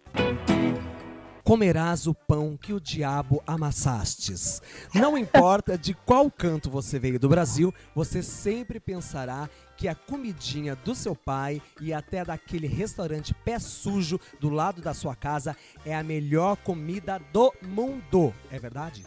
Comerás 1.43 2.07
o 2.07 2.15
pão 2.15 2.57
que 2.57 2.73
o 2.73 2.81
diabo 2.81 3.43
amassastes. 3.45 4.59
Não 4.93 5.15
importa 5.15 5.77
de 5.77 5.93
qual 5.93 6.31
canto 6.31 6.69
você 6.69 6.97
veio 6.97 7.19
do 7.19 7.29
Brasil, 7.29 7.71
você 7.93 8.23
sempre 8.23 8.79
pensará 8.79 9.47
que 9.77 9.87
a 9.87 9.93
comidinha 9.93 10.75
do 10.75 10.95
seu 10.95 11.15
pai 11.15 11.61
e 11.79 11.93
até 11.93 12.25
daquele 12.25 12.67
restaurante 12.67 13.35
pé 13.45 13.59
sujo 13.59 14.19
do 14.39 14.49
lado 14.49 14.81
da 14.81 14.95
sua 14.95 15.15
casa 15.15 15.55
é 15.85 15.95
a 15.95 16.03
melhor 16.03 16.57
comida 16.57 17.21
do 17.31 17.53
mundo. 17.61 18.33
É 18.51 18.57
verdade? 18.57 19.05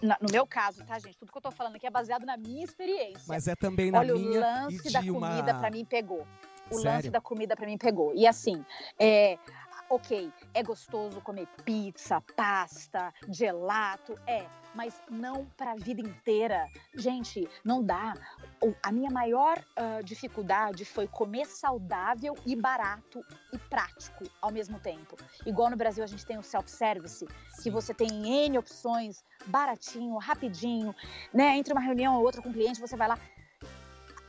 No, 0.00 0.16
meu 0.30 0.46
caso, 0.46 0.84
tá, 0.84 0.98
gente? 0.98 1.18
Tudo 1.18 1.30
que 1.30 1.38
eu 1.38 1.42
tô 1.42 1.50
falando 1.50 1.76
aqui 1.76 1.86
é 1.86 1.90
baseado 1.90 2.24
na 2.24 2.36
minha 2.36 2.64
experiência. 2.64 3.24
Mas 3.28 3.46
é 3.46 3.54
também 3.54 3.90
na 3.90 3.98
Olha, 3.98 4.14
minha. 4.14 4.38
o 4.38 4.40
lance 4.40 4.90
da 4.92 5.00
uma... 5.00 5.28
comida 5.28 5.54
pra 5.54 5.70
mim 5.70 5.84
pegou. 5.84 6.26
O 6.70 6.76
Sério? 6.76 6.90
lance 6.90 7.10
da 7.10 7.20
comida 7.20 7.54
pra 7.54 7.66
mim 7.66 7.76
pegou. 7.76 8.14
E 8.14 8.26
assim, 8.26 8.64
é, 8.98 9.38
ok, 9.92 10.32
é 10.54 10.62
gostoso 10.62 11.20
comer 11.20 11.46
pizza, 11.66 12.18
pasta, 12.34 13.12
gelato, 13.28 14.18
é, 14.26 14.46
mas 14.74 14.94
não 15.10 15.44
para 15.54 15.72
a 15.72 15.76
vida 15.76 16.00
inteira. 16.00 16.66
Gente, 16.94 17.46
não 17.62 17.84
dá. 17.84 18.14
A 18.82 18.90
minha 18.90 19.10
maior 19.10 19.58
uh, 19.58 20.02
dificuldade 20.02 20.86
foi 20.86 21.06
comer 21.06 21.44
saudável 21.44 22.34
e 22.46 22.56
barato 22.56 23.20
e 23.52 23.58
prático 23.58 24.24
ao 24.40 24.50
mesmo 24.50 24.80
tempo. 24.80 25.14
Igual 25.44 25.68
no 25.68 25.76
Brasil 25.76 26.02
a 26.02 26.06
gente 26.06 26.24
tem 26.24 26.38
o 26.38 26.42
self-service, 26.42 27.28
que 27.62 27.70
você 27.70 27.92
tem 27.92 28.46
N 28.46 28.56
opções, 28.56 29.22
baratinho, 29.44 30.16
rapidinho, 30.16 30.94
né? 31.34 31.58
Entre 31.58 31.70
uma 31.70 31.82
reunião 31.82 32.16
ou 32.16 32.24
outra 32.24 32.40
com 32.40 32.48
o 32.48 32.52
cliente, 32.52 32.80
você 32.80 32.96
vai 32.96 33.08
lá 33.08 33.18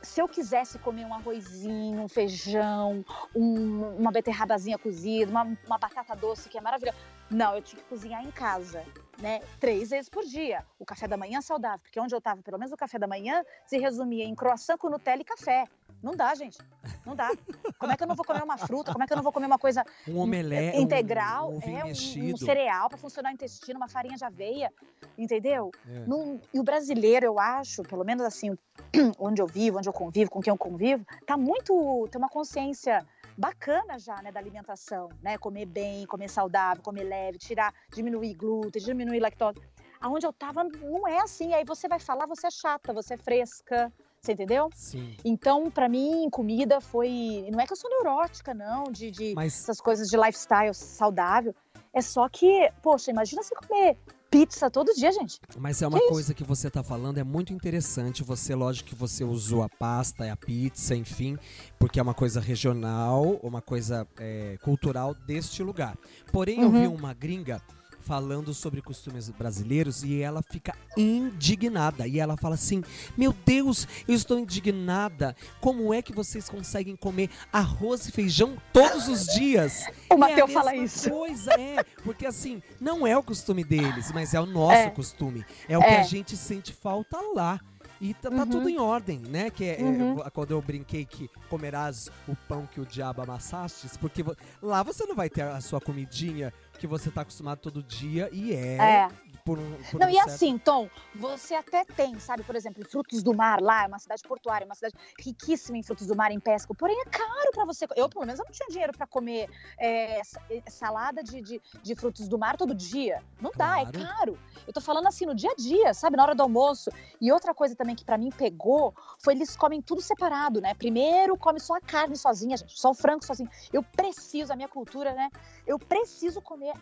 se 0.04 0.20
eu 0.20 0.28
quisesse 0.28 0.78
comer 0.78 1.04
um 1.04 1.14
arrozinho, 1.14 2.02
um 2.02 2.08
feijão, 2.08 3.04
um, 3.34 3.96
uma 3.96 4.12
beterrabazinha 4.12 4.78
cozida, 4.78 5.30
uma, 5.30 5.42
uma, 5.42 5.78
batata 5.78 6.14
doce 6.14 6.48
que 6.48 6.58
é 6.58 6.60
maravilhosa. 6.60 6.96
Não, 7.30 7.56
eu 7.56 7.62
tinha 7.62 7.82
que 7.82 7.88
cozinhar 7.88 8.22
em 8.22 8.30
casa, 8.30 8.84
né? 9.18 9.40
Três 9.58 9.90
vezes 9.90 10.08
por 10.08 10.24
dia. 10.24 10.64
O 10.78 10.84
café 10.84 11.08
da 11.08 11.16
manhã 11.16 11.40
saudável, 11.40 11.80
porque 11.80 11.98
onde 11.98 12.14
eu 12.14 12.18
estava, 12.18 12.42
pelo 12.42 12.58
menos 12.58 12.72
o 12.72 12.76
café 12.76 12.98
da 12.98 13.06
manhã, 13.06 13.42
se 13.66 13.78
resumia 13.78 14.24
em 14.24 14.34
croissant 14.34 14.76
com 14.76 14.90
Nutella 14.90 15.22
e 15.22 15.24
café. 15.24 15.66
Não 16.04 16.14
dá, 16.14 16.34
gente. 16.34 16.58
Não 17.06 17.16
dá. 17.16 17.30
Como 17.78 17.90
é 17.90 17.96
que 17.96 18.02
eu 18.02 18.06
não 18.06 18.14
vou 18.14 18.26
comer 18.26 18.42
uma 18.42 18.58
fruta? 18.58 18.92
Como 18.92 19.02
é 19.02 19.06
que 19.06 19.12
eu 19.14 19.16
não 19.16 19.22
vou 19.22 19.32
comer 19.32 19.46
uma 19.46 19.58
coisa 19.58 19.82
um 20.06 20.18
omelete 20.18 20.76
integral? 20.76 21.50
um, 21.50 21.60
é, 21.62 21.82
um, 21.82 22.34
um 22.34 22.36
cereal 22.36 22.90
para 22.90 22.98
funcionar 22.98 23.30
o 23.30 23.32
intestino, 23.32 23.78
uma 23.78 23.88
farinha 23.88 24.14
de 24.14 24.22
aveia, 24.22 24.70
entendeu? 25.16 25.70
É. 25.88 26.00
Num, 26.00 26.38
e 26.52 26.60
o 26.60 26.62
brasileiro, 26.62 27.24
eu 27.24 27.38
acho, 27.38 27.82
pelo 27.84 28.04
menos 28.04 28.22
assim, 28.26 28.54
onde 29.18 29.40
eu 29.40 29.46
vivo, 29.46 29.78
onde 29.78 29.88
eu 29.88 29.94
convivo, 29.94 30.30
com 30.30 30.42
quem 30.42 30.50
eu 30.50 30.58
convivo, 30.58 31.06
tá 31.26 31.38
muito, 31.38 32.06
tem 32.10 32.18
uma 32.18 32.28
consciência 32.28 33.02
bacana 33.36 33.98
já, 33.98 34.20
né, 34.20 34.30
da 34.30 34.38
alimentação, 34.38 35.08
né, 35.22 35.38
comer 35.38 35.64
bem, 35.64 36.04
comer 36.06 36.28
saudável, 36.28 36.82
comer 36.82 37.04
leve, 37.04 37.38
tirar, 37.38 37.72
diminuir 37.94 38.34
glúten, 38.34 38.82
diminuir 38.82 39.20
lactose. 39.20 39.58
Aonde 40.02 40.26
eu 40.26 40.34
tava 40.34 40.64
não 40.64 41.08
é 41.08 41.22
assim, 41.22 41.54
aí 41.54 41.64
você 41.64 41.88
vai 41.88 41.98
falar, 41.98 42.26
você 42.26 42.48
é 42.48 42.50
chata, 42.50 42.92
você 42.92 43.14
é 43.14 43.16
fresca, 43.16 43.90
você 44.24 44.32
entendeu? 44.32 44.70
Sim. 44.74 45.16
Então, 45.24 45.70
para 45.70 45.88
mim, 45.88 46.28
comida 46.30 46.80
foi. 46.80 47.48
Não 47.52 47.60
é 47.60 47.66
que 47.66 47.72
eu 47.72 47.76
sou 47.76 47.90
neurótica, 47.90 48.54
não, 48.54 48.84
de, 48.84 49.10
de 49.10 49.34
Mas... 49.34 49.62
essas 49.62 49.80
coisas 49.80 50.08
de 50.08 50.16
lifestyle 50.16 50.74
saudável. 50.74 51.54
É 51.92 52.00
só 52.00 52.28
que, 52.28 52.70
poxa, 52.82 53.10
imagina 53.10 53.42
você 53.42 53.54
comer 53.54 53.96
pizza 54.34 54.68
todo 54.68 54.92
dia, 54.92 55.12
gente. 55.12 55.38
Mas 55.56 55.80
é 55.80 55.86
uma 55.86 56.00
que 56.00 56.08
coisa 56.08 56.32
isso? 56.32 56.34
que 56.34 56.42
você 56.42 56.68
tá 56.68 56.82
falando, 56.82 57.18
é 57.18 57.22
muito 57.22 57.52
interessante. 57.52 58.24
Você, 58.24 58.52
lógico 58.52 58.88
que 58.88 58.94
você 58.96 59.22
usou 59.22 59.62
a 59.62 59.68
pasta, 59.68 60.30
a 60.30 60.36
pizza, 60.36 60.96
enfim, 60.96 61.38
porque 61.78 62.00
é 62.00 62.02
uma 62.02 62.14
coisa 62.14 62.40
regional, 62.40 63.38
uma 63.44 63.62
coisa 63.62 64.08
é, 64.18 64.58
cultural 64.60 65.14
deste 65.14 65.62
lugar. 65.62 65.96
Porém, 66.32 66.64
uhum. 66.64 66.64
eu 66.64 66.70
vi 66.72 66.86
uma 66.88 67.14
gringa 67.14 67.62
falando 68.04 68.52
sobre 68.52 68.82
costumes 68.82 69.28
brasileiros 69.30 70.04
e 70.04 70.20
ela 70.20 70.42
fica 70.42 70.76
indignada. 70.96 72.06
E 72.06 72.20
ela 72.20 72.36
fala 72.36 72.54
assim: 72.54 72.82
Meu 73.16 73.34
Deus, 73.44 73.88
eu 74.06 74.14
estou 74.14 74.38
indignada. 74.38 75.34
Como 75.60 75.92
é 75.92 76.02
que 76.02 76.12
vocês 76.12 76.48
conseguem 76.48 76.96
comer 76.96 77.30
arroz 77.52 78.06
e 78.06 78.12
feijão 78.12 78.56
todos 78.72 79.08
os 79.08 79.26
dias? 79.26 79.86
O 80.10 80.16
Matheus 80.16 80.50
é 80.50 80.52
fala 80.52 80.76
isso. 80.76 81.10
Coisa, 81.10 81.52
é, 81.52 81.82
porque 82.04 82.26
assim, 82.26 82.62
não 82.80 83.06
é 83.06 83.16
o 83.16 83.22
costume 83.22 83.64
deles, 83.64 84.12
mas 84.12 84.34
é 84.34 84.40
o 84.40 84.46
nosso 84.46 84.74
é. 84.74 84.90
costume. 84.90 85.44
É 85.68 85.78
o 85.78 85.82
é. 85.82 85.86
que 85.86 85.94
a 85.94 86.02
gente 86.02 86.36
sente 86.36 86.72
falta 86.72 87.18
lá. 87.34 87.60
E 88.00 88.12
tá, 88.12 88.30
tá 88.30 88.36
uhum. 88.36 88.46
tudo 88.46 88.68
em 88.68 88.78
ordem, 88.78 89.18
né? 89.18 89.50
Que 89.50 89.64
é, 89.64 89.78
uhum. 89.80 90.20
é, 90.20 90.30
quando 90.30 90.50
eu 90.50 90.60
brinquei 90.60 91.04
que 91.04 91.30
comerás 91.48 92.10
o 92.28 92.36
pão 92.48 92.66
que 92.66 92.80
o 92.80 92.84
diabo 92.84 93.22
amassastes, 93.22 93.96
porque 93.96 94.24
lá 94.60 94.82
você 94.82 95.06
não 95.06 95.14
vai 95.14 95.30
ter 95.30 95.42
a 95.42 95.60
sua 95.60 95.80
comidinha 95.80 96.52
que 96.84 96.88
você 96.88 97.10
tá 97.10 97.22
acostumado 97.22 97.60
todo 97.60 97.82
dia 97.82 98.28
e 98.30 98.52
é, 98.52 98.76
é. 98.76 99.08
Por 99.44 99.58
por 99.90 100.00
Não, 100.00 100.06
um 100.06 100.10
e 100.10 100.14
certo... 100.14 100.28
assim, 100.28 100.58
Tom, 100.58 100.88
você 101.14 101.54
até 101.54 101.84
tem, 101.84 102.18
sabe, 102.18 102.42
por 102.42 102.56
exemplo, 102.56 102.82
frutos 102.88 103.22
do 103.22 103.34
mar 103.34 103.60
lá, 103.60 103.84
é 103.84 103.86
uma 103.86 103.98
cidade 103.98 104.22
portuária, 104.22 104.64
uma 104.64 104.74
cidade 104.74 104.94
riquíssima 105.20 105.76
em 105.76 105.82
frutos 105.82 106.06
do 106.06 106.16
mar, 106.16 106.32
em 106.32 106.40
pesca, 106.40 106.72
porém 106.74 106.98
é 107.02 107.04
caro 107.04 107.50
para 107.52 107.66
você. 107.66 107.86
Eu, 107.94 108.08
pelo 108.08 108.24
menos, 108.24 108.40
eu 108.40 108.46
não 108.46 108.52
tinha 108.52 108.68
dinheiro 108.68 108.92
para 108.96 109.06
comer 109.06 109.50
é, 109.78 110.22
salada 110.68 111.22
de, 111.22 111.42
de, 111.42 111.62
de, 111.82 111.94
frutos 111.94 112.26
do 112.26 112.38
mar 112.38 112.56
todo 112.56 112.74
dia. 112.74 113.22
Não 113.38 113.50
claro. 113.50 113.92
dá, 113.92 114.00
é 114.00 114.04
caro. 114.04 114.38
Eu 114.66 114.72
tô 114.72 114.80
falando 114.80 115.08
assim, 115.08 115.26
no 115.26 115.34
dia 115.34 115.50
a 115.50 115.54
dia, 115.54 115.92
sabe, 115.92 116.16
na 116.16 116.22
hora 116.22 116.34
do 116.34 116.42
almoço. 116.42 116.90
E 117.20 117.30
outra 117.30 117.54
coisa 117.54 117.76
também 117.76 117.94
que 117.94 118.04
para 118.04 118.16
mim 118.16 118.30
pegou 118.30 118.94
foi 119.22 119.34
eles 119.34 119.54
comem 119.56 119.82
tudo 119.82 120.00
separado, 120.00 120.60
né? 120.60 120.72
Primeiro 120.72 121.36
come 121.36 121.60
só 121.60 121.74
a 121.74 121.80
carne 121.82 122.16
sozinha, 122.16 122.56
gente, 122.56 122.80
só 122.80 122.90
o 122.92 122.94
frango 122.94 123.24
sozinho. 123.24 123.50
Eu 123.72 123.82
preciso, 123.82 124.54
a 124.54 124.56
minha 124.56 124.68
cultura, 124.68 125.12
né? 125.12 125.28
Eu 125.66 125.78
preciso 125.78 126.40
comer 126.40 126.72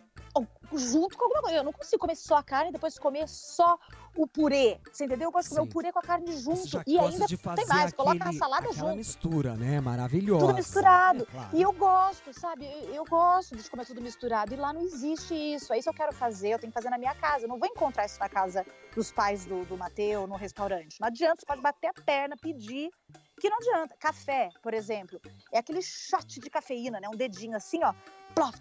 junto 0.73 1.17
com 1.17 1.25
alguma 1.25 1.41
coisa. 1.41 1.57
Eu 1.57 1.63
não 1.63 1.73
consigo 1.73 1.99
comer 1.99 2.15
só 2.15 2.37
a 2.37 2.43
carne 2.43 2.52
e 2.67 2.71
depois 2.71 2.97
comer 2.97 3.27
só 3.27 3.77
o 4.15 4.27
purê. 4.27 4.79
Você 4.91 5.05
entendeu? 5.05 5.27
Eu 5.27 5.31
gosto 5.31 5.49
de 5.49 5.55
comer 5.55 5.67
o 5.67 5.71
purê 5.71 5.91
com 5.91 5.99
a 5.99 6.01
carne 6.01 6.31
junto. 6.37 6.83
e 6.85 6.99
ainda 6.99 7.25
de 7.25 7.37
tem 7.37 7.65
mais, 7.65 7.71
aquele, 7.71 7.91
coloca 7.93 8.25
na 8.25 8.33
salada 8.33 8.71
junto. 8.71 8.95
mistura, 8.95 9.55
né? 9.55 9.81
Maravilhosa. 9.81 10.45
Tudo 10.45 10.55
misturado. 10.55 11.23
É, 11.23 11.25
claro. 11.25 11.57
E 11.57 11.61
eu 11.61 11.73
gosto, 11.73 12.33
sabe? 12.33 12.65
Eu, 12.65 12.93
eu, 12.93 13.05
gosto 13.05 13.55
de 13.55 13.69
comer 13.69 13.85
tudo 13.85 14.01
misturado. 14.01 14.53
E 14.53 14.57
lá 14.57 14.71
não 14.71 14.81
existe 14.81 15.33
isso. 15.33 15.73
É 15.73 15.79
isso 15.79 15.89
que 15.89 15.95
eu 15.95 16.05
quero 16.05 16.13
fazer, 16.13 16.49
eu 16.49 16.59
tenho 16.59 16.71
que 16.71 16.77
fazer 16.77 16.89
na 16.89 16.97
minha 16.97 17.15
casa. 17.15 17.45
Eu 17.45 17.49
não 17.49 17.57
vou 17.57 17.67
encontrar 17.67 18.05
isso 18.05 18.19
na 18.19 18.29
casa 18.29 18.65
dos 18.95 19.11
pais 19.11 19.45
do, 19.45 19.65
do 19.65 19.77
Mateu, 19.77 20.27
no 20.27 20.35
restaurante. 20.35 20.99
Não 20.99 21.07
adianta, 21.07 21.41
você 21.41 21.45
pode 21.45 21.61
bater 21.61 21.87
a 21.87 21.93
perna, 21.93 22.35
pedir 22.37 22.91
que 23.39 23.49
não 23.49 23.57
adianta. 23.57 23.95
Café, 23.99 24.49
por 24.61 24.73
exemplo, 24.73 25.19
é 25.51 25.59
aquele 25.59 25.81
shot 25.81 26.39
de 26.39 26.49
cafeína, 26.49 26.99
né? 26.99 27.09
Um 27.09 27.17
dedinho 27.17 27.57
assim, 27.57 27.83
ó, 27.83 27.93
plof, 28.33 28.57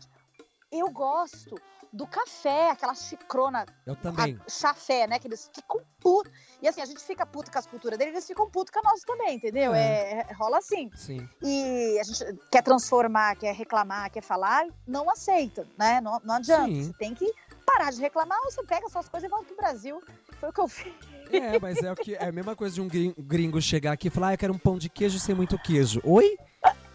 eu 0.72 0.90
gosto 0.90 1.55
do 1.92 2.07
café, 2.07 2.70
aquela 2.70 2.94
chicrona. 2.94 3.66
Eu 3.87 3.94
também. 3.94 4.38
Chafé, 4.48 5.07
né? 5.07 5.18
Que 5.18 5.28
eles 5.28 5.50
ficam 5.55 5.81
putos. 6.00 6.33
E 6.62 6.66
assim, 6.66 6.81
a 6.81 6.87
gente 6.87 7.02
fica 7.02 7.26
puto 7.26 7.50
com 7.50 7.59
as 7.59 7.66
culturas 7.66 7.98
deles, 7.98 8.14
eles 8.14 8.26
ficam 8.26 8.48
putos 8.48 8.72
com 8.72 8.78
a 8.78 8.90
nossa 8.90 9.05
também, 9.07 9.37
entendeu? 9.37 9.74
É. 9.74 10.26
é. 10.28 10.33
rola 10.33 10.59
assim. 10.59 10.90
Sim. 10.94 11.28
E 11.42 11.98
a 12.00 12.02
gente 12.02 12.24
quer 12.50 12.62
transformar, 12.62 13.37
quer 13.37 13.55
reclamar, 13.55 14.11
quer 14.11 14.22
falar, 14.22 14.66
não 14.87 15.11
aceita, 15.11 15.68
né? 15.78 16.00
Não, 16.00 16.20
não 16.24 16.37
adianta. 16.37 16.66
Sim. 16.66 16.85
Você 16.85 16.92
tem 16.94 17.14
que 17.14 17.31
parar 17.66 17.90
de 17.90 18.00
reclamar 18.00 18.38
ou 18.44 18.50
você 18.50 18.62
pega 18.64 18.88
suas 18.88 19.09
coisas 19.09 19.28
e 19.28 19.31
volta 19.31 19.46
pro 19.46 19.57
Brasil. 19.57 20.02
Foi 20.40 20.48
o 20.48 20.52
que 20.52 20.61
eu 20.61 20.68
fiz. 20.68 20.94
É, 21.31 21.59
mas 21.59 21.78
é, 21.83 21.92
o 21.92 21.96
que, 21.96 22.14
é 22.14 22.28
a 22.28 22.33
mesma 22.33 22.57
coisa 22.57 22.74
de 22.74 22.81
um 22.81 22.88
gringo 23.18 23.61
chegar 23.61 23.92
aqui 23.92 24.09
e 24.09 24.11
falar, 24.11 24.28
ah, 24.28 24.35
eu 24.35 24.38
quero 24.38 24.52
um 24.52 24.59
pão 24.59 24.78
de 24.78 24.88
queijo 24.88 25.18
sem 25.18 25.35
muito 25.35 25.59
queijo. 25.59 26.00
Oi? 26.05 26.37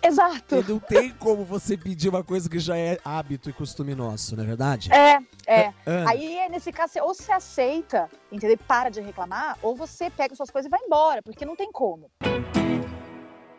Exato. 0.08 0.56
E 0.56 0.63
não 0.63 0.80
tem 0.80 1.10
como 1.12 1.43
você 1.43 1.76
pedir 1.78 2.10
uma 2.10 2.24
coisa 2.24 2.50
que 2.50 2.60
já 2.60 2.78
é 2.78 2.98
hábito 3.04 3.50
e 3.50 3.54
costume 3.54 3.93
nosso, 3.93 4.36
não 4.36 4.43
é 4.43 4.48
verdade? 4.48 4.89
É, 4.91 5.20
é. 5.46 5.74
Aí, 6.08 6.48
nesse 6.50 6.72
caso, 6.72 6.93
ou 7.02 7.13
você 7.13 7.32
aceita, 7.32 8.10
entendeu? 8.32 8.58
Para 8.67 8.89
de 8.89 9.02
reclamar, 9.02 9.58
ou 9.62 9.76
você 9.76 10.10
pega 10.10 10.36
suas 10.36 10.50
coisas 10.50 10.67
e 10.67 10.72
vai 10.72 10.80
embora, 10.82 11.22
porque 11.22 11.46
não 11.46 11.56
tem 11.56 11.72
como. 11.72 12.10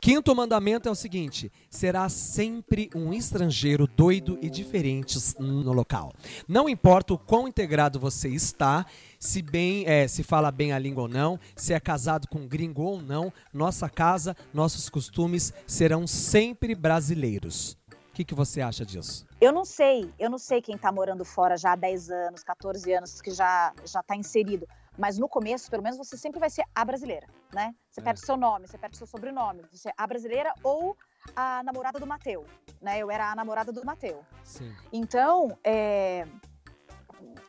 Quinto 0.08 0.34
mandamento 0.34 0.88
é 0.88 0.90
o 0.90 0.94
seguinte: 0.94 1.52
será 1.68 2.08
sempre 2.08 2.88
um 2.94 3.12
estrangeiro 3.12 3.86
doido 3.86 4.38
e 4.40 4.48
diferente 4.48 5.18
no 5.38 5.70
local. 5.70 6.14
Não 6.48 6.66
importa 6.66 7.12
o 7.12 7.18
quão 7.18 7.46
integrado 7.46 8.00
você 8.00 8.30
está, 8.30 8.86
se 9.20 9.42
bem 9.42 9.84
é, 9.86 10.08
se 10.08 10.22
fala 10.22 10.50
bem 10.50 10.72
a 10.72 10.78
língua 10.78 11.02
ou 11.02 11.08
não, 11.10 11.38
se 11.54 11.74
é 11.74 11.78
casado 11.78 12.26
com 12.26 12.48
gringo 12.48 12.84
ou 12.84 13.02
não, 13.02 13.30
nossa 13.52 13.86
casa, 13.90 14.34
nossos 14.54 14.88
costumes 14.88 15.52
serão 15.66 16.06
sempre 16.06 16.74
brasileiros. 16.74 17.76
O 18.10 18.14
que, 18.14 18.24
que 18.24 18.34
você 18.34 18.62
acha 18.62 18.86
disso? 18.86 19.26
Eu 19.38 19.52
não 19.52 19.66
sei, 19.66 20.10
eu 20.18 20.30
não 20.30 20.38
sei 20.38 20.62
quem 20.62 20.76
está 20.76 20.90
morando 20.90 21.22
fora 21.22 21.58
já 21.58 21.72
há 21.72 21.76
10 21.76 22.10
anos, 22.10 22.42
14 22.42 22.92
anos, 22.94 23.20
que 23.20 23.30
já 23.30 23.74
já 23.84 24.00
está 24.00 24.16
inserido. 24.16 24.66
Mas 24.98 25.16
no 25.16 25.28
começo, 25.28 25.70
pelo 25.70 25.82
menos, 25.82 25.96
você 25.96 26.16
sempre 26.16 26.40
vai 26.40 26.50
ser 26.50 26.64
a 26.74 26.84
brasileira, 26.84 27.28
né? 27.54 27.72
Você 27.88 28.00
é. 28.00 28.02
perde 28.02 28.20
seu 28.20 28.36
nome, 28.36 28.66
você 28.66 28.76
perde 28.76 28.96
seu 28.96 29.06
sobrenome. 29.06 29.62
Você 29.70 29.90
é 29.90 29.92
a 29.96 30.06
brasileira 30.06 30.52
ou 30.62 30.96
a 31.36 31.62
namorada 31.62 32.00
do 32.00 32.06
Mateu, 32.06 32.44
né? 32.82 32.98
Eu 32.98 33.08
era 33.08 33.30
a 33.30 33.36
namorada 33.36 33.70
do 33.70 33.84
Mateu. 33.86 34.24
Sim. 34.42 34.74
Então, 34.92 35.56
é... 35.62 36.26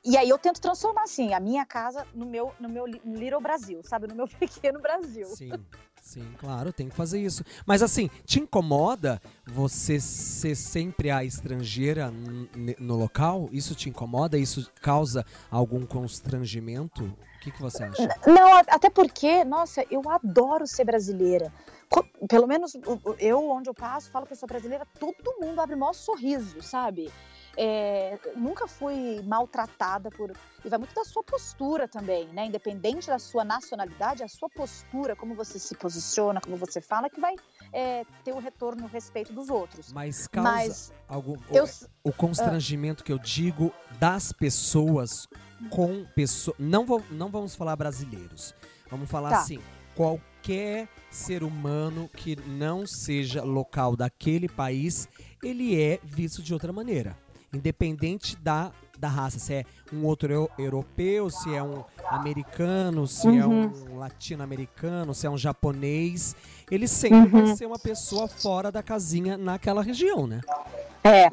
E 0.05 0.15
aí 0.15 0.29
eu 0.29 0.37
tento 0.37 0.61
transformar, 0.61 1.03
assim, 1.03 1.33
a 1.33 1.39
minha 1.39 1.65
casa 1.65 2.05
no 2.13 2.25
meu, 2.25 2.53
no 2.59 2.69
meu 2.69 2.85
Little 2.85 3.41
Brasil, 3.41 3.81
sabe? 3.83 4.07
No 4.07 4.15
meu 4.15 4.27
pequeno 4.39 4.79
Brasil. 4.79 5.25
Sim. 5.25 5.51
Sim, 6.01 6.33
claro, 6.37 6.71
tem 6.71 6.89
que 6.89 6.95
fazer 6.95 7.21
isso. 7.21 7.43
Mas 7.65 7.83
assim, 7.83 8.09
te 8.25 8.39
incomoda 8.39 9.21
você 9.45 9.99
ser 9.99 10.55
sempre 10.55 11.11
a 11.11 11.23
estrangeira 11.23 12.11
no 12.79 12.95
local? 12.95 13.49
Isso 13.51 13.75
te 13.75 13.89
incomoda? 13.89 14.37
Isso 14.37 14.71
causa 14.81 15.25
algum 15.51 15.85
constrangimento? 15.85 17.15
O 17.39 17.41
que, 17.41 17.51
que 17.51 17.61
você 17.61 17.83
acha? 17.85 18.09
Não, 18.27 18.57
até 18.57 18.89
porque, 18.89 19.45
nossa, 19.45 19.85
eu 19.89 20.01
adoro 20.09 20.67
ser 20.67 20.83
brasileira. 20.83 21.53
Pelo 22.27 22.45
menos 22.45 22.73
eu, 23.17 23.49
onde 23.49 23.69
eu 23.69 23.73
passo, 23.73 24.11
falo 24.11 24.25
que 24.25 24.33
eu 24.33 24.37
sou 24.37 24.45
brasileira, 24.45 24.85
todo 24.99 25.37
mundo 25.39 25.57
abre 25.61 25.73
o 25.73 25.77
maior 25.77 25.93
sorriso, 25.93 26.61
sabe? 26.61 27.09
É, 27.57 28.17
nunca 28.35 28.67
fui 28.67 29.21
maltratada 29.23 30.09
por. 30.11 30.31
E 30.63 30.69
vai 30.69 30.77
muito 30.77 30.93
da 30.93 31.03
sua 31.05 31.23
postura 31.23 31.87
também, 31.87 32.27
né? 32.29 32.45
Independente 32.45 33.07
da 33.07 33.19
sua 33.19 33.43
nacionalidade, 33.43 34.23
a 34.23 34.27
sua 34.27 34.49
postura, 34.49 35.15
como 35.15 35.33
você 35.33 35.57
se 35.57 35.75
posiciona, 35.75 36.41
como 36.41 36.57
você 36.57 36.81
fala, 36.81 37.09
que 37.09 37.19
vai 37.19 37.35
é, 37.71 38.05
ter 38.23 38.33
o 38.33 38.39
retorno, 38.39 38.85
o 38.85 38.87
respeito 38.87 39.33
dos 39.33 39.49
outros. 39.49 39.91
Mas 39.93 40.27
causa 40.27 40.49
Mas, 40.49 40.93
algum. 41.07 41.37
Eu, 41.51 41.65
o, 42.03 42.09
o 42.09 42.13
constrangimento 42.13 43.01
uh, 43.01 43.05
que 43.05 43.11
eu 43.11 43.19
digo 43.19 43.73
das 43.99 44.31
pessoas 44.31 45.27
com 45.69 46.05
pessoas. 46.15 46.57
Não, 46.59 46.85
vou, 46.85 47.03
não 47.11 47.29
vamos 47.29 47.55
falar 47.55 47.75
brasileiros. 47.75 48.53
Vamos 48.89 49.09
falar 49.09 49.29
tá. 49.31 49.39
assim: 49.39 49.59
qualquer 49.95 50.89
ser 51.09 51.43
humano 51.43 52.09
que 52.09 52.35
não 52.35 52.85
seja 52.85 53.43
local 53.43 53.95
daquele 53.95 54.47
país, 54.47 55.07
ele 55.43 55.81
é 55.81 55.99
visto 56.03 56.41
de 56.41 56.53
outra 56.53 56.71
maneira 56.73 57.17
independente 57.53 58.35
da, 58.37 58.71
da 58.97 59.07
raça, 59.07 59.39
se 59.39 59.53
é 59.53 59.63
um 59.91 60.05
outro 60.05 60.49
europeu, 60.57 61.29
se 61.29 61.53
é 61.53 61.63
um 61.63 61.83
americano, 62.09 63.07
se 63.07 63.27
é 63.27 63.45
uhum. 63.45 63.63
é 63.63 63.91
um 63.91 63.97
latino-americano, 63.97 65.13
se 65.13 65.25
é 65.25 65.29
um 65.29 65.37
japonês, 65.37 66.35
ele 66.69 66.87
sempre 66.87 67.37
uhum. 67.37 67.45
vai 67.45 67.55
ser 67.55 67.65
uma 67.65 67.79
pessoa 67.79 68.27
fora 68.27 68.71
da 68.71 68.83
casinha 68.83 69.37
naquela 69.37 69.81
região, 69.81 70.27
né? 70.27 70.41
É. 71.03 71.31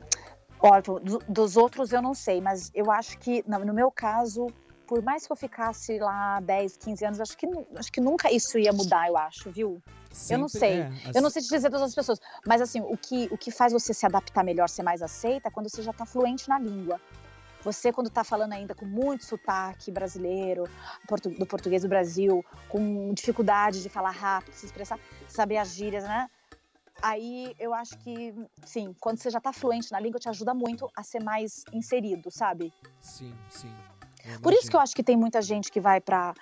Ótimo, 0.58 1.00
dos 1.28 1.56
outros 1.56 1.92
eu 1.92 2.00
não 2.00 2.14
sei, 2.14 2.40
mas 2.40 2.70
eu 2.74 2.90
acho 2.90 3.18
que, 3.18 3.44
no 3.46 3.74
meu 3.74 3.90
caso, 3.90 4.46
por 4.86 5.02
mais 5.02 5.26
que 5.26 5.32
eu 5.32 5.36
ficasse 5.36 5.98
lá 5.98 6.40
10, 6.40 6.78
15 6.78 7.04
anos, 7.04 7.20
acho 7.20 7.36
que, 7.36 7.46
acho 7.76 7.92
que 7.92 8.00
nunca 8.00 8.32
isso 8.32 8.58
ia 8.58 8.72
mudar, 8.72 9.08
eu 9.08 9.16
acho, 9.16 9.50
viu? 9.50 9.82
Sempre 10.16 10.34
eu 10.34 10.38
não 10.40 10.48
sei. 10.48 10.80
É, 10.80 10.86
assim... 10.86 11.12
Eu 11.14 11.22
não 11.22 11.30
sei 11.30 11.42
te 11.42 11.48
dizer 11.48 11.70
todas 11.70 11.82
as 11.82 11.94
pessoas. 11.94 12.20
Mas 12.46 12.60
assim, 12.60 12.80
o 12.80 12.96
que, 12.96 13.28
o 13.30 13.36
que 13.36 13.50
faz 13.50 13.72
você 13.72 13.92
se 13.92 14.06
adaptar 14.06 14.42
melhor, 14.42 14.68
ser 14.68 14.82
mais 14.82 15.02
aceita, 15.02 15.48
é 15.48 15.50
quando 15.50 15.68
você 15.68 15.82
já 15.82 15.90
está 15.90 16.06
fluente 16.06 16.48
na 16.48 16.58
língua. 16.58 17.00
Você, 17.62 17.92
quando 17.92 18.06
está 18.06 18.22
falando 18.22 18.52
ainda 18.52 18.74
com 18.74 18.86
muito 18.86 19.24
sotaque 19.24 19.90
brasileiro, 19.90 20.64
do 21.38 21.46
português 21.46 21.82
do 21.82 21.88
Brasil, 21.88 22.44
com 22.68 23.12
dificuldade 23.12 23.82
de 23.82 23.88
falar 23.88 24.12
rápido, 24.12 24.54
se 24.54 24.66
expressar, 24.66 24.98
saber 25.28 25.56
as 25.58 25.74
gírias, 25.74 26.04
né? 26.04 26.30
Aí 27.02 27.54
eu 27.58 27.74
acho 27.74 27.98
que, 27.98 28.32
sim, 28.64 28.94
quando 29.00 29.18
você 29.18 29.30
já 29.30 29.38
está 29.38 29.52
fluente 29.52 29.90
na 29.90 30.00
língua, 30.00 30.20
te 30.20 30.28
ajuda 30.28 30.54
muito 30.54 30.88
a 30.96 31.02
ser 31.02 31.22
mais 31.22 31.64
inserido, 31.72 32.30
sabe? 32.30 32.72
Sim, 33.00 33.34
sim. 33.50 33.74
Por 34.42 34.52
isso 34.52 34.70
que 34.70 34.76
eu 34.76 34.80
acho 34.80 34.94
que 34.94 35.02
tem 35.02 35.16
muita 35.16 35.42
gente 35.42 35.70
que 35.70 35.80
vai 35.80 36.00
para 36.00 36.34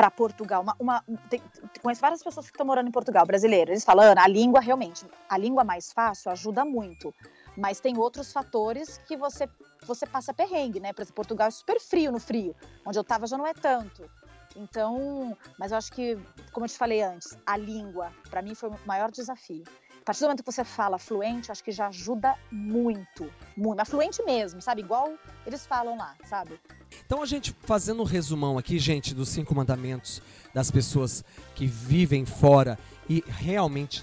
para 0.00 0.10
Portugal. 0.10 0.62
Uma, 0.62 0.74
uma, 0.78 1.04
tem, 1.28 1.42
conheço 1.82 2.00
várias 2.00 2.22
pessoas 2.22 2.46
que 2.46 2.52
estão 2.52 2.64
morando 2.64 2.88
em 2.88 2.90
Portugal, 2.90 3.26
brasileiras. 3.26 3.68
Eles 3.68 3.84
falam, 3.84 4.12
Ana, 4.12 4.24
a 4.24 4.26
língua 4.26 4.58
realmente, 4.58 5.04
a 5.28 5.36
língua 5.36 5.62
mais 5.62 5.92
fácil 5.92 6.30
ajuda 6.32 6.64
muito. 6.64 7.14
Mas 7.54 7.80
tem 7.80 7.98
outros 7.98 8.32
fatores 8.32 8.96
que 9.06 9.14
você, 9.14 9.46
você 9.86 10.06
passa 10.06 10.32
perrengue, 10.32 10.80
né? 10.80 10.94
Por 10.94 11.02
exemplo, 11.02 11.16
Portugal 11.16 11.48
é 11.48 11.50
super 11.50 11.78
frio 11.78 12.10
no 12.10 12.18
frio. 12.18 12.56
Onde 12.86 12.98
eu 12.98 13.02
estava 13.02 13.26
já 13.26 13.36
não 13.36 13.46
é 13.46 13.52
tanto. 13.52 14.10
Então, 14.56 15.36
mas 15.58 15.70
eu 15.70 15.76
acho 15.76 15.92
que, 15.92 16.16
como 16.50 16.64
eu 16.64 16.70
te 16.70 16.78
falei 16.78 17.02
antes, 17.02 17.36
a 17.44 17.58
língua, 17.58 18.10
para 18.30 18.40
mim, 18.40 18.54
foi 18.54 18.70
o 18.70 18.78
maior 18.86 19.10
desafio. 19.10 19.64
A 20.00 20.04
partir 20.04 20.20
do 20.20 20.24
momento 20.24 20.42
que 20.42 20.50
você 20.50 20.64
fala 20.64 20.98
fluente, 20.98 21.52
acho 21.52 21.62
que 21.62 21.70
já 21.70 21.88
ajuda 21.88 22.34
muito, 22.50 23.30
muito. 23.56 23.76
Mas 23.76 23.88
fluente 23.88 24.22
mesmo, 24.24 24.60
sabe? 24.62 24.80
Igual 24.80 25.12
eles 25.46 25.66
falam 25.66 25.96
lá, 25.96 26.16
sabe? 26.24 26.58
Então 27.04 27.22
a 27.22 27.26
gente 27.26 27.54
fazendo 27.60 28.02
um 28.02 28.06
resumão 28.06 28.56
aqui, 28.56 28.78
gente, 28.78 29.14
dos 29.14 29.28
cinco 29.28 29.54
mandamentos 29.54 30.22
das 30.54 30.70
pessoas 30.70 31.22
que 31.54 31.66
vivem 31.66 32.24
fora 32.24 32.78
e 33.08 33.22
realmente 33.26 34.02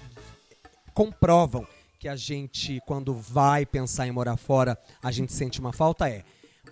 comprovam 0.94 1.66
que 1.98 2.08
a 2.08 2.14
gente, 2.14 2.80
quando 2.86 3.12
vai 3.12 3.66
pensar 3.66 4.06
em 4.06 4.12
morar 4.12 4.36
fora, 4.36 4.78
a 5.02 5.10
gente 5.10 5.32
sente 5.32 5.58
uma 5.58 5.72
falta 5.72 6.08
é 6.08 6.24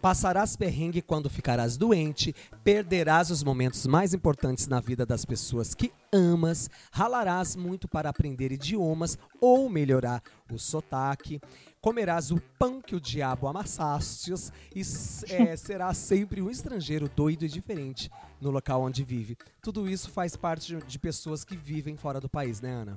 Passarás 0.06 0.54
perrengue 0.54 1.02
quando 1.02 1.28
ficarás 1.28 1.76
doente, 1.76 2.32
perderás 2.62 3.28
os 3.32 3.42
momentos 3.42 3.88
mais 3.88 4.14
importantes 4.14 4.68
na 4.68 4.78
vida 4.78 5.04
das 5.04 5.24
pessoas 5.24 5.74
que 5.74 5.92
amas, 6.12 6.70
ralarás 6.92 7.56
muito 7.56 7.88
para 7.88 8.08
aprender 8.08 8.52
idiomas 8.52 9.18
ou 9.40 9.68
melhorar 9.68 10.22
o 10.48 10.60
sotaque, 10.60 11.40
comerás 11.80 12.30
o 12.30 12.40
pão 12.56 12.80
que 12.80 12.94
o 12.94 13.00
diabo 13.00 13.48
amassastes 13.48 14.52
e 14.72 14.82
é, 15.28 15.56
serás 15.58 15.96
sempre 15.96 16.40
um 16.40 16.48
estrangeiro 16.48 17.08
doido 17.08 17.44
e 17.44 17.48
diferente 17.48 18.08
no 18.40 18.52
local 18.52 18.82
onde 18.82 19.02
vive. 19.02 19.36
Tudo 19.60 19.88
isso 19.88 20.08
faz 20.08 20.36
parte 20.36 20.76
de 20.86 20.98
pessoas 21.00 21.44
que 21.44 21.56
vivem 21.56 21.96
fora 21.96 22.20
do 22.20 22.28
país, 22.28 22.60
né, 22.60 22.70
Ana? 22.70 22.96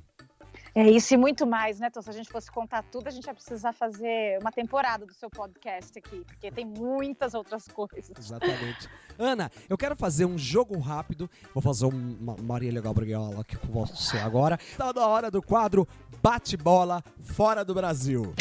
É 0.74 0.88
isso 0.88 1.14
e 1.14 1.16
muito 1.16 1.46
mais, 1.46 1.80
né? 1.80 1.88
Então, 1.88 2.00
se 2.00 2.08
a 2.08 2.12
gente 2.12 2.30
fosse 2.30 2.50
contar 2.50 2.82
tudo, 2.84 3.08
a 3.08 3.10
gente 3.10 3.26
ia 3.26 3.34
precisar 3.34 3.72
fazer 3.72 4.38
uma 4.40 4.52
temporada 4.52 5.04
do 5.04 5.12
seu 5.12 5.28
podcast 5.28 5.98
aqui, 5.98 6.24
porque 6.24 6.50
tem 6.50 6.64
muitas 6.64 7.34
outras 7.34 7.66
coisas. 7.66 8.12
Exatamente. 8.16 8.88
Ana, 9.18 9.50
eu 9.68 9.76
quero 9.76 9.96
fazer 9.96 10.26
um 10.26 10.38
jogo 10.38 10.78
rápido. 10.78 11.28
Vou 11.52 11.62
fazer 11.62 11.86
uma 11.86 12.36
Marília 12.40 12.80
Gabriela 12.80 13.40
aqui 13.40 13.56
com 13.56 13.66
você 13.66 14.16
agora. 14.18 14.58
Tá 14.76 14.92
na 14.92 15.06
hora 15.06 15.30
do 15.30 15.42
quadro 15.42 15.88
Bate-Bola 16.22 17.02
Fora 17.20 17.64
do 17.64 17.74
Brasil. 17.74 18.32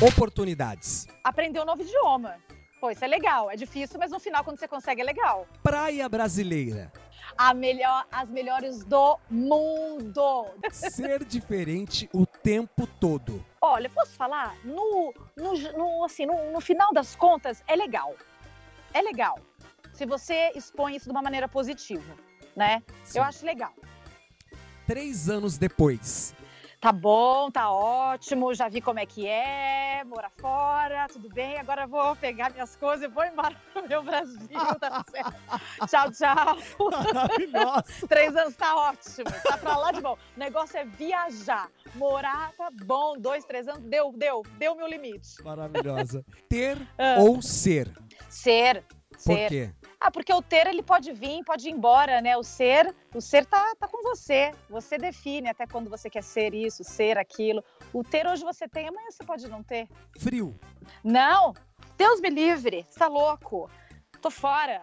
Oportunidades. 0.00 1.06
Aprender 1.24 1.60
um 1.60 1.64
novo 1.64 1.82
idioma. 1.82 2.36
Pô, 2.80 2.90
isso 2.90 3.04
é 3.04 3.08
legal. 3.08 3.50
É 3.50 3.56
difícil, 3.56 3.98
mas 3.98 4.10
no 4.10 4.18
final, 4.18 4.42
quando 4.42 4.58
você 4.58 4.68
consegue, 4.68 5.02
é 5.02 5.04
legal. 5.04 5.46
Praia 5.62 6.08
brasileira 6.08 6.90
melhor, 7.54 8.06
as 8.12 8.28
melhores 8.28 8.84
do 8.84 9.18
mundo. 9.30 10.46
Ser 10.70 11.24
diferente 11.24 12.08
o 12.12 12.26
tempo 12.26 12.86
todo. 12.86 13.44
Olha, 13.60 13.88
posso 13.88 14.12
falar? 14.12 14.56
No, 14.64 15.14
no, 15.36 15.54
no 15.76 16.04
assim, 16.04 16.26
no, 16.26 16.52
no 16.52 16.60
final 16.60 16.92
das 16.92 17.16
contas, 17.16 17.62
é 17.66 17.74
legal. 17.74 18.14
É 18.92 19.00
legal. 19.00 19.38
Se 19.92 20.04
você 20.06 20.52
expõe 20.54 20.96
isso 20.96 21.06
de 21.06 21.10
uma 21.12 21.22
maneira 21.22 21.48
positiva, 21.48 22.14
né? 22.54 22.82
Sim. 23.04 23.18
Eu 23.18 23.24
acho 23.24 23.44
legal. 23.44 23.72
Três 24.86 25.28
anos 25.28 25.56
depois, 25.56 26.34
tá 26.80 26.92
bom, 26.92 27.50
tá 27.50 27.70
ótimo, 27.70 28.54
já 28.54 28.68
vi 28.68 28.80
como 28.80 28.98
é 28.98 29.04
que 29.04 29.26
é, 29.26 30.02
morar 30.04 30.30
fora, 30.30 31.06
tudo 31.08 31.28
bem, 31.28 31.58
agora 31.58 31.86
vou 31.86 32.16
pegar 32.16 32.50
minhas 32.50 32.74
coisas 32.74 33.04
e 33.04 33.12
vou 33.12 33.22
embora 33.22 33.54
pro 33.72 33.86
meu 33.86 34.02
Brasil, 34.02 34.38
tá 34.80 35.04
certo. 35.10 35.86
tchau, 35.86 36.10
tchau. 36.10 36.90
Maravilhoso. 36.90 38.06
Três 38.08 38.34
anos 38.34 38.56
tá 38.56 38.74
ótimo, 38.74 39.30
tá 39.42 39.58
pra 39.58 39.76
lá 39.76 39.92
de 39.92 40.00
bom. 40.00 40.14
O 40.14 40.40
negócio 40.40 40.78
é 40.78 40.84
viajar, 40.84 41.70
morar 41.94 42.52
tá 42.56 42.70
bom, 42.84 43.18
dois, 43.18 43.44
três 43.44 43.68
anos, 43.68 43.82
deu, 43.82 44.12
deu, 44.16 44.42
deu 44.58 44.74
meu 44.74 44.86
limite. 44.86 45.42
Maravilhosa. 45.44 46.24
Ter 46.48 46.78
ah. 46.96 47.16
ou 47.20 47.42
ser? 47.42 47.92
Ser. 48.30 48.82
Por 49.10 49.36
ser. 49.36 49.48
quê? 49.48 49.74
Ah, 50.00 50.10
porque 50.10 50.32
o 50.32 50.40
ter 50.40 50.66
ele 50.66 50.82
pode 50.82 51.12
vir, 51.12 51.44
pode 51.44 51.68
ir 51.68 51.72
embora, 51.72 52.22
né? 52.22 52.34
O 52.34 52.42
ser, 52.42 52.94
o 53.14 53.20
ser 53.20 53.44
tá, 53.44 53.74
tá 53.78 53.86
com 53.86 54.02
você. 54.02 54.50
Você 54.70 54.96
define 54.96 55.50
até 55.50 55.66
quando 55.66 55.90
você 55.90 56.08
quer 56.08 56.22
ser 56.22 56.54
isso, 56.54 56.82
ser 56.82 57.18
aquilo. 57.18 57.62
O 57.92 58.02
ter 58.02 58.26
hoje 58.26 58.42
você 58.42 58.66
tem, 58.66 58.88
amanhã 58.88 59.10
você 59.10 59.22
pode 59.22 59.46
não 59.46 59.62
ter. 59.62 59.86
Frio. 60.18 60.58
Não. 61.04 61.52
Deus 61.98 62.18
me 62.18 62.30
livre. 62.30 62.86
Você 62.88 62.98
tá 62.98 63.08
louco? 63.08 63.70
Tô 64.22 64.30
fora. 64.30 64.80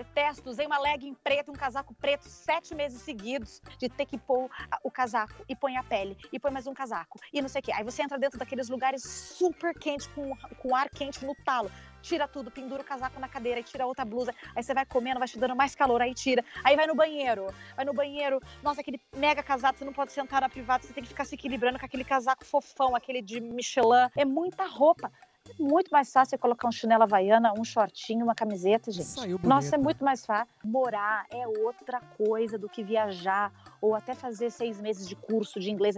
Detesto, 0.00 0.48
usei 0.48 0.64
uma 0.64 0.78
legging 0.78 1.12
preta, 1.12 1.50
um 1.50 1.54
casaco 1.54 1.92
preto 1.92 2.26
sete 2.26 2.74
meses 2.74 3.02
seguidos 3.02 3.60
de 3.76 3.86
ter 3.86 4.06
que 4.06 4.16
pôr 4.16 4.48
o 4.82 4.90
casaco 4.90 5.44
e 5.46 5.54
põe 5.54 5.76
a 5.76 5.82
pele 5.82 6.16
e 6.32 6.40
põe 6.40 6.50
mais 6.50 6.66
um 6.66 6.72
casaco 6.72 7.20
e 7.30 7.42
não 7.42 7.50
sei 7.50 7.60
o 7.60 7.62
que. 7.62 7.70
Aí 7.70 7.84
você 7.84 8.02
entra 8.02 8.18
dentro 8.18 8.38
daqueles 8.38 8.70
lugares 8.70 9.02
super 9.02 9.78
quentes, 9.78 10.06
com, 10.06 10.34
com 10.58 10.74
ar 10.74 10.88
quente 10.88 11.22
no 11.22 11.34
talo 11.44 11.70
tira 12.00 12.26
tudo, 12.26 12.50
pendura 12.50 12.80
o 12.80 12.84
casaco 12.84 13.20
na 13.20 13.28
cadeira 13.28 13.60
e 13.60 13.62
tira 13.62 13.84
outra 13.84 14.06
blusa. 14.06 14.34
Aí 14.56 14.62
você 14.62 14.72
vai 14.72 14.86
comendo, 14.86 15.18
vai 15.18 15.28
te 15.28 15.38
dando 15.38 15.54
mais 15.54 15.74
calor, 15.74 16.00
aí 16.00 16.14
tira. 16.14 16.42
Aí 16.64 16.74
vai 16.74 16.86
no 16.86 16.94
banheiro. 16.94 17.48
Vai 17.76 17.84
no 17.84 17.92
banheiro, 17.92 18.40
nossa, 18.62 18.80
aquele 18.80 18.98
mega 19.14 19.42
casaco, 19.42 19.78
você 19.78 19.84
não 19.84 19.92
pode 19.92 20.10
sentar 20.12 20.40
na 20.40 20.48
privada, 20.48 20.82
você 20.82 20.94
tem 20.94 21.02
que 21.02 21.10
ficar 21.10 21.26
se 21.26 21.34
equilibrando 21.34 21.78
com 21.78 21.84
aquele 21.84 22.04
casaco 22.04 22.42
fofão, 22.42 22.96
aquele 22.96 23.20
de 23.20 23.38
Michelin. 23.38 24.08
É 24.16 24.24
muita 24.24 24.64
roupa. 24.64 25.12
É 25.48 25.62
muito 25.62 25.90
mais 25.90 26.12
fácil 26.12 26.38
colocar 26.38 26.68
um 26.68 26.72
chinelo 26.72 27.02
havaiana, 27.02 27.52
um 27.58 27.64
shortinho, 27.64 28.24
uma 28.24 28.34
camiseta, 28.34 28.90
gente. 28.90 29.06
Saiu 29.06 29.40
Nossa, 29.42 29.76
é 29.76 29.78
muito 29.78 30.04
mais 30.04 30.24
fácil. 30.24 30.54
Morar 30.62 31.26
é 31.30 31.46
outra 31.46 32.00
coisa 32.00 32.58
do 32.58 32.68
que 32.68 32.82
viajar 32.82 33.52
ou 33.80 33.94
até 33.94 34.14
fazer 34.14 34.50
seis 34.50 34.80
meses 34.80 35.08
de 35.08 35.16
curso 35.16 35.58
de 35.58 35.70
inglês. 35.70 35.96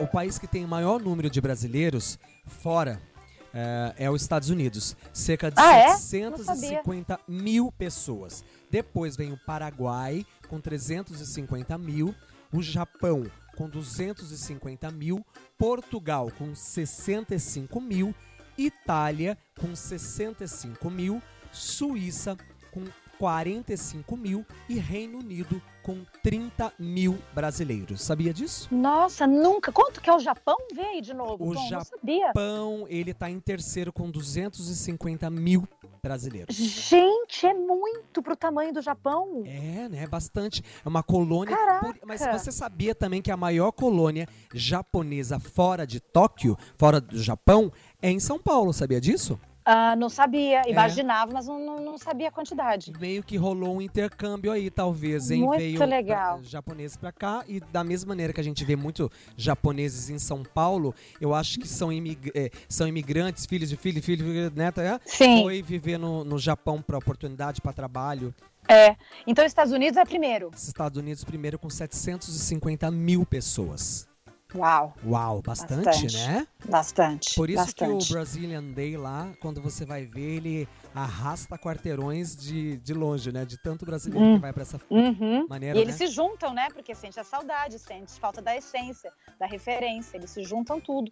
O 0.00 0.06
país 0.08 0.38
que 0.38 0.48
tem 0.48 0.64
o 0.64 0.68
maior 0.68 1.00
número 1.00 1.30
de 1.30 1.40
brasileiros 1.40 2.18
fora 2.44 3.00
é, 3.54 3.94
é 4.04 4.10
os 4.10 4.22
Estados 4.22 4.50
Unidos. 4.50 4.96
Cerca 5.12 5.50
de 5.50 5.60
ah, 5.60 5.96
750 5.96 7.14
é? 7.14 7.18
mil 7.28 7.70
pessoas. 7.70 8.44
Depois 8.68 9.16
vem 9.16 9.32
o 9.32 9.38
Paraguai, 9.46 10.26
com 10.48 10.60
350 10.60 11.78
mil. 11.78 12.12
O 12.54 12.62
Japão, 12.62 13.24
com 13.56 13.68
250 13.68 14.88
mil. 14.92 15.26
Portugal, 15.58 16.30
com 16.38 16.54
65 16.54 17.80
mil. 17.80 18.14
Itália, 18.56 19.36
com 19.58 19.74
65 19.74 20.88
mil. 20.88 21.20
Suíça, 21.50 22.36
com 22.70 22.84
45 23.18 24.16
mil 24.16 24.44
e 24.68 24.74
Reino 24.74 25.18
Unido 25.18 25.60
com 25.82 25.98
30 26.22 26.72
mil 26.78 27.18
brasileiros. 27.34 28.02
Sabia 28.02 28.32
disso? 28.32 28.68
Nossa, 28.74 29.26
nunca. 29.26 29.70
Quanto 29.70 30.00
que 30.00 30.08
é 30.08 30.14
o 30.14 30.18
Japão? 30.18 30.56
Vê 30.74 30.80
aí 30.80 31.00
de 31.02 31.12
novo. 31.12 31.50
O 31.50 31.54
Tom, 31.54 31.68
Japão, 31.68 32.86
ele 32.88 33.12
tá 33.12 33.30
em 33.30 33.38
terceiro 33.38 33.92
com 33.92 34.10
250 34.10 35.28
mil 35.28 35.68
brasileiros. 36.02 36.56
Gente, 36.56 37.46
é 37.46 37.52
muito 37.52 38.22
pro 38.22 38.34
tamanho 38.34 38.72
do 38.72 38.80
Japão. 38.80 39.42
É, 39.46 39.88
né? 39.88 40.06
Bastante. 40.06 40.62
É 40.84 40.88
uma 40.88 41.02
colônia. 41.02 41.54
Caraca. 41.54 41.94
Mas 42.06 42.20
você 42.20 42.50
sabia 42.50 42.94
também 42.94 43.20
que 43.20 43.30
a 43.30 43.36
maior 43.36 43.70
colônia 43.72 44.26
japonesa 44.54 45.38
fora 45.38 45.86
de 45.86 46.00
Tóquio, 46.00 46.56
fora 46.78 47.00
do 47.00 47.22
Japão, 47.22 47.70
é 48.00 48.10
em 48.10 48.20
São 48.20 48.38
Paulo. 48.38 48.72
Sabia 48.72 49.00
disso? 49.00 49.38
Ah, 49.64 49.96
não 49.96 50.10
sabia, 50.10 50.60
é. 50.66 50.70
imaginava, 50.70 51.32
mas 51.32 51.46
não, 51.46 51.80
não, 51.80 51.96
sabia 51.96 52.28
a 52.28 52.30
quantidade. 52.30 52.92
Meio 53.00 53.22
que 53.22 53.36
rolou 53.36 53.76
um 53.76 53.80
intercâmbio 53.80 54.52
aí, 54.52 54.70
talvez, 54.70 55.30
hein? 55.30 55.42
Muito 55.42 55.58
Veio 55.58 55.86
legal. 55.86 56.38
Pra, 56.38 56.44
japoneses 56.44 56.96
pra 56.98 57.10
cá 57.10 57.42
e 57.48 57.60
da 57.60 57.82
mesma 57.82 58.10
maneira 58.10 58.32
que 58.32 58.40
a 58.40 58.44
gente 58.44 58.62
vê 58.62 58.76
muito 58.76 59.10
japoneses 59.36 60.10
em 60.10 60.18
São 60.18 60.42
Paulo, 60.42 60.94
eu 61.18 61.34
acho 61.34 61.58
que 61.58 61.66
são, 61.66 61.90
imig 61.90 62.30
é, 62.34 62.50
são 62.68 62.86
imigrantes, 62.86 63.46
filhos 63.46 63.70
de 63.70 63.76
filho, 63.76 64.02
filho 64.02 64.50
de 64.50 64.56
neta, 64.56 64.82
é? 64.82 65.00
Sim. 65.06 65.42
Foi 65.42 65.62
viver 65.62 65.98
no, 65.98 66.24
no 66.24 66.38
Japão 66.38 66.82
para 66.82 66.98
oportunidade, 66.98 67.62
para 67.62 67.72
trabalho. 67.72 68.34
É. 68.68 68.96
Então, 69.26 69.44
Estados 69.44 69.72
Unidos 69.72 69.96
é 69.96 70.04
primeiro. 70.04 70.50
Estados 70.54 70.98
Unidos 70.98 71.24
primeiro 71.24 71.58
com 71.58 71.70
750 71.70 72.90
mil 72.90 73.24
pessoas. 73.24 74.08
Uau. 74.54 74.94
Uau, 75.04 75.42
bastante, 75.42 75.84
bastante, 75.84 76.16
né? 76.16 76.46
Bastante. 76.68 77.34
Por 77.34 77.50
isso 77.50 77.64
bastante. 77.64 78.06
que 78.06 78.12
o 78.12 78.14
Brazilian 78.14 78.62
Day 78.72 78.96
lá, 78.96 79.32
quando 79.40 79.60
você 79.60 79.84
vai 79.84 80.06
ver, 80.06 80.36
ele 80.36 80.68
arrasta 80.94 81.58
quarteirões 81.58 82.36
de, 82.36 82.76
de 82.78 82.94
longe, 82.94 83.32
né? 83.32 83.44
De 83.44 83.58
tanto 83.58 83.84
brasileiro 83.84 84.24
hum. 84.24 84.34
que 84.36 84.40
vai 84.40 84.52
para 84.52 84.62
essa 84.62 84.80
uhum. 84.88 85.46
maneira. 85.48 85.76
E 85.78 85.82
eles 85.82 85.98
né? 85.98 86.06
se 86.06 86.12
juntam, 86.12 86.54
né? 86.54 86.68
Porque 86.72 86.94
sente 86.94 87.18
a 87.18 87.24
saudade, 87.24 87.78
sente 87.78 88.12
falta 88.20 88.40
da 88.40 88.56
essência, 88.56 89.12
da 89.38 89.46
referência. 89.46 90.16
Eles 90.16 90.30
se 90.30 90.44
juntam 90.44 90.80
tudo. 90.80 91.10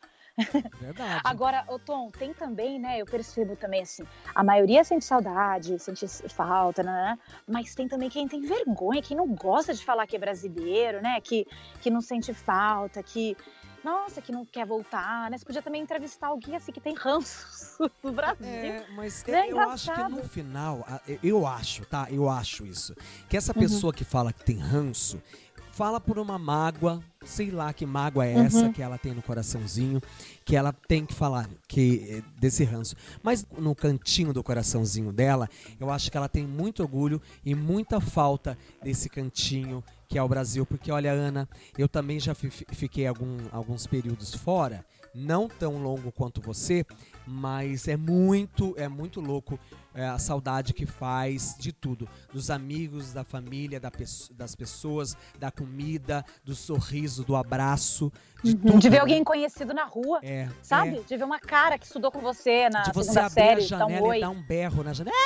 Verdade. 0.80 1.20
Agora, 1.24 1.64
ô 1.68 1.78
Tom, 1.78 2.10
tem 2.10 2.32
também, 2.32 2.78
né? 2.78 3.00
Eu 3.00 3.06
percebo 3.06 3.56
também 3.56 3.82
assim, 3.82 4.04
a 4.34 4.42
maioria 4.42 4.84
sente 4.84 5.04
saudade, 5.04 5.78
sente 5.78 6.06
falta, 6.28 6.82
né? 6.82 7.18
Mas 7.46 7.74
tem 7.74 7.88
também 7.88 8.08
quem 8.08 8.28
tem 8.28 8.40
vergonha, 8.40 9.02
quem 9.02 9.16
não 9.16 9.28
gosta 9.34 9.74
de 9.74 9.84
falar 9.84 10.06
que 10.06 10.16
é 10.16 10.18
brasileiro, 10.18 11.02
né? 11.02 11.20
Que, 11.20 11.46
que 11.80 11.90
não 11.90 12.00
sente 12.00 12.32
falta, 12.32 13.02
que 13.02 13.36
nossa, 13.84 14.20
que 14.20 14.32
não 14.32 14.44
quer 14.44 14.66
voltar, 14.66 15.30
né? 15.30 15.38
Você 15.38 15.44
podia 15.44 15.62
também 15.62 15.82
entrevistar 15.82 16.28
alguém 16.28 16.56
assim 16.56 16.72
que 16.72 16.80
tem 16.80 16.94
ranço 16.94 17.90
do 18.02 18.12
Brasil. 18.12 18.46
É, 18.46 18.86
mas 18.94 19.26
é 19.26 19.50
eu 19.50 19.60
acho 19.60 19.92
que 19.92 20.02
no 20.08 20.22
final, 20.22 20.86
eu 21.22 21.46
acho, 21.46 21.84
tá? 21.86 22.06
Eu 22.10 22.28
acho 22.28 22.64
isso. 22.64 22.94
Que 23.28 23.36
essa 23.36 23.52
pessoa 23.52 23.92
uhum. 23.92 23.96
que 23.96 24.04
fala 24.04 24.32
que 24.32 24.44
tem 24.44 24.58
ranço, 24.58 25.20
fala 25.72 25.98
por 25.98 26.18
uma 26.18 26.38
mágoa, 26.38 27.02
sei 27.24 27.50
lá 27.50 27.72
que 27.72 27.86
mágoa 27.86 28.26
é 28.26 28.34
essa 28.34 28.66
uhum. 28.66 28.72
que 28.72 28.82
ela 28.82 28.98
tem 28.98 29.12
no 29.14 29.22
coraçãozinho, 29.22 30.00
que 30.44 30.54
ela 30.54 30.72
tem 30.72 31.04
que 31.04 31.14
falar 31.14 31.48
que 31.66 32.06
eh, 32.08 32.22
desse 32.38 32.62
ranço. 32.62 32.94
Mas 33.22 33.44
no 33.58 33.74
cantinho 33.74 34.32
do 34.32 34.44
coraçãozinho 34.44 35.12
dela, 35.12 35.48
eu 35.80 35.90
acho 35.90 36.10
que 36.10 36.16
ela 36.16 36.28
tem 36.28 36.46
muito 36.46 36.82
orgulho 36.82 37.20
e 37.44 37.54
muita 37.54 38.00
falta 38.00 38.56
desse 38.82 39.08
cantinho 39.08 39.82
que 40.12 40.18
é 40.18 40.22
o 40.22 40.28
Brasil, 40.28 40.66
porque 40.66 40.92
olha, 40.92 41.10
Ana, 41.10 41.48
eu 41.78 41.88
também 41.88 42.20
já 42.20 42.34
fiquei 42.34 43.06
algum, 43.06 43.38
alguns 43.50 43.86
períodos 43.86 44.34
fora, 44.34 44.84
não 45.14 45.48
tão 45.48 45.82
longo 45.82 46.12
quanto 46.12 46.38
você, 46.42 46.84
mas 47.26 47.88
é 47.88 47.96
muito, 47.96 48.74
é 48.76 48.88
muito 48.88 49.22
louco 49.22 49.58
é, 49.94 50.06
a 50.06 50.18
saudade 50.18 50.74
que 50.74 50.84
faz 50.84 51.56
de 51.58 51.72
tudo, 51.72 52.06
dos 52.30 52.50
amigos, 52.50 53.14
da 53.14 53.24
família, 53.24 53.80
da, 53.80 53.90
das 54.32 54.54
pessoas, 54.54 55.16
da 55.38 55.50
comida, 55.50 56.22
do 56.44 56.54
sorriso, 56.54 57.24
do 57.24 57.34
abraço, 57.34 58.12
de 58.44 58.52
uhum. 58.52 58.78
De 58.78 58.90
ver 58.90 58.96
né? 58.96 59.00
alguém 59.00 59.24
conhecido 59.24 59.72
na 59.72 59.84
rua, 59.84 60.20
é, 60.22 60.46
sabe? 60.60 60.98
É. 60.98 61.02
De 61.04 61.16
ver 61.16 61.24
uma 61.24 61.40
cara 61.40 61.78
que 61.78 61.86
estudou 61.86 62.12
com 62.12 62.20
você 62.20 62.68
na 62.68 62.82
de 62.82 62.92
você 62.92 63.12
segunda 63.12 63.26
abrir 63.28 63.34
série, 63.34 63.62
a 63.62 63.66
janela 63.66 64.08
um 64.08 64.14
e 64.14 64.20
dar 64.20 64.30
um 64.30 64.42
berro 64.42 64.84
na 64.84 64.92
janela 64.92 65.16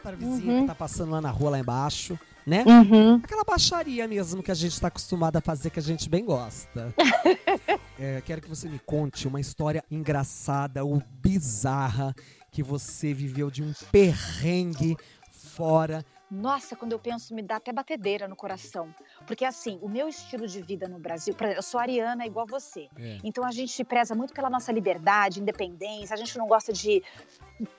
para 0.00 0.12
a 0.12 0.16
vizinha 0.16 0.54
Uhum. 0.54 0.60
que 0.60 0.66
tá 0.68 0.74
passando 0.76 1.10
lá 1.10 1.20
na 1.20 1.30
rua, 1.30 1.50
lá 1.50 1.58
embaixo, 1.58 2.16
né? 2.46 2.64
Uhum. 2.66 3.16
Aquela 3.16 3.44
baixaria 3.44 4.06
mesmo 4.08 4.42
que 4.42 4.50
a 4.50 4.54
gente 4.54 4.72
está 4.72 4.88
acostumado 4.88 5.36
a 5.36 5.40
fazer, 5.40 5.70
que 5.70 5.78
a 5.78 5.82
gente 5.82 6.08
bem 6.08 6.24
gosta. 6.24 6.94
É, 7.98 8.20
quero 8.22 8.40
que 8.40 8.48
você 8.48 8.68
me 8.68 8.80
conte 8.80 9.28
uma 9.28 9.38
história 9.38 9.84
engraçada 9.88 10.84
ou 10.84 11.00
bizarra 11.20 12.12
que 12.50 12.60
você 12.62 13.14
viveu 13.14 13.48
de 13.48 13.62
um 13.62 13.72
perrengue 13.92 14.96
fora 15.30 16.04
Nossa, 16.30 16.74
quando 16.74 16.92
eu 16.92 16.98
penso, 16.98 17.34
me 17.34 17.42
dá 17.42 17.56
até 17.56 17.72
batedeira 17.72 18.26
no 18.26 18.34
coração. 18.34 18.92
Porque, 19.26 19.44
assim, 19.44 19.78
o 19.82 19.88
meu 19.88 20.08
estilo 20.08 20.48
de 20.48 20.62
vida 20.62 20.88
no 20.88 20.98
Brasil, 20.98 21.34
exemplo, 21.34 21.54
eu 21.54 21.62
sou 21.62 21.78
ariana 21.78 22.26
igual 22.26 22.46
você. 22.46 22.88
É. 22.98 23.18
Então 23.22 23.44
a 23.44 23.52
gente 23.52 23.84
preza 23.84 24.14
muito 24.14 24.32
pela 24.32 24.50
nossa 24.50 24.72
liberdade, 24.72 25.40
independência, 25.40 26.14
a 26.14 26.16
gente 26.16 26.36
não 26.38 26.48
gosta 26.48 26.72
de 26.72 27.02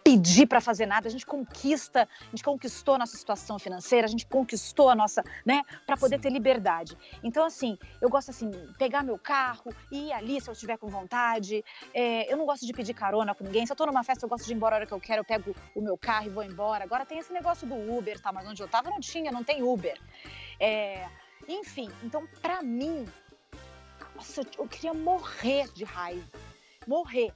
pedir 0.04 0.48
para 0.48 0.62
fazer 0.62 0.86
nada, 0.86 1.08
a 1.08 1.12
gente 1.12 1.26
conquista, 1.26 2.08
a 2.22 2.30
gente 2.30 2.43
conquistou 2.43 2.96
a 2.96 2.98
nossa 2.98 3.17
situação 3.17 3.58
financeira, 3.60 4.06
a 4.06 4.10
gente 4.10 4.26
conquistou 4.26 4.89
a 4.89 4.96
nossa, 4.96 5.24
né, 5.46 5.63
para 5.86 5.98
poder 5.98 6.15
Sim. 6.15 6.22
ter 6.22 6.30
liberdade. 6.30 6.98
Então, 7.24 7.46
assim, 7.46 7.78
eu 8.02 8.10
gosto, 8.10 8.32
assim, 8.32 8.52
pegar 8.78 9.04
meu 9.04 9.17
carro, 9.17 9.74
ir 9.91 10.12
ali 10.13 10.39
se 10.41 10.50
eu 10.50 10.54
estiver 10.54 10.78
com 10.78 10.88
vontade. 10.88 11.63
É, 11.93 12.32
eu 12.32 12.38
não 12.38 12.46
gosto 12.46 12.65
de 12.65 12.74
pedir 12.74 12.93
carona 12.93 13.34
com 13.34 13.43
ninguém. 13.43 13.65
Se 13.65 13.72
eu 13.72 13.76
tô 13.76 13.86
numa 13.86 14.04
festa, 14.04 14.26
eu 14.26 14.30
gosto 14.30 14.46
de 14.46 14.54
ir 14.54 14.56
embora 14.56 14.76
a 14.76 14.78
hora 14.80 14.86
que 14.86 14.93
eu 14.93 15.00
quero, 15.00 15.22
eu 15.22 15.26
pego 15.26 15.56
o 15.76 15.82
meu 15.82 15.98
carro 15.98 16.28
e 16.28 16.30
vou 16.30 16.43
embora. 16.43 16.84
Agora 16.84 17.06
tem 17.06 17.19
esse 17.19 17.34
negócio 17.34 17.67
do 17.67 17.76
Uber, 17.76 18.19
tá? 18.19 18.32
Mas 18.32 18.48
onde 18.48 18.62
eu 18.62 18.67
tava 18.67 18.89
não 18.89 19.00
tinha, 19.00 19.32
não 19.32 19.43
tem 19.43 19.63
Uber. 19.63 20.00
É, 20.60 21.08
enfim, 21.48 21.89
então, 22.04 22.28
pra 22.41 22.62
mim, 22.62 23.08
nossa, 24.15 24.41
eu, 24.41 24.46
eu 24.60 24.67
queria 24.67 24.93
morrer 24.93 25.72
de 25.74 25.84
raiva. 25.84 26.26
Morrer 26.88 27.34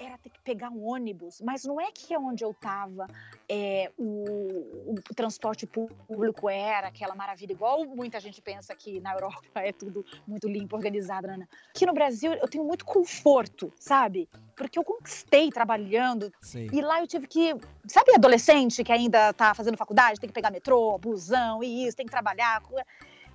era 0.00 0.18
ter 0.18 0.30
que 0.30 0.40
pegar 0.40 0.70
um 0.70 0.84
ônibus, 0.84 1.40
mas 1.40 1.64
não 1.64 1.80
é 1.80 1.90
que 1.92 2.16
onde 2.16 2.44
eu 2.44 2.50
estava 2.50 3.06
é, 3.48 3.90
o, 3.96 4.84
o, 4.86 5.14
transporte 5.14 5.66
público 5.66 6.48
era 6.48 6.88
aquela 6.88 7.14
maravilha, 7.14 7.52
igual 7.52 7.84
muita 7.84 8.20
gente 8.20 8.40
pensa 8.40 8.74
que 8.74 9.00
na 9.00 9.14
Europa 9.14 9.42
é 9.56 9.72
tudo 9.72 10.04
muito 10.26 10.48
limpo, 10.48 10.76
organizado. 10.76 11.26
Né? 11.26 11.48
Aqui 11.70 11.86
no 11.86 11.92
Brasil 11.92 12.32
eu 12.34 12.48
tenho 12.48 12.64
muito 12.64 12.84
conforto, 12.84 13.72
sabe? 13.78 14.28
Porque 14.56 14.78
eu 14.78 14.84
conquistei 14.84 15.50
trabalhando 15.50 16.32
Sim. 16.40 16.68
e 16.72 16.80
lá 16.80 17.00
eu 17.00 17.06
tive 17.06 17.26
que. 17.26 17.54
Sabe, 17.86 18.12
adolescente 18.14 18.84
que 18.84 18.92
ainda 18.92 19.32
tá 19.32 19.54
fazendo 19.54 19.76
faculdade, 19.76 20.20
tem 20.20 20.28
que 20.28 20.34
pegar 20.34 20.50
metrô, 20.50 20.98
busão 20.98 21.62
e 21.62 21.86
isso, 21.86 21.96
tem 21.96 22.04
que 22.04 22.12
trabalhar. 22.12 22.60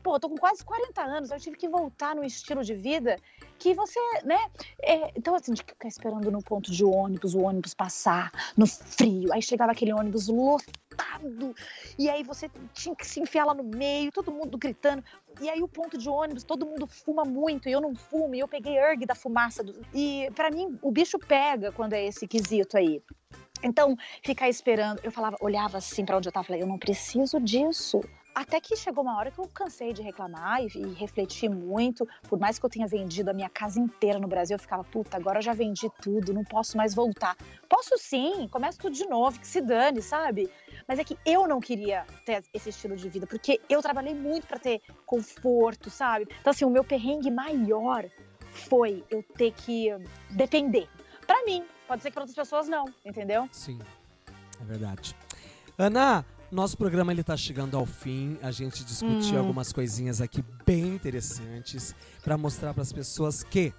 Pô, 0.03 0.19
tô 0.19 0.29
com 0.29 0.35
quase 0.35 0.65
40 0.65 1.01
anos, 1.01 1.31
eu 1.31 1.39
tive 1.39 1.55
que 1.55 1.69
voltar 1.69 2.13
num 2.13 2.25
estilo 2.25 2.61
de 2.61 2.75
vida 2.75 3.15
que 3.57 3.73
você, 3.73 3.99
né? 4.25 4.37
É, 4.81 5.11
então, 5.15 5.33
assim, 5.33 5.53
de 5.53 5.63
ficar 5.63 5.87
esperando 5.87 6.29
no 6.29 6.43
ponto 6.43 6.69
de 6.69 6.83
ônibus, 6.83 7.33
o 7.33 7.39
ônibus 7.39 7.73
passar, 7.73 8.29
no 8.57 8.67
frio, 8.67 9.31
aí 9.31 9.41
chegava 9.41 9.71
aquele 9.71 9.93
ônibus 9.93 10.27
lotado, 10.27 11.55
e 11.97 12.09
aí 12.09 12.21
você 12.21 12.51
tinha 12.73 12.93
que 12.93 13.07
se 13.07 13.21
enfiar 13.21 13.45
lá 13.45 13.53
no 13.53 13.63
meio, 13.63 14.11
todo 14.11 14.29
mundo 14.29 14.57
gritando, 14.57 15.01
e 15.39 15.49
aí 15.49 15.63
o 15.63 15.69
ponto 15.69 15.97
de 15.97 16.09
ônibus, 16.09 16.43
todo 16.43 16.65
mundo 16.65 16.85
fuma 16.85 17.23
muito, 17.23 17.69
e 17.69 17.71
eu 17.71 17.79
não 17.79 17.95
fumo, 17.95 18.35
e 18.35 18.39
eu 18.39 18.47
peguei 18.47 18.77
erg 18.77 19.05
da 19.05 19.15
fumaça, 19.15 19.63
do... 19.63 19.73
e 19.93 20.29
para 20.35 20.51
mim, 20.51 20.77
o 20.81 20.91
bicho 20.91 21.17
pega 21.17 21.71
quando 21.71 21.93
é 21.93 22.03
esse 22.03 22.27
quesito 22.27 22.77
aí. 22.77 23.01
Então, 23.63 23.95
ficar 24.21 24.49
esperando, 24.49 24.99
eu 25.01 25.11
falava, 25.11 25.37
olhava 25.39 25.77
assim 25.77 26.03
para 26.03 26.17
onde 26.17 26.27
eu 26.27 26.33
tava, 26.33 26.45
falei, 26.45 26.61
eu 26.61 26.67
não 26.67 26.77
preciso 26.77 27.39
disso. 27.39 28.01
Até 28.35 28.59
que 28.59 28.75
chegou 28.75 29.03
uma 29.03 29.15
hora 29.15 29.29
que 29.29 29.39
eu 29.39 29.47
cansei 29.47 29.93
de 29.93 30.01
reclamar 30.01 30.61
e, 30.63 30.67
e, 30.75 30.93
refleti 30.93 31.47
muito. 31.47 32.07
Por 32.27 32.39
mais 32.39 32.57
que 32.57 32.65
eu 32.65 32.69
tenha 32.69 32.87
vendido 32.87 33.29
a 33.29 33.33
minha 33.33 33.49
casa 33.49 33.79
inteira 33.79 34.19
no 34.19 34.27
Brasil, 34.27 34.55
eu 34.55 34.59
ficava, 34.59 34.83
puta, 34.83 35.17
agora 35.17 35.39
já 35.39 35.53
vendi 35.53 35.87
tudo, 36.01 36.33
não 36.33 36.43
posso 36.43 36.75
mais 36.75 36.95
voltar. 36.95 37.37
Posso 37.69 37.95
sim, 37.97 38.47
começo 38.47 38.79
tudo 38.79 38.95
de 38.95 39.05
novo, 39.05 39.39
que 39.39 39.47
se 39.47 39.61
dane, 39.61 40.01
sabe? 40.01 40.49
Mas 40.87 40.97
é 40.97 41.03
que 41.03 41.17
eu 41.25 41.47
não 41.47 41.59
queria 41.59 42.05
ter 42.25 42.43
esse 42.53 42.69
estilo 42.69 42.95
de 42.95 43.07
vida, 43.07 43.27
porque 43.27 43.61
eu 43.69 43.81
trabalhei 43.81 44.15
muito 44.15 44.47
para 44.47 44.57
ter 44.57 44.81
conforto, 45.05 45.89
sabe? 45.89 46.27
Então, 46.41 46.51
assim, 46.51 46.65
o 46.65 46.69
meu 46.69 46.83
perrengue 46.83 47.29
maior 47.29 48.09
foi 48.49 49.03
eu 49.11 49.21
ter 49.21 49.51
que 49.51 49.89
depender. 50.31 50.89
Para 51.27 51.43
mim, 51.45 51.63
pode 51.87 52.01
ser 52.01 52.09
que 52.09 52.13
para 52.15 52.23
outras 52.23 52.35
pessoas 52.35 52.67
não, 52.67 52.85
entendeu? 53.05 53.47
Sim, 53.51 53.79
é 54.59 54.65
verdade. 54.65 55.15
Ana, 55.77 56.25
nosso 56.53 56.77
programa 56.77 57.11
ele 57.11 57.23
tá 57.23 57.35
chegando 57.35 57.75
ao 57.75 57.85
fim. 57.85 58.37
A 58.41 58.51
gente 58.51 58.83
discutiu 58.83 59.35
Hum. 59.35 59.39
algumas 59.39 59.73
coisinhas 59.73 60.21
aqui 60.21 60.43
bem 60.65 60.95
interessantes 60.95 61.95
para 62.23 62.37
mostrar 62.37 62.73
para 62.73 62.83
as 62.83 62.93
pessoas 62.93 63.43
que 63.43 63.73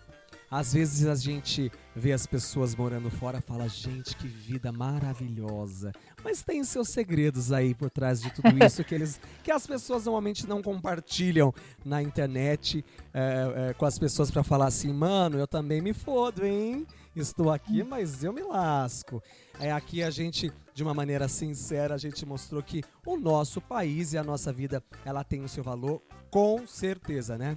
Às 0.51 0.73
vezes 0.73 1.07
a 1.07 1.15
gente 1.15 1.71
vê 1.97 2.13
as 2.13 2.27
pessoas 2.27 2.75
morando 2.75 3.11
fora 3.11 3.41
fala, 3.41 3.69
gente, 3.69 4.17
que 4.17 4.29
vida 4.29 4.71
maravilhosa. 4.71 5.93
Mas 6.23 6.43
tem 6.43 6.63
seus 6.65 6.89
segredos 6.89 7.53
aí 7.53 7.75
por 7.75 7.91
trás 7.91 8.21
de 8.21 8.33
tudo 8.33 8.49
isso 8.65 8.85
que 8.85 8.95
eles 8.95 9.21
que 9.43 9.51
as 9.51 9.67
pessoas 9.67 10.05
normalmente 10.05 10.47
não 10.47 10.63
compartilham 10.63 11.53
na 11.85 12.03
internet 12.03 12.85
é, 13.13 13.71
é, 13.71 13.75
com 13.75 13.85
as 13.85 13.99
pessoas 13.99 14.31
para 14.31 14.43
falar 14.43 14.67
assim, 14.67 14.93
mano, 14.93 15.39
eu 15.39 15.47
também 15.47 15.81
me 15.81 15.93
fodo, 15.93 16.45
hein? 16.45 16.87
Estou 17.15 17.51
aqui, 17.51 17.85
mas 17.85 18.25
eu 18.25 18.33
me 18.33 18.43
lasco. 18.43 19.23
É 19.61 19.71
aqui 19.71 20.03
a 20.03 20.11
gente, 20.11 20.53
de 20.75 20.83
uma 20.83 20.93
maneira 20.93 21.29
sincera, 21.29 21.95
a 21.95 21.99
gente 21.99 22.27
mostrou 22.27 22.61
que 22.63 22.83
o 23.07 23.17
nosso 23.17 23.61
país 23.61 24.13
e 24.13 24.19
a 24.19 24.25
nossa 24.25 24.53
vida, 24.53 24.83
ela 25.05 25.23
tem 25.23 25.45
o 25.45 25.49
seu 25.49 25.63
valor, 25.63 26.03
com 26.31 26.67
certeza, 26.67 27.39
né? 27.39 27.57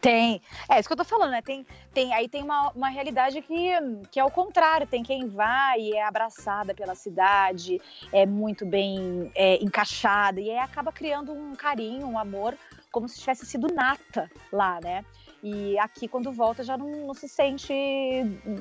Tem. 0.00 0.40
É 0.68 0.78
isso 0.78 0.88
que 0.88 0.92
eu 0.92 0.96
tô 0.96 1.04
falando, 1.04 1.32
né? 1.32 1.42
Tem, 1.42 1.66
tem, 1.92 2.14
aí 2.14 2.28
tem 2.28 2.42
uma, 2.42 2.70
uma 2.70 2.88
realidade 2.88 3.42
que, 3.42 3.70
que 4.10 4.20
é 4.20 4.24
o 4.24 4.30
contrário. 4.30 4.86
Tem 4.86 5.02
quem 5.02 5.28
vai 5.28 5.80
e 5.80 5.94
é 5.94 6.04
abraçada 6.04 6.74
pela 6.74 6.94
cidade, 6.94 7.80
é 8.12 8.24
muito 8.24 8.64
bem 8.64 9.30
é, 9.34 9.62
encaixada, 9.62 10.40
e 10.40 10.50
aí 10.50 10.58
acaba 10.58 10.92
criando 10.92 11.32
um 11.32 11.54
carinho, 11.54 12.06
um 12.06 12.18
amor, 12.18 12.56
como 12.92 13.08
se 13.08 13.18
tivesse 13.18 13.44
sido 13.44 13.72
nata 13.74 14.30
lá, 14.52 14.78
né? 14.82 15.04
E 15.42 15.78
aqui, 15.78 16.08
quando 16.08 16.32
volta, 16.32 16.62
já 16.62 16.76
não, 16.76 17.06
não 17.06 17.14
se 17.14 17.28
sente 17.28 17.72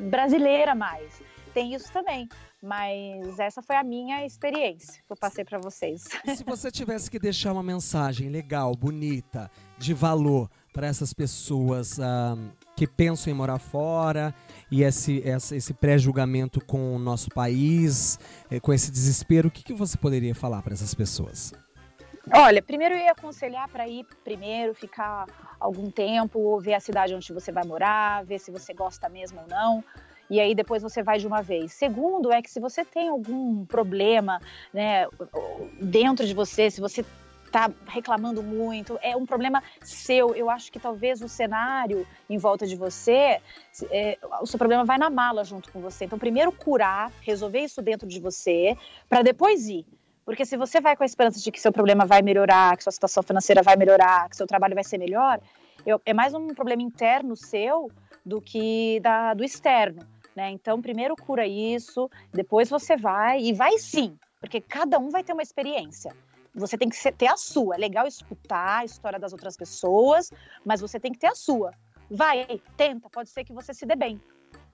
brasileira 0.10 0.76
mais. 0.76 1.22
Tem 1.54 1.74
isso 1.74 1.92
também. 1.92 2.30
Mas 2.62 3.40
essa 3.40 3.62
foi 3.62 3.76
a 3.76 3.84
minha 3.84 4.26
experiência 4.26 5.02
que 5.06 5.12
eu 5.12 5.18
passei 5.18 5.46
para 5.46 5.60
vocês. 5.60 6.08
Se 6.36 6.44
você 6.44 6.72
tivesse 6.72 7.10
que 7.10 7.20
deixar 7.20 7.54
uma 7.54 7.64
mensagem 7.64 8.30
legal, 8.30 8.76
bonita, 8.76 9.50
de 9.78 9.94
valor 9.94 10.50
para 10.78 10.86
essas 10.86 11.12
pessoas 11.12 11.98
uh, 11.98 12.38
que 12.76 12.86
pensam 12.86 13.34
em 13.34 13.36
morar 13.36 13.58
fora 13.58 14.32
e 14.70 14.84
esse, 14.84 15.24
esse, 15.26 15.56
esse 15.56 15.74
pré-julgamento 15.74 16.64
com 16.64 16.96
o 16.96 17.00
nosso 17.00 17.32
país, 17.32 18.20
eh, 18.52 18.60
com 18.60 18.72
esse 18.72 18.92
desespero, 18.92 19.48
o 19.48 19.52
que, 19.52 19.64
que 19.64 19.74
você 19.74 19.98
poderia 19.98 20.36
falar 20.36 20.62
para 20.62 20.76
essas 20.76 20.94
pessoas? 20.94 21.52
Olha, 22.32 22.62
primeiro 22.62 22.94
eu 22.94 23.00
ia 23.00 23.12
aconselhar 23.12 23.68
para 23.70 23.88
ir 23.88 24.06
primeiro, 24.24 24.76
ficar 24.76 25.26
algum 25.60 25.90
tempo, 25.90 26.60
ver 26.60 26.76
a 26.76 26.80
cidade 26.80 27.16
onde 27.16 27.34
você 27.34 27.52
vai 27.52 27.66
morar, 27.66 28.24
ver 28.24 28.38
se 28.38 28.52
você 28.52 28.72
gosta 28.72 29.10
mesmo 29.10 29.40
ou 29.42 29.48
não 29.48 29.84
e 30.30 30.40
aí 30.40 30.54
depois 30.54 30.84
você 30.84 31.02
vai 31.02 31.18
de 31.18 31.26
uma 31.26 31.42
vez. 31.42 31.74
Segundo 31.74 32.32
é 32.32 32.40
que 32.42 32.52
se 32.52 32.60
você 32.60 32.86
tem 32.86 33.10
algum 33.10 33.66
problema, 33.66 34.40
né, 34.72 35.08
dentro 35.82 36.26
de 36.26 36.36
você, 36.36 36.70
se 36.70 36.82
você 36.82 37.04
está 37.58 37.72
reclamando 37.88 38.44
muito, 38.44 39.00
é 39.02 39.16
um 39.16 39.26
problema 39.26 39.64
seu. 39.82 40.36
Eu 40.36 40.50
acho 40.50 40.72
que 40.72 40.80
talvez 40.80 41.22
o 41.22 41.28
cenário 41.28 42.06
em 42.30 42.38
volta 42.38 42.68
de 42.68 42.76
você, 42.76 43.42
é, 43.90 44.18
o 44.40 44.46
seu 44.46 44.60
problema 44.60 44.86
vai 44.86 44.98
na 44.98 45.10
mala 45.10 45.44
junto 45.44 45.72
com 45.72 45.82
você. 45.82 46.06
Então, 46.06 46.20
primeiro 46.20 46.52
curar, 46.52 47.12
resolver 47.22 47.62
isso 47.62 47.82
dentro 47.82 48.08
de 48.08 48.20
você, 48.20 48.78
para 49.10 49.24
depois 49.24 49.68
ir. 49.68 49.86
Porque 50.24 50.46
se 50.46 50.58
você 50.58 50.80
vai 50.80 50.96
com 50.96 51.04
a 51.04 51.06
esperança 51.06 51.40
de 51.40 51.52
que 51.52 51.60
seu 51.60 51.72
problema 51.72 52.06
vai 52.06 52.22
melhorar, 52.22 52.78
que 52.78 52.84
sua 52.84 52.92
situação 52.92 53.24
financeira 53.24 53.64
vai 53.64 53.76
melhorar, 53.76 54.30
que 54.30 54.36
seu 54.36 54.46
trabalho 54.46 54.76
vai 54.76 54.84
ser 54.84 54.98
melhor, 54.98 55.40
eu, 55.86 56.02
é 56.06 56.14
mais 56.14 56.34
um 56.34 56.48
problema 56.48 56.82
interno 56.82 57.36
seu 57.36 57.90
do 58.26 58.42
que 58.42 59.00
da, 59.00 59.34
do 59.34 59.44
externo. 59.44 60.06
Né? 60.36 60.52
Então, 60.52 60.82
primeiro 60.82 61.16
cura 61.16 61.48
isso, 61.48 62.10
depois 62.32 62.70
você 62.70 62.96
vai, 62.96 63.42
e 63.42 63.54
vai 63.54 63.80
sim, 63.80 64.16
porque 64.40 64.62
cada 64.62 65.00
um 65.00 65.10
vai 65.10 65.24
ter 65.24 65.34
uma 65.34 65.42
experiência. 65.42 66.14
Você 66.56 66.78
tem 66.78 66.90
que 66.90 67.12
ter 67.12 67.28
a 67.28 67.38
sua. 67.38 67.76
É 67.76 67.78
legal 67.78 68.08
escutar 68.08 68.80
a 68.80 68.86
história 68.86 69.20
das 69.20 69.32
outras 69.32 69.56
pessoas, 69.56 70.32
mas 70.66 70.82
você 70.82 71.00
tem 71.00 71.12
que 71.12 71.20
ter 71.20 71.28
a 71.28 71.36
sua. 71.36 71.72
Vai, 72.10 72.62
tenta, 72.76 73.10
pode 73.10 73.30
ser 73.30 73.44
que 73.44 73.54
você 73.54 73.74
se 73.74 73.86
dê 73.86 73.96
bem. 73.96 74.20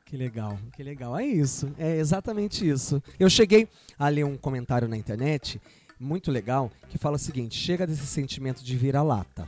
Que 0.06 0.16
legal, 0.16 0.58
que 0.74 0.84
legal. 0.84 1.18
É 1.18 1.26
isso, 1.26 1.74
é 1.78 1.96
exatamente 1.98 2.68
isso. 2.68 3.02
Eu 3.20 3.30
cheguei 3.30 3.68
a 3.98 4.08
ler 4.10 4.24
um 4.24 4.38
comentário 4.38 4.88
na 4.88 4.96
internet, 4.96 5.60
muito 6.00 6.30
legal, 6.32 6.70
que 6.90 6.98
fala 6.98 7.16
o 7.16 7.20
seguinte: 7.20 7.56
chega 7.56 7.88
desse 7.88 8.06
sentimento 8.06 8.64
de 8.64 8.78
vira-lata. 8.78 9.48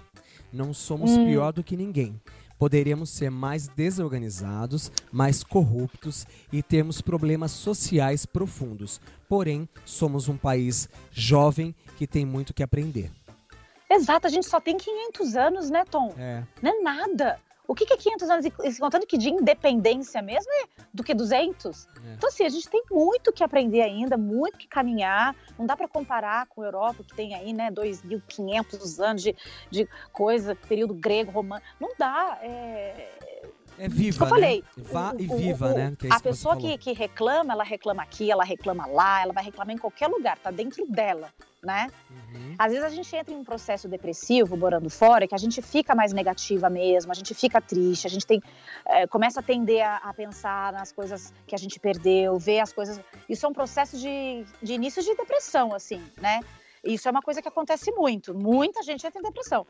Não 0.51 0.73
somos 0.73 1.11
hum. 1.11 1.25
pior 1.25 1.51
do 1.51 1.63
que 1.63 1.75
ninguém 1.75 2.19
poderíamos 2.57 3.09
ser 3.09 3.29
mais 3.29 3.67
desorganizados, 3.67 4.91
mais 5.11 5.43
corruptos 5.43 6.25
e 6.51 6.61
termos 6.61 7.01
problemas 7.01 7.51
sociais 7.51 8.25
profundos. 8.25 8.99
Porém, 9.27 9.67
somos 9.85 10.27
um 10.27 10.37
país 10.37 10.89
jovem 11.11 11.75
que 11.97 12.07
tem 12.07 12.25
muito 12.25 12.53
que 12.53 12.63
aprender. 12.63 13.11
Exato, 13.89 14.27
a 14.27 14.29
gente 14.29 14.47
só 14.47 14.59
tem 14.59 14.77
500 14.77 15.35
anos, 15.35 15.69
né, 15.69 15.85
Tom? 15.85 16.13
É. 16.17 16.43
Não 16.61 16.71
é 16.71 16.81
nada. 16.81 17.39
O 17.67 17.75
que, 17.75 17.91
é 17.91 17.97
500 17.97 18.29
anos? 18.29 18.45
E 18.45 18.79
contando 18.79 19.05
que 19.05 19.17
de 19.17 19.29
independência 19.29 20.21
mesmo 20.21 20.51
é 20.63 20.67
do 20.93 21.03
que 21.03 21.13
200. 21.13 21.85
É. 21.85 22.13
Então, 22.13 22.29
assim, 22.29 22.45
a 22.45 22.49
gente 22.49 22.69
tem 22.69 22.83
muito 22.91 23.31
que 23.31 23.43
aprender 23.43 23.81
ainda, 23.81 24.17
muito 24.17 24.57
que 24.57 24.67
caminhar. 24.67 25.35
Não 25.57 25.65
dá 25.65 25.75
para 25.75 25.87
comparar 25.87 26.47
com 26.47 26.61
a 26.61 26.65
Europa, 26.65 27.03
que 27.03 27.15
tem 27.15 27.33
aí, 27.33 27.53
né, 27.53 27.71
2.500 27.71 29.03
anos 29.03 29.23
de, 29.23 29.35
de 29.69 29.87
coisa, 30.11 30.55
período 30.55 30.93
grego, 30.93 31.31
romano. 31.31 31.63
Não 31.79 31.89
dá. 31.97 32.39
É, 32.41 33.09
é 33.77 33.89
viva, 33.89 34.23
eu 34.23 34.29
falei. 34.29 34.63
Né? 34.77 34.83
Vá 34.91 35.13
o, 35.13 35.19
e 35.19 35.27
viva, 35.27 35.67
o, 35.67 35.77
né? 35.77 35.95
Que 35.97 36.07
é 36.07 36.13
a 36.13 36.19
pessoa 36.19 36.55
que, 36.55 36.77
que 36.77 36.93
reclama, 36.93 37.53
ela 37.53 37.63
reclama 37.63 38.03
aqui, 38.03 38.31
ela 38.31 38.43
reclama 38.43 38.85
lá, 38.87 39.21
ela 39.21 39.33
vai 39.33 39.43
reclamar 39.43 39.75
em 39.75 39.77
qualquer 39.77 40.07
lugar, 40.07 40.37
tá 40.37 40.51
dentro 40.51 40.85
dela, 40.87 41.29
né? 41.65 41.89
Uhum. 42.09 42.55
Às 42.57 42.71
vezes 42.71 42.85
a 42.85 42.89
gente 42.89 43.15
entra 43.15 43.33
em 43.33 43.37
um 43.37 43.43
processo 43.43 43.87
depressivo, 43.87 44.55
morando 44.55 44.89
fora, 44.89 45.27
que 45.27 45.35
a 45.35 45.37
gente 45.37 45.61
fica 45.61 45.95
mais 45.95 46.13
negativa 46.13 46.69
mesmo, 46.69 47.11
a 47.11 47.15
gente 47.15 47.33
fica 47.33 47.59
triste, 47.59 48.07
a 48.07 48.09
gente 48.09 48.25
tem, 48.25 48.41
é, 48.85 49.07
começa 49.07 49.39
a 49.39 49.43
tender 49.43 49.85
a, 49.85 49.97
a, 49.97 50.13
pensar 50.13 50.71
nas 50.73 50.91
coisas 50.91 51.33
que 51.47 51.55
a 51.55 51.57
gente 51.57 51.79
perdeu, 51.79 52.37
ver 52.37 52.59
as 52.59 52.71
coisas. 52.71 52.99
Isso 53.27 53.45
é 53.45 53.49
um 53.49 53.53
processo 53.53 53.97
de, 53.97 54.45
de 54.61 54.73
início 54.73 55.01
de 55.01 55.15
depressão, 55.15 55.73
assim, 55.73 56.01
né? 56.21 56.39
Isso 56.83 57.07
é 57.07 57.11
uma 57.11 57.21
coisa 57.21 57.41
que 57.41 57.47
acontece 57.47 57.91
muito. 57.91 58.33
Muita 58.35 58.83
gente 58.83 59.05
entra 59.07 59.19
em 59.19 59.23
depressão. 59.23 59.65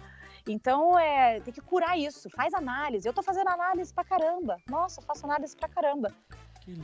Então, 0.45 0.99
é, 0.99 1.39
tem 1.39 1.53
que 1.53 1.62
curar 1.62 1.97
isso. 1.97 2.29
Faz 2.29 2.53
análise. 2.53 3.08
Eu 3.08 3.13
tô 3.13 3.23
fazendo 3.23 3.47
análise 3.47 3.93
pra 3.93 4.03
caramba. 4.03 4.58
Nossa, 4.69 5.01
faço 5.01 5.25
análise 5.25 5.55
pra 5.55 5.69
caramba. 5.69 6.12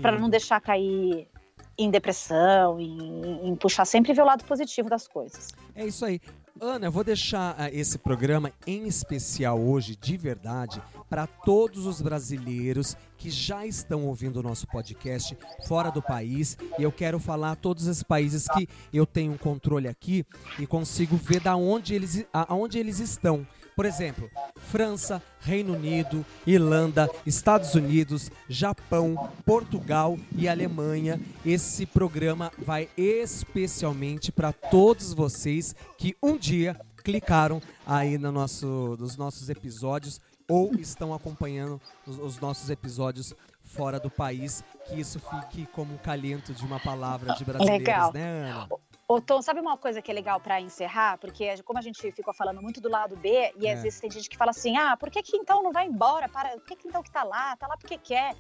Para 0.02 0.17
não 0.17 0.30
deixar 0.30 0.62
cair 0.62 1.28
em 1.77 1.89
depressão, 1.89 2.79
em, 2.79 3.49
em, 3.49 3.55
puxar 3.55 3.86
sempre 3.86 4.13
ver 4.13 4.21
o 4.21 4.25
lado 4.25 4.43
positivo 4.45 4.89
das 4.89 5.07
coisas. 5.07 5.49
É 5.75 5.86
isso 5.86 6.05
aí. 6.05 6.19
Ana, 6.60 6.88
eu 6.88 6.91
vou 6.91 7.03
deixar 7.03 7.55
uh, 7.55 7.69
esse 7.71 7.97
programa 7.97 8.51
em 8.67 8.88
especial 8.88 9.60
hoje, 9.60 9.95
de 9.95 10.15
verdade, 10.15 10.81
para 11.10 11.25
todos 11.25 11.86
os 11.88 12.01
brasileiros 12.01 12.95
que 13.17 13.29
já 13.29 13.65
estão 13.65 14.05
ouvindo 14.05 14.38
o 14.38 14.43
nosso 14.43 14.67
podcast 14.67 15.36
fora 15.65 15.89
do 15.89 16.01
país. 16.01 16.57
E 16.77 16.84
eu 16.84 16.91
quero 16.91 17.19
falar 17.19 17.55
todos 17.55 17.88
esses 17.88 18.03
países 18.03 18.47
que 18.49 18.67
eu 18.93 19.05
tenho 19.05 19.38
controle 19.39 19.88
aqui 19.88 20.25
e 20.60 20.67
consigo 20.67 21.15
ver 21.15 21.39
da 21.39 21.55
onde 21.55 21.95
eles, 21.95 22.25
aonde 22.31 22.77
eles 22.77 22.99
estão. 22.99 23.47
Por 23.75 23.86
exemplo, 23.86 24.29
França, 24.55 25.21
Reino 25.39 25.73
Unido, 25.73 26.25
Irlanda, 26.45 27.10
Estados 27.25 27.73
Unidos, 27.73 28.29
Japão, 28.47 29.31
Portugal 29.45 30.17
e 30.36 30.47
Alemanha. 30.47 31.19
Esse 31.45 31.86
programa 31.86 32.51
vai 32.57 32.89
especialmente 32.97 34.31
para 34.31 34.51
todos 34.51 35.13
vocês 35.13 35.75
que 35.97 36.15
um 36.21 36.38
dia 36.38 36.79
clicaram 37.03 37.62
aí 37.86 38.17
no 38.17 38.31
nosso, 38.31 38.95
nos 38.99 39.17
nossos 39.17 39.49
episódios 39.49 40.21
ou 40.47 40.75
estão 40.75 41.13
acompanhando 41.13 41.81
os, 42.05 42.19
os 42.19 42.39
nossos 42.39 42.69
episódios 42.69 43.34
fora 43.63 43.99
do 43.99 44.10
país, 44.10 44.63
que 44.86 44.99
isso 44.99 45.19
fique 45.19 45.65
como 45.67 45.93
um 45.93 45.97
calento 45.97 46.53
de 46.53 46.65
uma 46.65 46.79
palavra 46.79 47.34
de 47.36 47.45
brasileiros, 47.45 47.88
Legal. 47.88 48.13
né, 48.13 48.49
Ana? 48.49 48.69
Ô, 49.12 49.19
Tom, 49.19 49.41
sabe 49.41 49.60
uma 49.60 49.76
coisa 49.76 50.02
que 50.02 50.10
é 50.10 50.13
legal 50.13 50.39
para 50.39 50.62
encerrar? 50.62 51.17
Porque 51.17 51.62
como 51.63 51.78
a 51.78 51.82
gente 51.82 52.13
ficou 52.13 52.34
falando 52.34 52.62
muito 52.62 52.80
do 52.80 52.88
lado 52.88 53.17
B, 53.17 53.52
e 53.58 53.67
é. 53.67 53.74
às 53.74 53.84
vezes 53.84 54.00
tem 54.00 54.10
gente 54.10 54.30
que 54.30 54.38
fala 54.38 54.52
assim, 54.52 54.78
ah, 54.78 54.95
por 54.95 55.12
que, 55.12 55.21
que 55.21 55.36
então 55.36 55.62
não 55.62 55.74
vai 55.74 55.86
embora? 55.86 56.30
Para, 56.30 56.52
por 56.52 56.63
que, 56.63 56.78
que 56.78 56.88
então 56.88 57.04
que 57.04 57.12
tá 57.12 57.21
lá? 57.21 57.58
Tá 57.58 57.67
lá 57.67 57.76
porque 57.76 57.97
quer. 57.97 58.38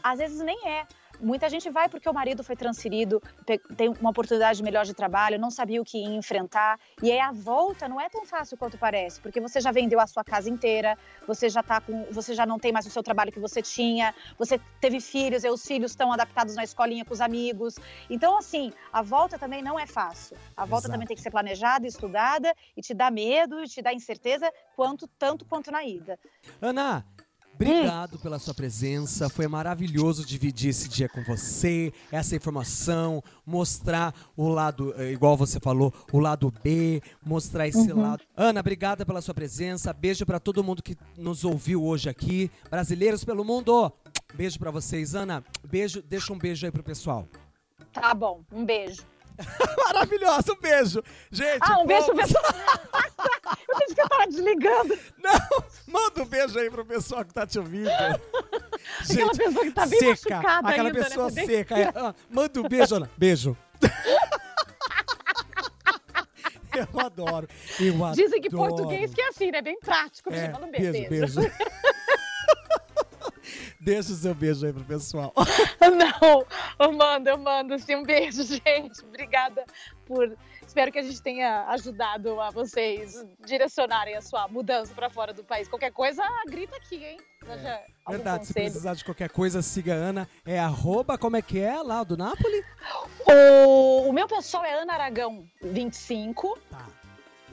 Às 0.00 0.20
vezes 0.20 0.38
nem 0.38 0.56
é. 0.68 0.86
Muita 1.22 1.48
gente 1.48 1.70
vai 1.70 1.88
porque 1.88 2.08
o 2.08 2.12
marido 2.12 2.42
foi 2.42 2.56
transferido, 2.56 3.22
tem 3.76 3.88
uma 4.00 4.10
oportunidade 4.10 4.60
melhor 4.60 4.84
de 4.84 4.92
trabalho, 4.92 5.38
não 5.38 5.52
sabia 5.52 5.80
o 5.80 5.84
que 5.84 5.98
ia 5.98 6.16
enfrentar. 6.16 6.80
E 7.00 7.12
aí 7.12 7.20
a 7.20 7.30
volta 7.30 7.88
não 7.88 8.00
é 8.00 8.08
tão 8.08 8.26
fácil 8.26 8.56
quanto 8.56 8.76
parece, 8.76 9.20
porque 9.20 9.40
você 9.40 9.60
já 9.60 9.70
vendeu 9.70 10.00
a 10.00 10.06
sua 10.08 10.24
casa 10.24 10.50
inteira, 10.50 10.98
você 11.24 11.48
já 11.48 11.62
tá 11.62 11.80
com, 11.80 12.04
você 12.10 12.34
já 12.34 12.44
não 12.44 12.58
tem 12.58 12.72
mais 12.72 12.86
o 12.86 12.90
seu 12.90 13.04
trabalho 13.04 13.30
que 13.30 13.38
você 13.38 13.62
tinha, 13.62 14.12
você 14.36 14.60
teve 14.80 15.00
filhos, 15.00 15.44
e 15.44 15.48
os 15.48 15.64
filhos 15.64 15.92
estão 15.92 16.12
adaptados 16.12 16.56
na 16.56 16.64
escolinha 16.64 17.04
com 17.04 17.14
os 17.14 17.20
amigos. 17.20 17.76
Então, 18.10 18.36
assim, 18.36 18.72
a 18.92 19.00
volta 19.00 19.38
também 19.38 19.62
não 19.62 19.78
é 19.78 19.86
fácil. 19.86 20.36
A 20.56 20.64
volta 20.64 20.86
Exato. 20.86 20.92
também 20.94 21.06
tem 21.06 21.16
que 21.16 21.22
ser 21.22 21.30
planejada, 21.30 21.86
estudada 21.86 22.52
e 22.76 22.82
te 22.82 22.94
dá 22.94 23.12
medo, 23.12 23.62
te 23.68 23.80
dá 23.80 23.94
incerteza, 23.94 24.52
quanto 24.74 25.06
tanto 25.06 25.44
quanto 25.44 25.70
na 25.70 25.84
ida. 25.84 26.18
Ana, 26.60 27.06
Obrigado 27.70 28.18
pela 28.18 28.38
sua 28.38 28.54
presença. 28.54 29.28
Foi 29.28 29.46
maravilhoso 29.46 30.24
dividir 30.24 30.70
esse 30.70 30.88
dia 30.88 31.08
com 31.08 31.22
você, 31.22 31.92
essa 32.10 32.34
informação, 32.34 33.22
mostrar 33.46 34.14
o 34.36 34.48
lado, 34.48 34.94
eh, 34.96 35.12
igual 35.12 35.36
você 35.36 35.60
falou, 35.60 35.92
o 36.12 36.18
lado 36.18 36.52
B, 36.62 37.00
mostrar 37.24 37.68
esse 37.68 37.92
uhum. 37.92 38.02
lado. 38.02 38.24
Ana, 38.36 38.60
obrigada 38.60 39.06
pela 39.06 39.20
sua 39.20 39.34
presença. 39.34 39.92
Beijo 39.92 40.26
para 40.26 40.40
todo 40.40 40.64
mundo 40.64 40.82
que 40.82 40.96
nos 41.16 41.44
ouviu 41.44 41.84
hoje 41.84 42.08
aqui. 42.08 42.50
Brasileiros 42.70 43.24
pelo 43.24 43.44
mundo. 43.44 43.92
Beijo 44.34 44.58
para 44.58 44.70
vocês, 44.70 45.14
Ana. 45.14 45.44
Beijo, 45.64 46.02
deixa 46.02 46.32
um 46.32 46.38
beijo 46.38 46.66
aí 46.66 46.72
pro 46.72 46.82
pessoal. 46.82 47.28
Tá 47.92 48.14
bom, 48.14 48.42
um 48.50 48.64
beijo. 48.64 49.02
Maravilhosa, 49.86 50.52
um 50.52 50.60
beijo. 50.60 51.02
Gente, 51.30 51.60
ah, 51.60 51.80
um 51.80 51.86
beijo, 51.86 52.14
pessoal. 52.14 52.44
eu 53.68 53.76
pensei 53.78 53.94
que 53.94 54.00
eu 54.00 54.08
tava 54.08 54.26
desligando. 54.26 54.98
Não, 55.18 55.61
manda 56.02 56.22
um 56.22 56.26
beijo 56.26 56.58
aí 56.58 56.70
pro 56.70 56.84
pessoal 56.84 57.24
que 57.24 57.32
tá 57.32 57.46
te 57.46 57.58
ouvindo. 57.58 57.88
Gente, 59.04 59.22
aquela 59.22 59.36
pessoa 59.36 59.64
que 59.64 59.70
tá 59.72 59.86
bem 59.86 60.16
seca, 60.16 60.38
Aquela 60.38 60.68
ainda, 60.68 60.82
né? 60.84 61.04
pessoa 61.04 61.30
né? 61.30 61.46
seca. 61.46 61.78
É, 61.78 61.92
manda 62.30 62.60
um 62.60 62.68
beijo, 62.68 62.94
Ana. 62.94 63.10
Beijo. 63.16 63.56
Eu 66.74 67.00
adoro. 67.00 67.46
Eu 67.78 68.12
Dizem 68.12 68.40
que 68.40 68.48
português 68.48 69.12
que 69.12 69.20
é 69.20 69.28
assim, 69.28 69.50
né? 69.50 69.60
Bem 69.60 69.78
prático. 69.78 70.32
É, 70.32 70.50
manda 70.50 70.66
um 70.66 70.70
beijo. 70.70 70.90
beijo. 70.90 71.40
beijo. 71.40 71.40
Deixa 73.78 74.12
o 74.12 74.14
seu 74.14 74.34
beijo 74.34 74.64
aí 74.64 74.72
pro 74.72 74.82
pessoal. 74.84 75.34
Não, 75.80 76.46
eu 76.78 76.92
mando, 76.92 77.28
eu 77.28 77.36
mando 77.36 77.78
sim 77.78 77.96
um 77.96 78.04
beijo, 78.04 78.42
gente. 78.44 79.04
Obrigada 79.04 79.66
por. 80.06 80.34
Espero 80.72 80.90
que 80.90 80.98
a 80.98 81.02
gente 81.02 81.20
tenha 81.20 81.66
ajudado 81.68 82.40
a 82.40 82.48
vocês 82.48 83.22
direcionarem 83.44 84.16
a 84.16 84.22
sua 84.22 84.48
mudança 84.48 84.94
para 84.94 85.10
fora 85.10 85.30
do 85.34 85.44
país. 85.44 85.68
Qualquer 85.68 85.92
coisa, 85.92 86.22
grita 86.48 86.74
aqui, 86.76 86.96
hein? 87.04 87.18
É. 87.46 87.84
Verdade, 88.08 88.38
conselho. 88.38 88.46
se 88.46 88.52
precisar 88.54 88.94
de 88.94 89.04
qualquer 89.04 89.28
coisa, 89.28 89.60
siga 89.60 89.92
a 89.92 89.96
Ana. 89.96 90.28
É 90.46 90.58
arroba, 90.58 91.18
como 91.18 91.36
é 91.36 91.42
que 91.42 91.60
é 91.60 91.76
lá 91.82 92.02
do 92.02 92.16
Napoli? 92.16 92.64
O, 93.28 94.08
o 94.08 94.12
meu 94.14 94.26
pessoal 94.26 94.64
é 94.64 94.72
Ana 94.80 94.94
Aragão 94.94 95.44
25. 95.60 96.58
Tá. 96.70 96.86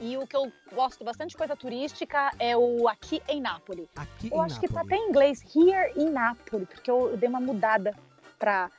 E 0.00 0.16
o 0.16 0.26
que 0.26 0.34
eu 0.34 0.50
gosto 0.72 1.04
bastante 1.04 1.32
de 1.32 1.36
coisa 1.36 1.54
turística 1.54 2.30
é 2.38 2.56
o 2.56 2.88
Aqui 2.88 3.20
em 3.28 3.38
Nápoles. 3.38 3.90
Aqui 3.96 4.30
eu 4.32 4.38
em 4.38 4.40
acho 4.40 4.54
Nápoles. 4.54 4.58
que 4.60 4.68
tá 4.68 4.80
até 4.80 4.96
em 4.96 5.10
inglês, 5.10 5.44
Here 5.54 5.92
in 5.94 6.08
Nápoles, 6.08 6.66
porque 6.70 6.90
eu, 6.90 7.10
eu 7.10 7.18
dei 7.18 7.28
uma 7.28 7.38
mudada 7.38 7.94
para 8.38 8.70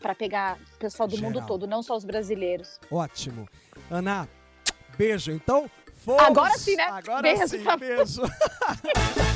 para 0.00 0.14
pegar 0.14 0.58
o 0.74 0.78
pessoal 0.78 1.08
do 1.08 1.16
Geral. 1.16 1.32
mundo 1.32 1.46
todo, 1.46 1.66
não 1.66 1.82
só 1.82 1.96
os 1.96 2.04
brasileiros. 2.04 2.78
Ótimo. 2.90 3.48
Ana, 3.90 4.28
beijo. 4.96 5.30
Então, 5.32 5.70
fomos. 6.04 6.22
Agora 6.22 6.56
sim, 6.58 6.76
né? 6.76 6.84
Agora 6.84 7.22
beijo. 7.22 7.48
sim, 7.48 7.64
beijo. 7.78 8.22